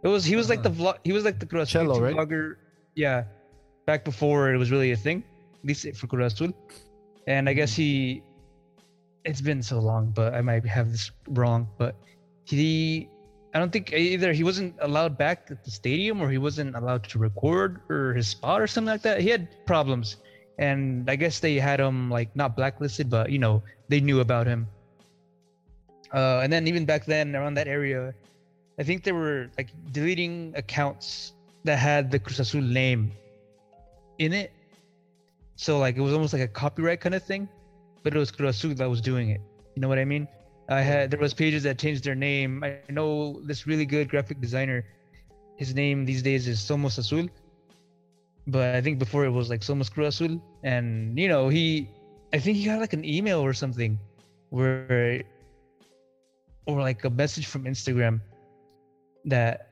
[0.03, 0.97] It was he was like the vlog.
[1.03, 2.15] He was like the Cruz Azul Cello, right?
[2.15, 2.57] vlogger.
[2.95, 3.23] Yeah,
[3.87, 5.23] back before it was really a thing.
[5.61, 6.39] At least for Cruz
[7.27, 8.21] And I guess he.
[9.25, 11.67] It's been so long, but I might have this wrong.
[11.77, 11.95] But
[12.55, 13.09] he
[13.53, 17.03] I don't think either he wasn't allowed back at the stadium or he wasn't allowed
[17.09, 19.21] to record or his spot or something like that.
[19.21, 20.17] He had problems.
[20.59, 24.47] And I guess they had him like not blacklisted, but you know, they knew about
[24.47, 24.67] him.
[26.13, 28.13] Uh, and then even back then around that area,
[28.79, 31.33] I think they were like deleting accounts
[31.63, 33.11] that had the Cruz Azul name
[34.19, 34.51] in it.
[35.55, 37.47] So like it was almost like a copyright kind of thing,
[38.03, 39.41] but it was Cruz Azul that was doing it.
[39.75, 40.27] You know what I mean?
[40.69, 42.63] I had there was pages that changed their name.
[42.63, 44.83] I know this really good graphic designer.
[45.55, 47.27] His name these days is Somos Azul,
[48.47, 50.41] but I think before it was like Somos Cruz Azul.
[50.63, 51.89] And you know he,
[52.33, 53.97] I think he got like an email or something,
[54.49, 55.23] where,
[56.65, 58.19] or like a message from Instagram,
[59.25, 59.69] that,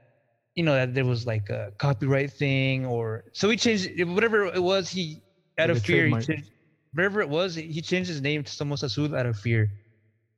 [0.56, 4.64] you know that there was like a copyright thing or so he changed whatever it
[4.64, 5.22] was he
[5.60, 6.52] out Like of fear he changed,
[6.94, 9.70] whatever it was he changed his name to Somos Azul out of fear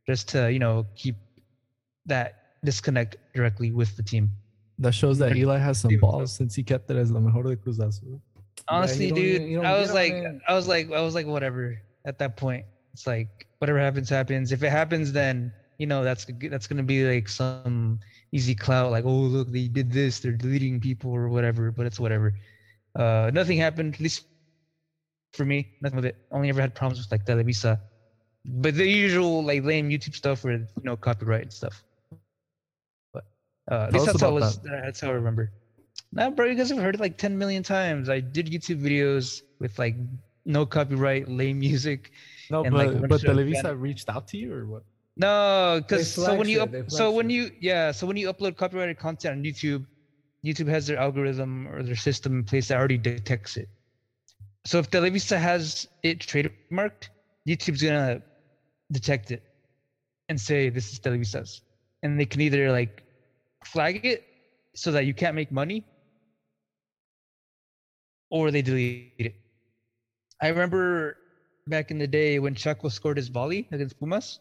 [0.07, 1.15] just to you know keep
[2.05, 4.31] that disconnect directly with the team.
[4.79, 7.55] that shows that Eli has some balls since he kept it as the mejor de
[7.55, 8.21] Cruz Azul.
[8.67, 10.13] Honestly, don't dude, even- you don't I was like.
[10.47, 11.81] I was like, I was like, whatever.
[12.05, 14.51] At that point, it's like whatever happens, happens.
[14.51, 17.99] If it happens, then you know that's that's gonna be like some
[18.31, 21.71] easy clout, like oh look, they did this, they're deleting people or whatever.
[21.71, 22.34] But it's whatever.
[22.95, 24.25] Uh, nothing happened, at least
[25.34, 25.67] for me.
[25.81, 26.15] Nothing with it.
[26.31, 27.79] Only ever had problems with like Televisa,
[28.47, 31.83] but the usual like lame YouTube stuff with you know copyright and stuff.
[33.13, 33.25] But
[33.69, 35.51] uh, at least that's how, it about was, that's how I remember.
[36.13, 38.09] Now, bro, you guys have heard it like 10 million times.
[38.09, 39.95] I did YouTube videos with like
[40.45, 42.11] no copyright, lame music.
[42.49, 43.79] No, And, but one but show Televisa again.
[43.79, 44.83] reached out to you or what?
[45.17, 48.99] No, because so when you up, so when you yeah, so when you upload copyrighted
[48.99, 49.85] content on YouTube,
[50.45, 53.67] YouTube has their algorithm or their system in place that already detects it.
[54.65, 57.09] So if Televisa has it trademarked,
[57.47, 58.21] YouTube's gonna
[58.91, 59.43] detect it
[60.30, 61.61] and say this is Televisa's,
[62.03, 63.03] and they can either like
[63.65, 64.23] flag it
[64.76, 65.85] so that you can't make money,
[68.30, 69.05] or they delete it.
[70.41, 71.18] I remember
[71.68, 74.39] back in the day when Chaco scored his volley against Pumas.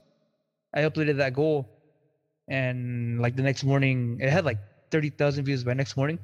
[0.75, 1.69] I uploaded that goal,
[2.49, 4.59] and like the next morning, it had like
[4.91, 6.21] thirty thousand views by next morning,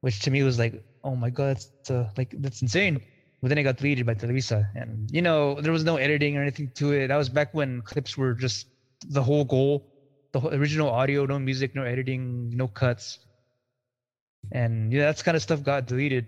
[0.00, 0.74] which to me was like,
[1.04, 3.00] oh my god, that's uh, like that's insane.
[3.44, 6.40] But then it got deleted by Televisa, and you know there was no editing or
[6.40, 7.08] anything to it.
[7.08, 8.68] That was back when clips were just
[9.04, 9.84] the whole goal,
[10.32, 13.18] the whole, original audio, no music, no editing, no cuts,
[14.52, 16.26] and yeah, that's kind of stuff got deleted.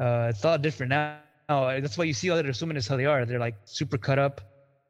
[0.00, 1.20] Uh, it's a lot different now.
[1.48, 3.24] Now, That's why you see all the resumen is how they are.
[3.24, 4.40] They're like super cut up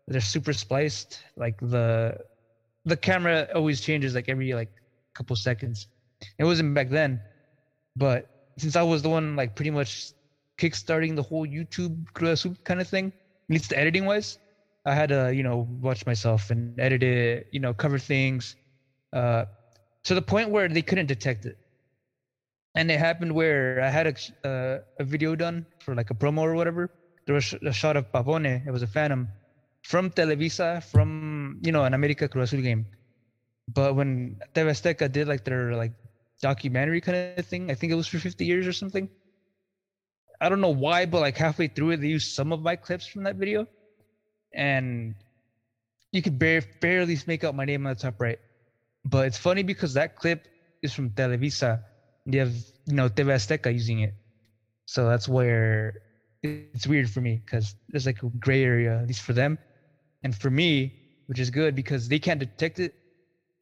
[0.09, 2.17] they're super spliced like the
[2.85, 4.71] the camera always changes like every like
[5.15, 5.87] couple seconds
[6.39, 7.21] it wasn't back then
[7.97, 8.27] but
[8.59, 10.13] since i was the one like pretty much
[10.63, 12.07] kickstarting the whole youtube
[12.65, 14.39] kind of thing at least the editing wise
[14.87, 18.57] i had to you know watch myself and edit it you know cover things
[19.13, 19.45] uh
[20.05, 21.57] to the point where they couldn't detect it
[22.75, 24.15] and it happened where i had a
[24.49, 26.91] uh, a video done for like a promo or whatever
[27.27, 29.29] there was a shot of pavone it was a phantom
[29.83, 32.87] from Televisa, from you know an America Cruz Azul game.
[33.69, 35.93] But when TV Azteca did like their like
[36.41, 39.09] documentary kind of thing, I think it was for 50 years or something.
[40.43, 43.07] I don't know why, but like halfway through it, they used some of my clips
[43.07, 43.67] from that video,
[44.53, 45.15] and
[46.11, 48.39] you could bare, barely make out my name on the top right.
[49.05, 50.49] But it's funny because that clip
[50.83, 51.83] is from Televisa.
[52.27, 52.55] They have
[52.87, 54.15] you know TV Azteca using it,
[54.87, 55.95] so that's where
[56.43, 59.57] it's weird for me because there's like a gray area at least for them
[60.25, 60.93] and for me
[61.27, 62.95] which is good because they can't detect it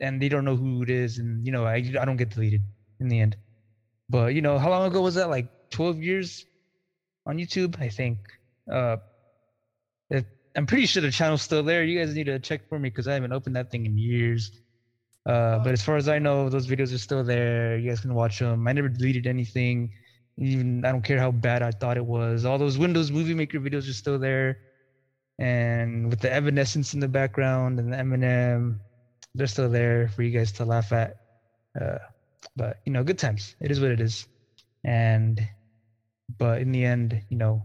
[0.00, 1.18] and they don't know who it is.
[1.18, 2.62] And, you know, I, I don't get deleted
[2.98, 3.36] in the end.
[4.08, 5.30] But, you know, how long ago was that?
[5.30, 6.44] Like 12 years
[7.26, 8.18] on YouTube, I think.
[8.70, 8.96] Uh,
[10.10, 10.24] if,
[10.56, 11.84] I'm pretty sure the channel's still there.
[11.84, 14.50] You guys need to check for me because I haven't opened that thing in years.
[15.26, 17.76] Uh, but as far as I know, those videos are still there.
[17.76, 18.66] You guys can watch them.
[18.66, 19.92] I never deleted anything.
[20.38, 22.44] Even I don't care how bad I thought it was.
[22.44, 24.58] All those Windows Movie Maker videos are still there,
[25.38, 28.78] and with the Evanescence in the background and the Eminem,
[29.34, 31.16] they're still there for you guys to laugh at.
[31.78, 31.98] Uh,
[32.56, 33.54] but you know, good times.
[33.60, 34.26] It is what it is,
[34.82, 35.46] and
[36.38, 37.62] but in the end, you know,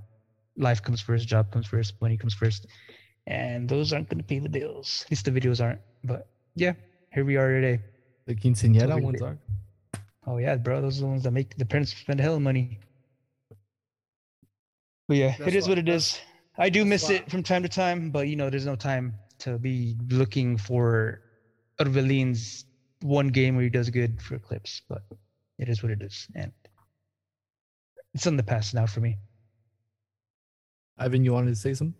[0.58, 2.68] life comes first, job comes first, money comes first,
[3.28, 5.04] and those aren't going to pay the bills.
[5.06, 5.82] At least the videos aren't.
[6.04, 6.74] But yeah,
[7.14, 7.82] here we are today.
[8.26, 9.38] The quinceañera ones are.
[10.28, 12.80] Oh yeah, bro, those are the ones that make the parents spend hell of money.
[15.08, 16.20] But yeah, That's it is why- what it is.
[16.58, 19.14] I do miss why- it from time to time, but you know, there's no time
[19.40, 21.22] to be looking for
[21.80, 22.66] Orbelin's
[23.02, 24.82] one game where he does good for clips.
[24.88, 25.04] But
[25.60, 26.52] it is what it is, and
[28.16, 29.18] it's in the past now for me.
[30.98, 31.94] Ivan, you wanted to say something?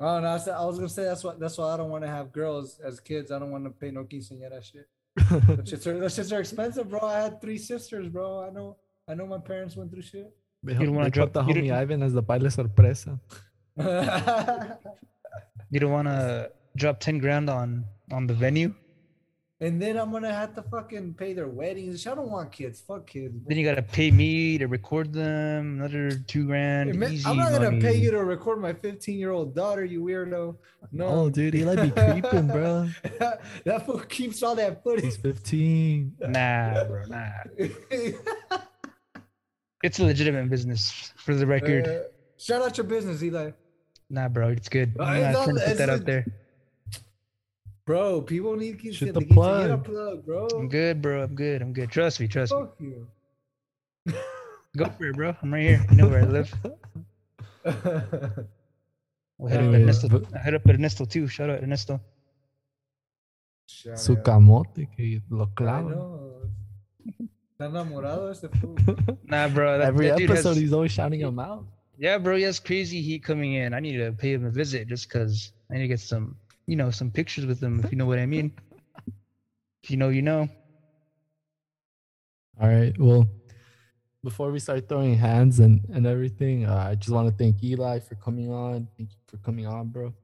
[0.00, 2.02] Oh no, I, said, I was gonna say that's why that's why I don't want
[2.04, 3.30] to have girls as kids.
[3.30, 4.88] I don't want to pay no quinceañera shit.
[5.16, 7.00] Those shits are those shits are expensive, bro.
[7.02, 8.44] I had three sisters, bro.
[8.46, 10.32] I know I know my parents went through shit.
[10.62, 13.20] They, don't wanna drop- the homie don't- Ivan as the baile sorpresa.
[15.72, 18.74] You don't want to drop ten grand on on the venue.
[19.62, 22.06] And then I'm gonna have to fucking pay their weddings.
[22.06, 22.80] I don't want kids.
[22.80, 23.34] Fuck kids.
[23.36, 23.44] bro.
[23.48, 25.80] Then you gotta pay me to record them.
[25.80, 26.94] Another two grand.
[26.94, 30.02] Man, easy I'm not gonna pay you to record my 15 year old daughter, you
[30.02, 30.56] weirdo.
[30.92, 32.88] No, Oh, dude, he like be creeping, bro.
[33.64, 35.04] that fool keeps all that footage.
[35.04, 36.14] He's 15.
[36.28, 37.28] Nah, bro, nah.
[39.82, 41.88] It's a legitimate business for the record.
[41.88, 42.00] Uh,
[42.36, 43.52] shout out your business, Eli.
[44.10, 44.94] nah, bro, it's good.
[44.98, 46.26] Uh, I'm not- trying to put that out there.
[47.90, 49.82] Bro, people need to Shoot get the the plug.
[49.84, 50.46] plug, bro.
[50.54, 51.24] I'm good, bro.
[51.24, 51.60] I'm good.
[51.60, 51.90] I'm good.
[51.90, 52.28] Trust me.
[52.28, 52.92] Trust me.
[54.06, 54.14] You.
[54.76, 55.34] Go for it, bro.
[55.42, 55.84] I'm right here.
[55.90, 56.54] You know where I live.
[59.38, 60.08] We'll head up Anyways, Ernesto.
[60.08, 61.26] but- I head up Ernesto too.
[61.26, 61.98] Shout out Ernesto.
[63.66, 64.22] Shout Su out.
[64.24, 65.90] camote que lo clava.
[65.90, 66.42] know.
[67.58, 68.76] Está enamorado este fool.
[69.24, 69.78] Nah, bro.
[69.78, 71.64] That, Every that episode, has- he's always shouting him out.
[71.98, 73.74] Yeah, bro, he has crazy heat coming in.
[73.74, 76.36] I need to pay him a visit just because I need to get some,
[76.70, 78.52] you know, some pictures with him, if you know what I mean.
[79.82, 80.48] If you know, you know.
[82.60, 82.96] All right.
[82.96, 83.28] Well,
[84.22, 87.98] before we start throwing hands and, and everything, uh, I just want to thank Eli
[87.98, 88.86] for coming on.
[88.96, 90.14] Thank you for coming on, bro.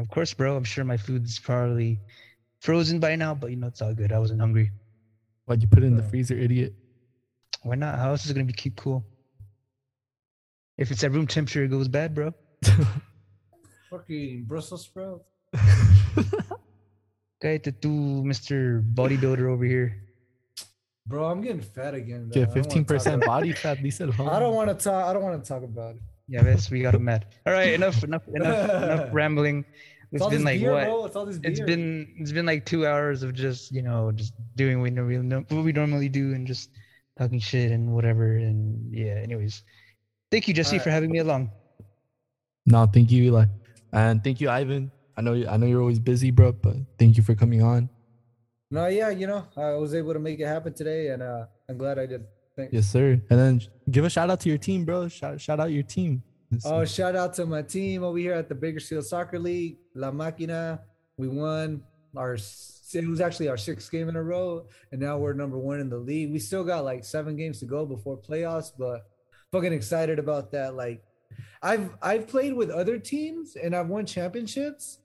[0.00, 0.56] Of course, bro.
[0.56, 2.00] I'm sure my food's probably
[2.58, 4.10] frozen by now, but you know, it's all good.
[4.10, 4.72] I wasn't hungry.
[5.44, 6.74] Why'd you put it in the freezer, idiot?
[7.62, 8.00] Why not?
[8.00, 9.04] How else is it going to be keep cool?
[10.76, 12.34] If it's at room temperature, it goes bad, bro.
[13.94, 15.30] Fucking Brussels sprouts.
[17.40, 18.82] Cállate tú, Mr.
[18.94, 20.02] Bodybuilder over here.
[21.06, 22.28] Bro, I'm getting fat again.
[22.30, 22.60] Get though.
[22.60, 25.04] I don't wanna talk 15% body fat, dice el I don't want to talk.
[25.04, 26.02] I don't want to talk about it.
[26.26, 27.26] Yeah, that's we got him mad.
[27.46, 29.64] All right, enough, enough, enough, enough rambling.
[30.10, 30.84] It's It's all been this like beer, what?
[30.84, 31.04] bro.
[31.04, 31.50] It's all this beer.
[31.50, 35.18] it's been it's been like two hours of just you know just doing what we,
[35.18, 36.70] what we normally do and just
[37.18, 39.62] talking shit and whatever and yeah anyways
[40.30, 40.82] thank you jesse Alright.
[40.84, 41.50] for having me along
[42.66, 43.44] No, thank you, Eli.
[43.94, 44.90] And thank you, Ivan.
[45.16, 47.88] I know you, I know you're always busy, bro, but thank you for coming on.
[48.70, 51.78] No, yeah, you know, I was able to make it happen today, and uh, I'm
[51.78, 52.24] glad I did.
[52.56, 52.72] Thanks.
[52.72, 53.20] Yes, sir.
[53.30, 53.60] And then
[53.90, 55.06] give a shout out to your team, bro.
[55.06, 56.24] Shout, shout out your team.
[56.64, 60.80] Oh, shout out to my team over here at the Bakersfield Soccer League, La Máquina.
[61.16, 61.82] We won
[62.16, 62.34] our.
[62.34, 65.88] It was actually our sixth game in a row, and now we're number one in
[65.88, 66.32] the league.
[66.32, 69.06] We still got like seven games to go before playoffs, but
[69.52, 70.74] fucking excited about that.
[70.74, 71.02] Like,
[71.62, 74.98] I've I've played with other teams and I've won championships,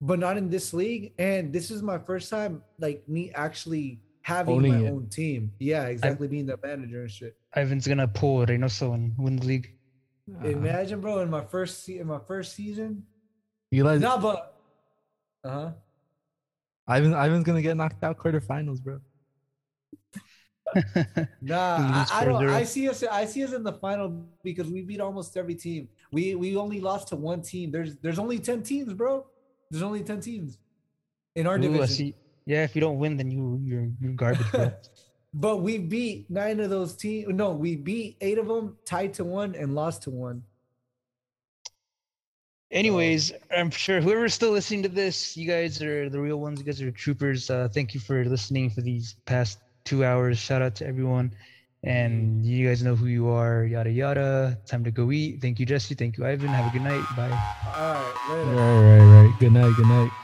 [0.00, 1.12] but not in this league.
[1.18, 4.90] And this is my first time, like me actually having Owning my it.
[4.90, 5.52] own team.
[5.58, 7.36] Yeah, exactly, being the manager and shit.
[7.56, 9.70] ivan's gonna pull reynoso and win the league
[10.42, 13.04] uh, Imagine, bro, in my first se- in my first season.
[13.72, 14.56] Eli's, No, but
[15.44, 15.70] uh huh.
[16.86, 19.00] Ivan, Ivan's gonna get knocked out quarterfinals, bro.
[21.40, 22.48] Nah, I, I don't.
[22.48, 23.02] I see us.
[23.04, 25.88] I see us in the final because we beat almost every team.
[26.10, 27.70] We we only lost to one team.
[27.70, 29.26] There's there's only ten teams, bro.
[29.70, 30.58] There's only ten teams
[31.34, 31.86] in our Ooh, division.
[31.86, 32.14] see.
[32.46, 34.72] yeah if you don't win then you you're you're garbage bro
[35.34, 37.28] But we beat nine of those teams.
[37.34, 40.44] No, we beat eight of them, tied to one, and lost to one.
[42.70, 46.64] anyways i'm sure whoever's still listening to this you guys are the real ones you
[46.64, 50.74] guys are troopers uh thank you for listening for these past two hours shout out
[50.76, 51.32] to everyone
[51.84, 54.58] And you guys know who you are, yada yada.
[54.66, 55.42] Time to go eat.
[55.42, 55.94] Thank you, Jesse.
[55.94, 56.48] Thank you, Ivan.
[56.54, 57.14] Have a good night.
[57.14, 57.28] Bye.
[57.76, 58.56] All right, Right, later.
[58.80, 59.38] right, right.
[59.38, 60.23] Good night, good night.